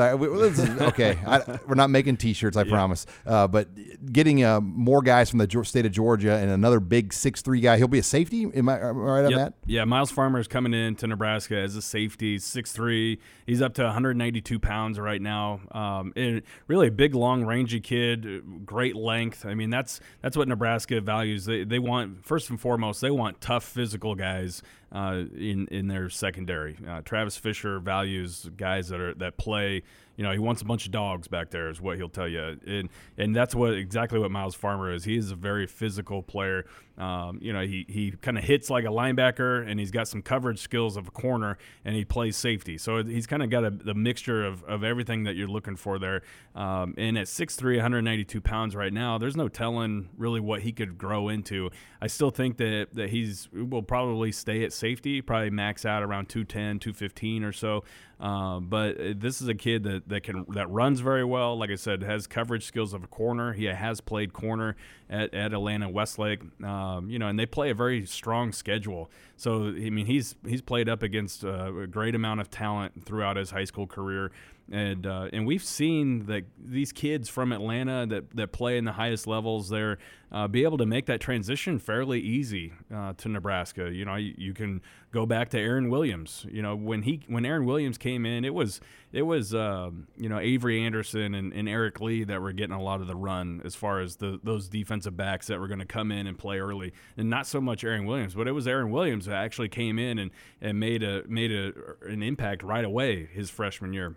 Okay, 0.81 1.17
I, 1.27 1.59
we're 1.67 1.75
not 1.75 1.89
making 1.89 2.17
T-shirts, 2.17 2.57
I 2.57 2.63
yeah. 2.63 2.71
promise. 2.71 3.05
Uh, 3.25 3.47
but 3.47 3.69
getting 4.11 4.43
uh, 4.43 4.59
more 4.61 5.01
guys 5.01 5.29
from 5.29 5.39
the 5.39 5.63
state 5.63 5.85
of 5.85 5.91
Georgia 5.91 6.35
and 6.35 6.49
another 6.49 6.79
big 6.79 7.13
six 7.13 7.41
three 7.41 7.59
guy. 7.59 7.77
He'll 7.77 7.87
be 7.87 7.99
a 7.99 8.03
safety. 8.03 8.49
Am 8.53 8.69
I, 8.69 8.79
am 8.79 8.97
I 8.97 9.21
right 9.21 9.21
yep. 9.21 9.31
on 9.31 9.37
that? 9.37 9.53
Yeah, 9.67 9.85
Miles 9.85 10.11
Farmer 10.11 10.39
is 10.39 10.47
coming 10.47 10.73
in 10.73 10.95
to 10.95 11.07
Nebraska 11.07 11.57
as 11.57 11.75
a 11.75 11.81
safety, 11.81 12.39
six 12.39 12.71
three. 12.71 13.19
He's 13.45 13.61
up 13.61 13.75
to 13.75 13.83
192 13.83 14.59
pounds 14.59 14.99
right 14.99 15.21
now. 15.21 15.59
Um, 15.71 16.13
and 16.15 16.41
really 16.67 16.87
a 16.87 16.91
big, 16.91 17.13
long, 17.13 17.45
rangy 17.53 17.79
kid, 17.79 18.65
great 18.65 18.95
length. 18.95 19.45
I 19.45 19.53
mean, 19.53 19.69
that's 19.69 19.99
that's 20.21 20.35
what 20.35 20.47
Nebraska 20.47 20.99
values. 21.01 21.45
They 21.45 21.63
they 21.63 21.79
want 21.79 22.25
first 22.25 22.49
and 22.49 22.59
foremost, 22.59 23.01
they 23.01 23.11
want 23.11 23.41
tough 23.41 23.63
physical 23.63 24.15
guys 24.15 24.63
uh, 24.91 25.23
in 25.37 25.67
in 25.67 25.87
their 25.87 26.09
secondary. 26.09 26.77
Uh, 26.87 27.01
Travis 27.01 27.37
Fisher 27.37 27.79
values 27.79 28.49
guys 28.57 28.89
that 28.89 28.99
are 28.99 29.13
that 29.15 29.37
play 29.37 29.83
you 30.15 30.23
know, 30.23 30.31
he 30.31 30.39
wants 30.39 30.61
a 30.61 30.65
bunch 30.65 30.85
of 30.85 30.91
dogs 30.91 31.27
back 31.27 31.49
there, 31.49 31.69
is 31.69 31.81
what 31.81 31.97
he'll 31.97 32.09
tell 32.09 32.27
you, 32.27 32.59
and 32.67 32.89
and 33.17 33.35
that's 33.35 33.55
what 33.55 33.73
exactly 33.73 34.19
what 34.19 34.29
Miles 34.31 34.55
Farmer 34.55 34.91
is. 34.91 35.03
He 35.03 35.17
is 35.17 35.31
a 35.31 35.35
very 35.35 35.65
physical 35.65 36.21
player. 36.21 36.65
Um, 36.97 37.39
you 37.41 37.51
know, 37.51 37.61
he 37.61 37.85
he 37.89 38.11
kind 38.11 38.37
of 38.37 38.43
hits 38.43 38.69
like 38.69 38.83
a 38.83 38.89
linebacker, 38.89 39.67
and 39.67 39.79
he's 39.79 39.89
got 39.89 40.07
some 40.07 40.21
coverage 40.21 40.59
skills 40.59 40.95
of 40.97 41.07
a 41.07 41.11
corner, 41.11 41.57
and 41.83 41.95
he 41.95 42.05
plays 42.05 42.37
safety. 42.37 42.77
So 42.77 43.03
he's 43.03 43.25
kind 43.25 43.41
of 43.41 43.49
got 43.49 43.65
a, 43.65 43.71
the 43.71 43.95
mixture 43.95 44.45
of, 44.45 44.63
of 44.65 44.83
everything 44.83 45.23
that 45.23 45.35
you're 45.35 45.47
looking 45.47 45.75
for 45.75 45.97
there. 45.97 46.21
Um, 46.55 46.93
and 46.97 47.17
at 47.17 47.25
6'3", 47.25 47.77
192 47.77 48.39
pounds 48.41 48.75
right 48.75 48.93
now, 48.93 49.17
there's 49.17 49.35
no 49.35 49.47
telling 49.47 50.09
really 50.17 50.39
what 50.39 50.61
he 50.61 50.71
could 50.71 50.99
grow 50.99 51.29
into. 51.29 51.71
I 51.99 52.07
still 52.07 52.29
think 52.29 52.57
that 52.57 52.89
that 52.93 53.09
he's 53.09 53.49
will 53.51 53.81
probably 53.81 54.31
stay 54.31 54.63
at 54.63 54.71
safety, 54.71 55.21
probably 55.21 55.49
max 55.49 55.85
out 55.85 56.03
around 56.03 56.29
210, 56.29 56.79
215 56.79 57.43
or 57.43 57.51
so. 57.51 57.83
Uh, 58.23 58.61
but 58.61 59.19
this 59.19 59.41
is 59.41 59.49
a 59.49 59.53
kid 59.53 59.83
that, 59.83 60.07
that 60.07 60.23
can 60.23 60.45
that 60.53 60.69
runs 60.69 61.01
very 61.01 61.25
well. 61.25 61.57
Like 61.57 61.69
I 61.69 61.75
said, 61.75 62.01
has 62.03 62.25
coverage 62.25 62.63
skills 62.63 62.93
of 62.93 63.03
a 63.03 63.07
corner. 63.07 63.51
He 63.51 63.65
has 63.65 63.99
played 63.99 64.31
corner 64.31 64.77
at, 65.09 65.33
at 65.33 65.51
Atlanta 65.51 65.89
Westlake. 65.89 66.39
Um, 66.63 67.09
you 67.09 67.19
know, 67.19 67.27
and 67.27 67.37
they 67.37 67.45
play 67.45 67.69
a 67.69 67.73
very 67.75 68.05
strong 68.05 68.53
schedule. 68.53 69.11
So 69.35 69.65
I 69.65 69.89
mean, 69.89 70.05
he's 70.05 70.35
he's 70.47 70.61
played 70.61 70.87
up 70.87 71.03
against 71.03 71.43
uh, 71.43 71.75
a 71.81 71.85
great 71.85 72.15
amount 72.15 72.39
of 72.39 72.49
talent 72.49 73.05
throughout 73.05 73.35
his 73.35 73.51
high 73.51 73.65
school 73.65 73.87
career 73.87 74.31
and 74.71 75.05
uh, 75.05 75.27
and 75.33 75.45
we've 75.45 75.63
seen 75.63 76.25
that 76.27 76.43
these 76.57 76.91
kids 76.91 77.27
from 77.27 77.51
Atlanta 77.51 78.05
that, 78.07 78.35
that 78.35 78.51
play 78.51 78.77
in 78.77 78.85
the 78.85 78.93
highest 78.93 79.27
levels 79.27 79.69
there 79.69 79.97
uh, 80.31 80.47
be 80.47 80.63
able 80.63 80.79
to 80.79 80.85
make 80.85 81.05
that 81.05 81.21
transition 81.21 81.77
fairly 81.77 82.19
easy 82.19 82.73
uh, 82.93 83.13
to 83.17 83.29
Nebraska. 83.29 83.91
You 83.91 84.03
know, 84.03 84.15
you, 84.15 84.33
you, 84.35 84.53
can 84.53 84.81
go 85.11 85.27
back 85.27 85.49
to 85.49 85.59
Aaron 85.59 85.89
Williams. 85.89 86.45
You 86.49 86.63
know, 86.63 86.75
when 86.75 87.03
he 87.03 87.21
when 87.27 87.45
Aaron 87.45 87.65
Williams 87.65 87.99
came 87.99 88.25
in, 88.25 88.43
it 88.45 88.53
was 88.53 88.81
it 89.11 89.23
was 89.23 89.53
um, 89.53 90.07
you 90.17 90.29
know 90.29 90.39
Avery 90.39 90.81
Anderson 90.81 91.35
and, 91.35 91.53
and, 91.53 91.69
Eric 91.69 92.01
Lee 92.01 92.23
that 92.23 92.41
were 92.41 92.51
getting 92.51 92.75
a 92.75 92.81
lot 92.81 93.01
of 93.01 93.07
the 93.07 93.15
run 93.15 93.61
as 93.63 93.75
far 93.75 93.99
as 93.99 94.15
the 94.15 94.39
those 94.43 94.69
defensive 94.69 95.15
backs 95.15 95.47
that 95.47 95.59
were 95.59 95.67
going 95.67 95.81
to 95.81 95.85
come 95.85 96.11
in 96.11 96.25
and 96.25 96.37
play 96.37 96.59
early, 96.59 96.93
and 97.15 97.29
not 97.29 97.45
so 97.45 97.61
much 97.61 97.83
Aaron 97.83 98.05
Williams, 98.05 98.33
but 98.33 98.47
it 98.47 98.53
was 98.53 98.67
Aaron 98.67 98.91
Williams 98.91 99.25
that 99.25 99.35
actually 99.35 99.69
came 99.69 99.99
in 99.99 100.17
and, 100.17 100.31
and 100.61 100.79
made 100.79 101.03
a 101.03 101.23
made 101.27 101.51
a, 101.51 101.73
an 102.07 102.23
impact 102.23 102.63
right 102.63 102.85
away 102.85 103.27
his 103.33 103.51
freshman 103.51 103.93
year. 103.93 104.15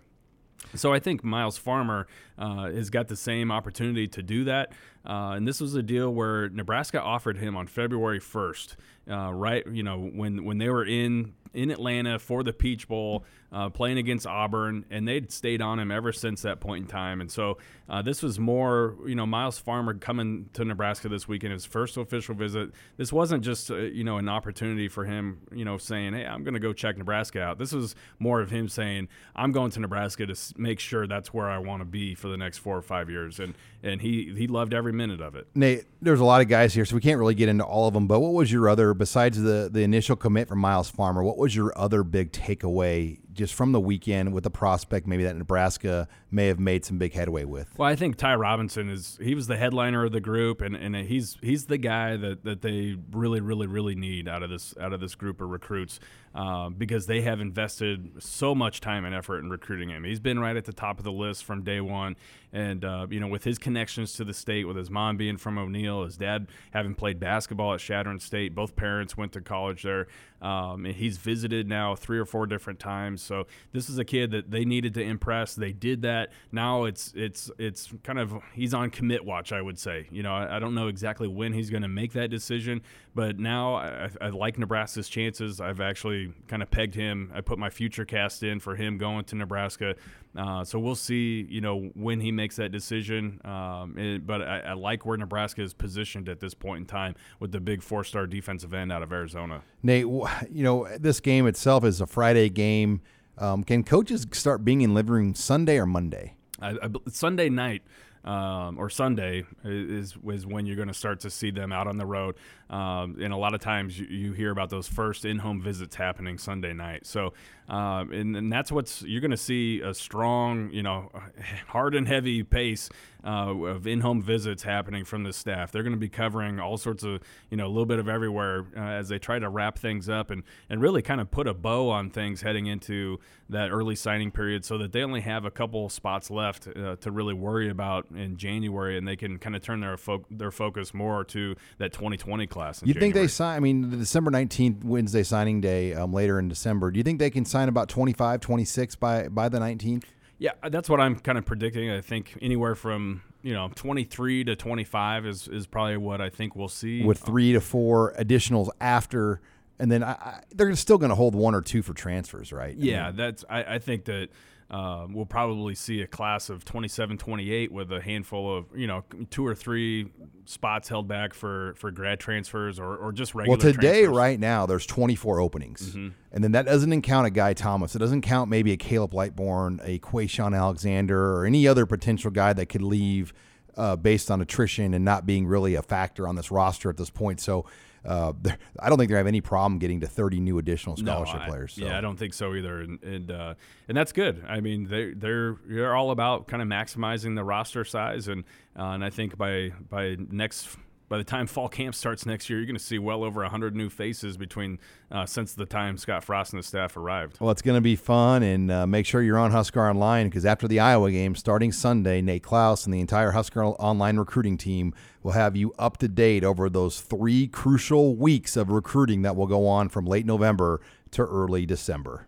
So 0.75 0.93
I 0.93 0.99
think 0.99 1.23
Miles 1.23 1.57
Farmer 1.57 2.07
uh, 2.37 2.69
has 2.71 2.89
got 2.89 3.07
the 3.07 3.15
same 3.15 3.51
opportunity 3.51 4.07
to 4.09 4.21
do 4.21 4.43
that. 4.45 4.73
Uh, 5.05 5.33
and 5.35 5.47
this 5.47 5.61
was 5.61 5.75
a 5.75 5.83
deal 5.83 6.13
where 6.13 6.49
Nebraska 6.49 7.01
offered 7.01 7.37
him 7.37 7.55
on 7.55 7.67
February 7.67 8.19
1st, 8.19 8.75
uh, 9.09 9.33
right? 9.33 9.65
You 9.67 9.83
know, 9.83 9.99
when 9.99 10.43
when 10.45 10.57
they 10.57 10.69
were 10.69 10.85
in 10.85 11.33
in 11.53 11.71
Atlanta 11.71 12.19
for 12.19 12.43
the 12.43 12.53
Peach 12.53 12.87
Bowl, 12.87 13.25
uh, 13.51 13.69
playing 13.69 13.97
against 13.97 14.27
Auburn, 14.27 14.85
and 14.89 15.07
they'd 15.07 15.31
stayed 15.31 15.61
on 15.61 15.79
him 15.79 15.91
ever 15.91 16.11
since 16.11 16.41
that 16.41 16.59
point 16.59 16.83
in 16.83 16.87
time. 16.87 17.21
And 17.21 17.31
so 17.31 17.57
uh, 17.89 18.01
this 18.01 18.21
was 18.21 18.37
more, 18.37 18.95
you 19.07 19.15
know, 19.15 19.25
Miles 19.25 19.57
Farmer 19.57 19.93
coming 19.93 20.49
to 20.53 20.65
Nebraska 20.65 21.07
this 21.07 21.27
weekend, 21.27 21.53
his 21.53 21.65
first 21.65 21.95
official 21.95 22.35
visit. 22.35 22.71
This 22.97 23.13
wasn't 23.13 23.43
just, 23.43 23.71
uh, 23.71 23.77
you 23.77 24.03
know, 24.03 24.17
an 24.17 24.27
opportunity 24.27 24.89
for 24.89 25.05
him, 25.05 25.39
you 25.53 25.63
know, 25.63 25.77
saying, 25.77 26.13
hey, 26.13 26.25
I'm 26.25 26.43
going 26.43 26.55
to 26.55 26.59
go 26.59 26.73
check 26.73 26.97
Nebraska 26.97 27.41
out. 27.41 27.57
This 27.57 27.71
was 27.71 27.95
more 28.19 28.41
of 28.41 28.51
him 28.51 28.67
saying, 28.67 29.07
I'm 29.35 29.53
going 29.53 29.71
to 29.71 29.79
Nebraska 29.79 30.25
to 30.25 30.35
make 30.57 30.79
sure 30.79 31.07
that's 31.07 31.33
where 31.33 31.49
I 31.49 31.59
want 31.59 31.81
to 31.81 31.85
be 31.85 32.15
for 32.15 32.27
the 32.27 32.37
next 32.37 32.57
four 32.57 32.75
or 32.75 32.81
five 32.81 33.09
years. 33.09 33.39
And 33.39 33.53
and 33.83 34.01
he 34.01 34.33
he 34.35 34.47
loved 34.47 34.73
every 34.73 34.91
minute 34.91 35.21
of 35.21 35.35
it. 35.35 35.47
Nate, 35.55 35.85
there's 36.01 36.19
a 36.19 36.25
lot 36.25 36.41
of 36.41 36.47
guys 36.47 36.73
here, 36.73 36.83
so 36.83 36.95
we 36.95 37.01
can't 37.01 37.19
really 37.19 37.35
get 37.35 37.47
into 37.47 37.63
all 37.63 37.87
of 37.87 37.93
them. 37.93 38.07
But 38.07 38.19
what 38.19 38.33
was 38.33 38.51
your 38.51 38.67
other, 38.67 38.93
besides 38.97 39.41
the 39.41 39.69
the 39.71 39.83
initial 39.83 40.15
commit 40.15 40.47
from 40.47 40.59
Miles 40.59 40.89
Farmer? 40.89 41.23
What 41.23 41.37
was 41.37 41.55
your 41.55 41.77
other 41.77 42.03
big 42.03 42.31
takeaway 42.31 43.19
just 43.33 43.53
from 43.53 43.71
the 43.71 43.79
weekend 43.79 44.33
with 44.33 44.43
the 44.43 44.49
prospect 44.49 45.05
maybe 45.05 45.23
that 45.23 45.35
Nebraska 45.35 46.07
may 46.31 46.47
have 46.47 46.59
made 46.59 46.83
some 46.83 46.97
big 46.97 47.13
headway 47.13 47.45
with? 47.45 47.69
Well, 47.77 47.87
I 47.87 47.95
think 47.95 48.17
Ty 48.17 48.35
Robinson 48.35 48.89
is 48.89 49.17
he 49.21 49.35
was 49.35 49.47
the 49.47 49.57
headliner 49.57 50.05
of 50.05 50.11
the 50.11 50.19
group, 50.19 50.61
and, 50.61 50.75
and 50.75 50.95
he's 50.95 51.37
he's 51.41 51.67
the 51.67 51.77
guy 51.77 52.17
that, 52.17 52.43
that 52.43 52.61
they 52.61 52.97
really 53.11 53.39
really 53.39 53.67
really 53.67 53.95
need 53.95 54.27
out 54.27 54.43
of 54.43 54.49
this 54.49 54.73
out 54.79 54.93
of 54.93 54.99
this 54.99 55.15
group 55.15 55.39
of 55.41 55.49
recruits 55.49 55.99
uh, 56.37 56.69
because 56.69 57.07
they 57.07 57.21
have 57.21 57.41
invested 57.41 58.11
so 58.19 58.53
much 58.53 58.79
time 58.79 59.05
and 59.05 59.15
effort 59.15 59.39
in 59.39 59.49
recruiting 59.49 59.89
him. 59.89 60.03
He's 60.03 60.19
been 60.19 60.37
right 60.37 60.55
at 60.55 60.65
the 60.65 60.71
top 60.71 60.99
of 60.99 61.03
the 61.03 61.11
list 61.11 61.43
from 61.43 61.63
day 61.63 61.81
one, 61.81 62.15
and 62.53 62.85
uh, 62.85 63.07
you 63.09 63.19
know 63.19 63.27
with 63.27 63.43
his 63.43 63.57
connections 63.57 64.13
to 64.13 64.23
the 64.23 64.35
state, 64.35 64.65
with 64.65 64.77
his 64.77 64.91
mom 64.91 65.17
being 65.17 65.37
from 65.37 65.57
O'Neill, 65.57 66.03
his 66.03 66.15
dad 66.15 66.45
having 66.73 66.93
played 66.93 67.19
basketball 67.19 67.73
at 67.73 67.79
Chadron 67.79 68.19
State, 68.19 68.53
both 68.53 68.75
parents 68.75 69.17
went 69.17 69.31
to 69.31 69.41
college 69.41 69.81
there. 69.81 70.05
Um, 70.39 70.85
he's 70.85 71.17
visited 71.17 71.67
now 71.67 71.95
three 71.95 72.19
or 72.19 72.25
four 72.25 72.45
different 72.45 72.79
times 72.79 73.23
So 73.23 73.47
this 73.71 73.89
is 73.89 73.97
a 73.97 74.05
kid 74.05 74.29
that 74.31 74.51
they 74.51 74.65
needed 74.65 74.93
to 74.93 75.01
impress. 75.01 75.55
They 75.55 75.71
did 75.71 76.03
that. 76.03 76.31
Now 76.51 76.83
it's 76.83 77.11
it's 77.15 77.49
it's 77.57 77.91
kind 78.03 78.19
of 78.19 78.35
he's 78.53 78.75
on 78.75 78.91
commit 78.91 79.25
watch, 79.25 79.51
I 79.51 79.63
would 79.63 79.79
say. 79.79 80.07
You 80.11 80.21
know, 80.21 80.35
I, 80.35 80.57
I 80.57 80.59
don't 80.59 80.75
know 80.75 80.87
exactly 80.87 81.27
when 81.27 81.53
he's 81.53 81.71
going 81.71 81.81
to 81.81 81.87
make 81.87 82.13
that 82.13 82.29
decision, 82.29 82.83
but 83.15 83.39
now 83.39 83.75
I, 83.75 84.09
I 84.21 84.29
like 84.29 84.59
Nebraska's 84.59 85.09
chances. 85.09 85.59
I've 85.59 85.81
actually 85.81 86.26
kind 86.47 86.61
of 86.61 86.69
pegged 86.71 86.95
him. 86.95 87.31
I 87.33 87.41
put 87.41 87.59
my 87.59 87.69
future 87.69 88.05
cast 88.05 88.43
in 88.43 88.59
for 88.59 88.75
him 88.75 88.97
going 88.97 89.25
to 89.25 89.35
Nebraska. 89.35 89.95
Uh, 90.35 90.63
so 90.63 90.77
we'll 90.79 90.95
see, 90.95 91.47
you 91.49 91.61
know, 91.61 91.89
when 91.95 92.19
he 92.19 92.31
makes 92.31 92.55
that 92.57 92.71
decision. 92.71 93.41
Um, 93.43 93.97
it, 93.97 94.27
but 94.27 94.41
I, 94.41 94.59
I, 94.59 94.73
like 94.73 95.05
where 95.05 95.17
Nebraska 95.17 95.61
is 95.61 95.73
positioned 95.73 96.29
at 96.29 96.39
this 96.39 96.53
point 96.53 96.81
in 96.81 96.85
time 96.85 97.15
with 97.39 97.51
the 97.51 97.59
big 97.59 97.81
four-star 97.81 98.27
defensive 98.27 98.73
end 98.73 98.91
out 98.91 99.01
of 99.01 99.11
Arizona. 99.11 99.61
Nate, 99.81 100.05
you 100.05 100.63
know, 100.63 100.87
this 100.99 101.19
game 101.19 101.47
itself 101.47 101.83
is 101.83 102.01
a 102.01 102.07
Friday 102.07 102.49
game. 102.49 103.01
Um, 103.37 103.63
can 103.63 103.83
coaches 103.83 104.27
start 104.31 104.63
being 104.63 104.81
in 104.81 104.93
living 104.93 105.13
room 105.13 105.35
Sunday 105.35 105.77
or 105.79 105.85
Monday? 105.85 106.35
I, 106.61 106.75
Sunday 107.09 107.49
night 107.49 107.83
um, 108.27 108.77
or 108.77 108.89
Sunday 108.89 109.45
is 109.63 110.17
is 110.27 110.45
when 110.45 110.65
you're 110.65 110.75
going 110.75 110.89
to 110.89 110.93
start 110.93 111.21
to 111.21 111.29
see 111.29 111.49
them 111.49 111.71
out 111.71 111.87
on 111.87 111.97
the 111.97 112.05
road. 112.05 112.35
Um, 112.69 113.17
and 113.21 113.31
a 113.31 113.37
lot 113.37 113.53
of 113.53 113.61
times 113.61 113.97
you, 113.97 114.07
you, 114.07 114.33
hear 114.33 114.51
about 114.51 114.69
those 114.69 114.89
first 114.89 115.23
in-home 115.23 115.61
visits 115.61 115.95
happening 115.95 116.37
Sunday 116.37 116.73
night. 116.73 117.05
So, 117.07 117.33
um, 117.69 118.11
and, 118.11 118.35
and, 118.35 118.51
that's 118.51 118.73
what's 118.73 119.03
you're 119.03 119.21
going 119.21 119.31
to 119.31 119.37
see 119.37 119.79
a 119.79 119.93
strong, 119.93 120.69
you 120.71 120.83
know, 120.83 121.09
hard 121.67 121.95
and 121.95 122.05
heavy 122.07 122.43
pace 122.43 122.89
uh, 123.25 123.53
of 123.53 123.87
in-home 123.87 124.21
visits 124.21 124.63
happening 124.63 125.05
from 125.05 125.23
the 125.23 125.33
staff. 125.33 125.71
They're 125.71 125.83
going 125.83 125.93
to 125.93 125.99
be 125.99 126.09
covering 126.09 126.59
all 126.59 126.77
sorts 126.77 127.03
of, 127.03 127.21
you 127.49 127.57
know, 127.57 127.67
a 127.67 127.69
little 127.69 127.85
bit 127.85 127.99
of 127.99 128.07
everywhere 128.07 128.65
uh, 128.75 128.79
as 128.79 129.09
they 129.09 129.19
try 129.19 129.39
to 129.39 129.49
wrap 129.49 129.77
things 129.77 130.09
up 130.09 130.29
and 130.31 130.43
and 130.69 130.81
really 130.81 131.01
kind 131.01 131.19
of 131.19 131.31
put 131.31 131.47
a 131.47 131.53
bow 131.53 131.89
on 131.89 132.09
things 132.09 132.41
heading 132.41 132.67
into 132.67 133.19
that 133.49 133.69
early 133.69 133.95
signing 133.95 134.31
period, 134.31 134.65
so 134.65 134.77
that 134.77 134.91
they 134.91 135.03
only 135.03 135.21
have 135.21 135.45
a 135.45 135.51
couple 135.51 135.89
spots 135.89 136.29
left 136.29 136.67
uh, 136.67 136.95
to 136.97 137.11
really 137.11 137.33
worry 137.33 137.69
about 137.69 138.07
in 138.13 138.37
January, 138.37 138.97
and 138.97 139.07
they 139.07 139.15
can 139.15 139.37
kind 139.39 139.55
of 139.55 139.61
turn 139.61 139.79
their 139.79 139.97
fo- 139.97 140.25
their 140.29 140.51
focus 140.51 140.93
more 140.93 141.23
to 141.23 141.55
that 141.77 141.93
2020 141.93 142.47
class. 142.47 142.56
You 142.83 142.93
think 142.93 143.13
they 143.13 143.27
sign? 143.27 143.55
I 143.55 143.59
mean, 143.59 143.89
the 143.89 143.97
December 143.97 144.31
19th 144.31 144.83
Wednesday 144.83 145.23
signing 145.23 145.61
day 145.61 145.93
um, 145.93 146.13
later 146.13 146.39
in 146.39 146.47
December. 146.47 146.91
Do 146.91 146.97
you 146.97 147.03
think 147.03 147.19
they 147.19 147.29
can 147.29 147.45
sign 147.45 147.69
about 147.69 147.89
25, 147.89 148.39
26 148.39 148.95
by 148.95 149.27
by 149.29 149.49
the 149.49 149.59
19th? 149.59 150.03
Yeah, 150.39 150.51
that's 150.69 150.89
what 150.89 150.99
I'm 150.99 151.17
kind 151.19 151.37
of 151.37 151.45
predicting. 151.45 151.89
I 151.89 152.01
think 152.01 152.37
anywhere 152.41 152.75
from 152.75 153.21
you 153.41 153.53
know 153.53 153.69
23 153.75 154.43
to 154.45 154.55
25 154.55 155.25
is 155.25 155.47
is 155.47 155.67
probably 155.67 155.97
what 155.97 156.21
I 156.21 156.29
think 156.29 156.55
we'll 156.55 156.67
see. 156.67 157.03
With 157.03 157.19
three 157.19 157.53
to 157.53 157.61
four 157.61 158.13
additionals 158.19 158.69
after, 158.79 159.41
and 159.79 159.91
then 159.91 160.03
I, 160.03 160.11
I, 160.11 160.41
they're 160.53 160.75
still 160.75 160.97
going 160.97 161.09
to 161.09 161.15
hold 161.15 161.33
one 161.33 161.55
or 161.55 161.61
two 161.61 161.81
for 161.81 161.93
transfers, 161.93 162.51
right? 162.53 162.75
Yeah, 162.75 163.03
I 163.03 163.07
mean, 163.07 163.15
that's. 163.17 163.45
I, 163.49 163.63
I 163.63 163.79
think 163.79 164.05
that 164.05 164.29
uh, 164.69 165.07
we'll 165.09 165.25
probably 165.25 165.73
see 165.75 166.01
a 166.01 166.07
class 166.07 166.49
of 166.49 166.65
27, 166.65 167.17
28 167.17 167.71
with 167.71 167.91
a 167.91 168.01
handful 168.01 168.57
of, 168.57 168.65
you 168.75 168.85
know, 168.85 169.03
two 169.29 169.45
or 169.45 169.55
three 169.55 170.09
spots 170.45 170.89
held 170.89 171.07
back 171.07 171.33
for, 171.33 171.73
for 171.77 171.89
grad 171.89 172.19
transfers 172.19 172.77
or, 172.77 172.97
or 172.97 173.13
just 173.13 173.33
regular 173.33 173.57
Well, 173.57 173.73
today, 173.73 174.01
transfers. 174.01 174.17
right 174.17 174.39
now, 174.39 174.65
there's 174.65 174.85
24 174.85 175.39
openings. 175.39 175.89
Mm-hmm. 175.91 176.09
And 176.33 176.43
then 176.43 176.51
that 176.51 176.65
doesn't 176.65 177.01
count 177.03 177.25
a 177.27 177.29
Guy 177.29 177.53
Thomas. 177.53 177.95
It 177.95 177.99
doesn't 177.99 178.21
count 178.23 178.49
maybe 178.49 178.73
a 178.73 178.77
Caleb 178.77 179.11
Lightbourn, 179.11 179.79
a 179.83 179.99
Quayshawn 179.99 180.57
Alexander, 180.57 181.37
or 181.37 181.45
any 181.45 181.65
other 181.65 181.85
potential 181.85 182.29
guy 182.29 182.51
that 182.51 182.65
could 182.65 182.81
leave 182.81 183.33
uh, 183.77 183.95
based 183.95 184.29
on 184.29 184.41
attrition 184.41 184.93
and 184.93 185.05
not 185.05 185.25
being 185.25 185.47
really 185.47 185.75
a 185.75 185.81
factor 185.81 186.27
on 186.27 186.35
this 186.35 186.51
roster 186.51 186.89
at 186.89 186.97
this 186.97 187.09
point. 187.09 187.39
So, 187.39 187.65
uh, 188.05 188.33
I 188.79 188.89
don't 188.89 188.97
think 188.97 189.11
they 189.11 189.17
have 189.17 189.27
any 189.27 189.41
problem 189.41 189.79
getting 189.79 189.99
to 190.01 190.07
30 190.07 190.39
new 190.39 190.57
additional 190.57 190.97
scholarship 190.97 191.35
no, 191.35 191.41
I, 191.41 191.47
players. 191.47 191.73
So. 191.73 191.85
Yeah, 191.85 191.97
I 191.97 192.01
don't 192.01 192.17
think 192.17 192.33
so 192.33 192.55
either, 192.55 192.79
and 192.79 193.01
and, 193.03 193.31
uh, 193.31 193.53
and 193.87 193.97
that's 193.97 194.11
good. 194.11 194.43
I 194.47 194.59
mean, 194.59 194.87
they 194.87 195.13
they're 195.13 195.57
they're 195.65 195.95
all 195.95 196.11
about 196.11 196.47
kind 196.47 196.61
of 196.61 196.67
maximizing 196.67 197.35
the 197.35 197.43
roster 197.43 197.83
size, 197.83 198.27
and 198.27 198.43
uh, 198.77 198.83
and 198.83 199.03
I 199.03 199.09
think 199.09 199.37
by 199.37 199.71
by 199.89 200.17
next 200.29 200.77
by 201.09 201.17
the 201.17 201.23
time 201.23 201.47
fall 201.47 201.69
camp 201.69 201.95
starts 201.95 202.25
next 202.25 202.49
year, 202.49 202.59
you're 202.59 202.65
going 202.65 202.77
to 202.77 202.83
see 202.83 202.99
well 202.99 203.23
over 203.23 203.41
100 203.41 203.75
new 203.75 203.89
faces 203.89 204.37
between 204.37 204.79
uh, 205.11 205.25
since 205.25 205.53
the 205.53 205.65
time 205.65 205.97
Scott 205.97 206.23
Frost 206.23 206.53
and 206.53 206.61
the 206.61 206.67
staff 206.67 206.97
arrived. 206.97 207.39
Well, 207.39 207.51
it's 207.51 207.61
going 207.61 207.75
to 207.77 207.81
be 207.81 207.95
fun, 207.95 208.43
and 208.43 208.69
uh, 208.69 208.87
make 208.87 209.05
sure 209.05 209.21
you're 209.21 209.37
on 209.37 209.51
Husker 209.51 209.81
Online 209.81 210.27
because 210.27 210.45
after 210.45 210.67
the 210.67 210.79
Iowa 210.79 211.11
game 211.11 211.35
starting 211.35 211.71
Sunday, 211.71 212.21
Nate 212.21 212.43
Clouse 212.43 212.85
and 212.85 212.93
the 212.93 212.99
entire 212.99 213.31
Husker 213.31 213.63
Online 213.63 214.17
recruiting 214.17 214.57
team 214.57 214.93
will 215.23 215.31
have 215.31 215.55
you 215.55 215.73
up 215.79 215.97
to 215.97 216.07
date 216.07 216.43
over 216.43 216.69
those 216.69 217.01
three 217.01 217.47
crucial 217.47 218.15
weeks 218.15 218.57
of 218.57 218.69
recruiting 218.69 219.21
that 219.21 219.35
will 219.35 219.47
go 219.47 219.67
on 219.67 219.89
from 219.89 220.05
late 220.05 220.25
November 220.25 220.81
to 221.11 221.23
early 221.23 221.65
December. 221.65 222.27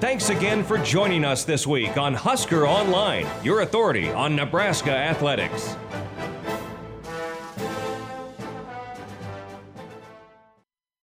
Thanks 0.00 0.28
again 0.28 0.62
for 0.62 0.78
joining 0.78 1.24
us 1.24 1.44
this 1.44 1.66
week 1.66 1.96
on 1.96 2.14
Husker 2.14 2.66
Online, 2.66 3.26
your 3.42 3.62
authority 3.62 4.10
on 4.10 4.36
Nebraska 4.36 4.90
athletics. 4.90 5.76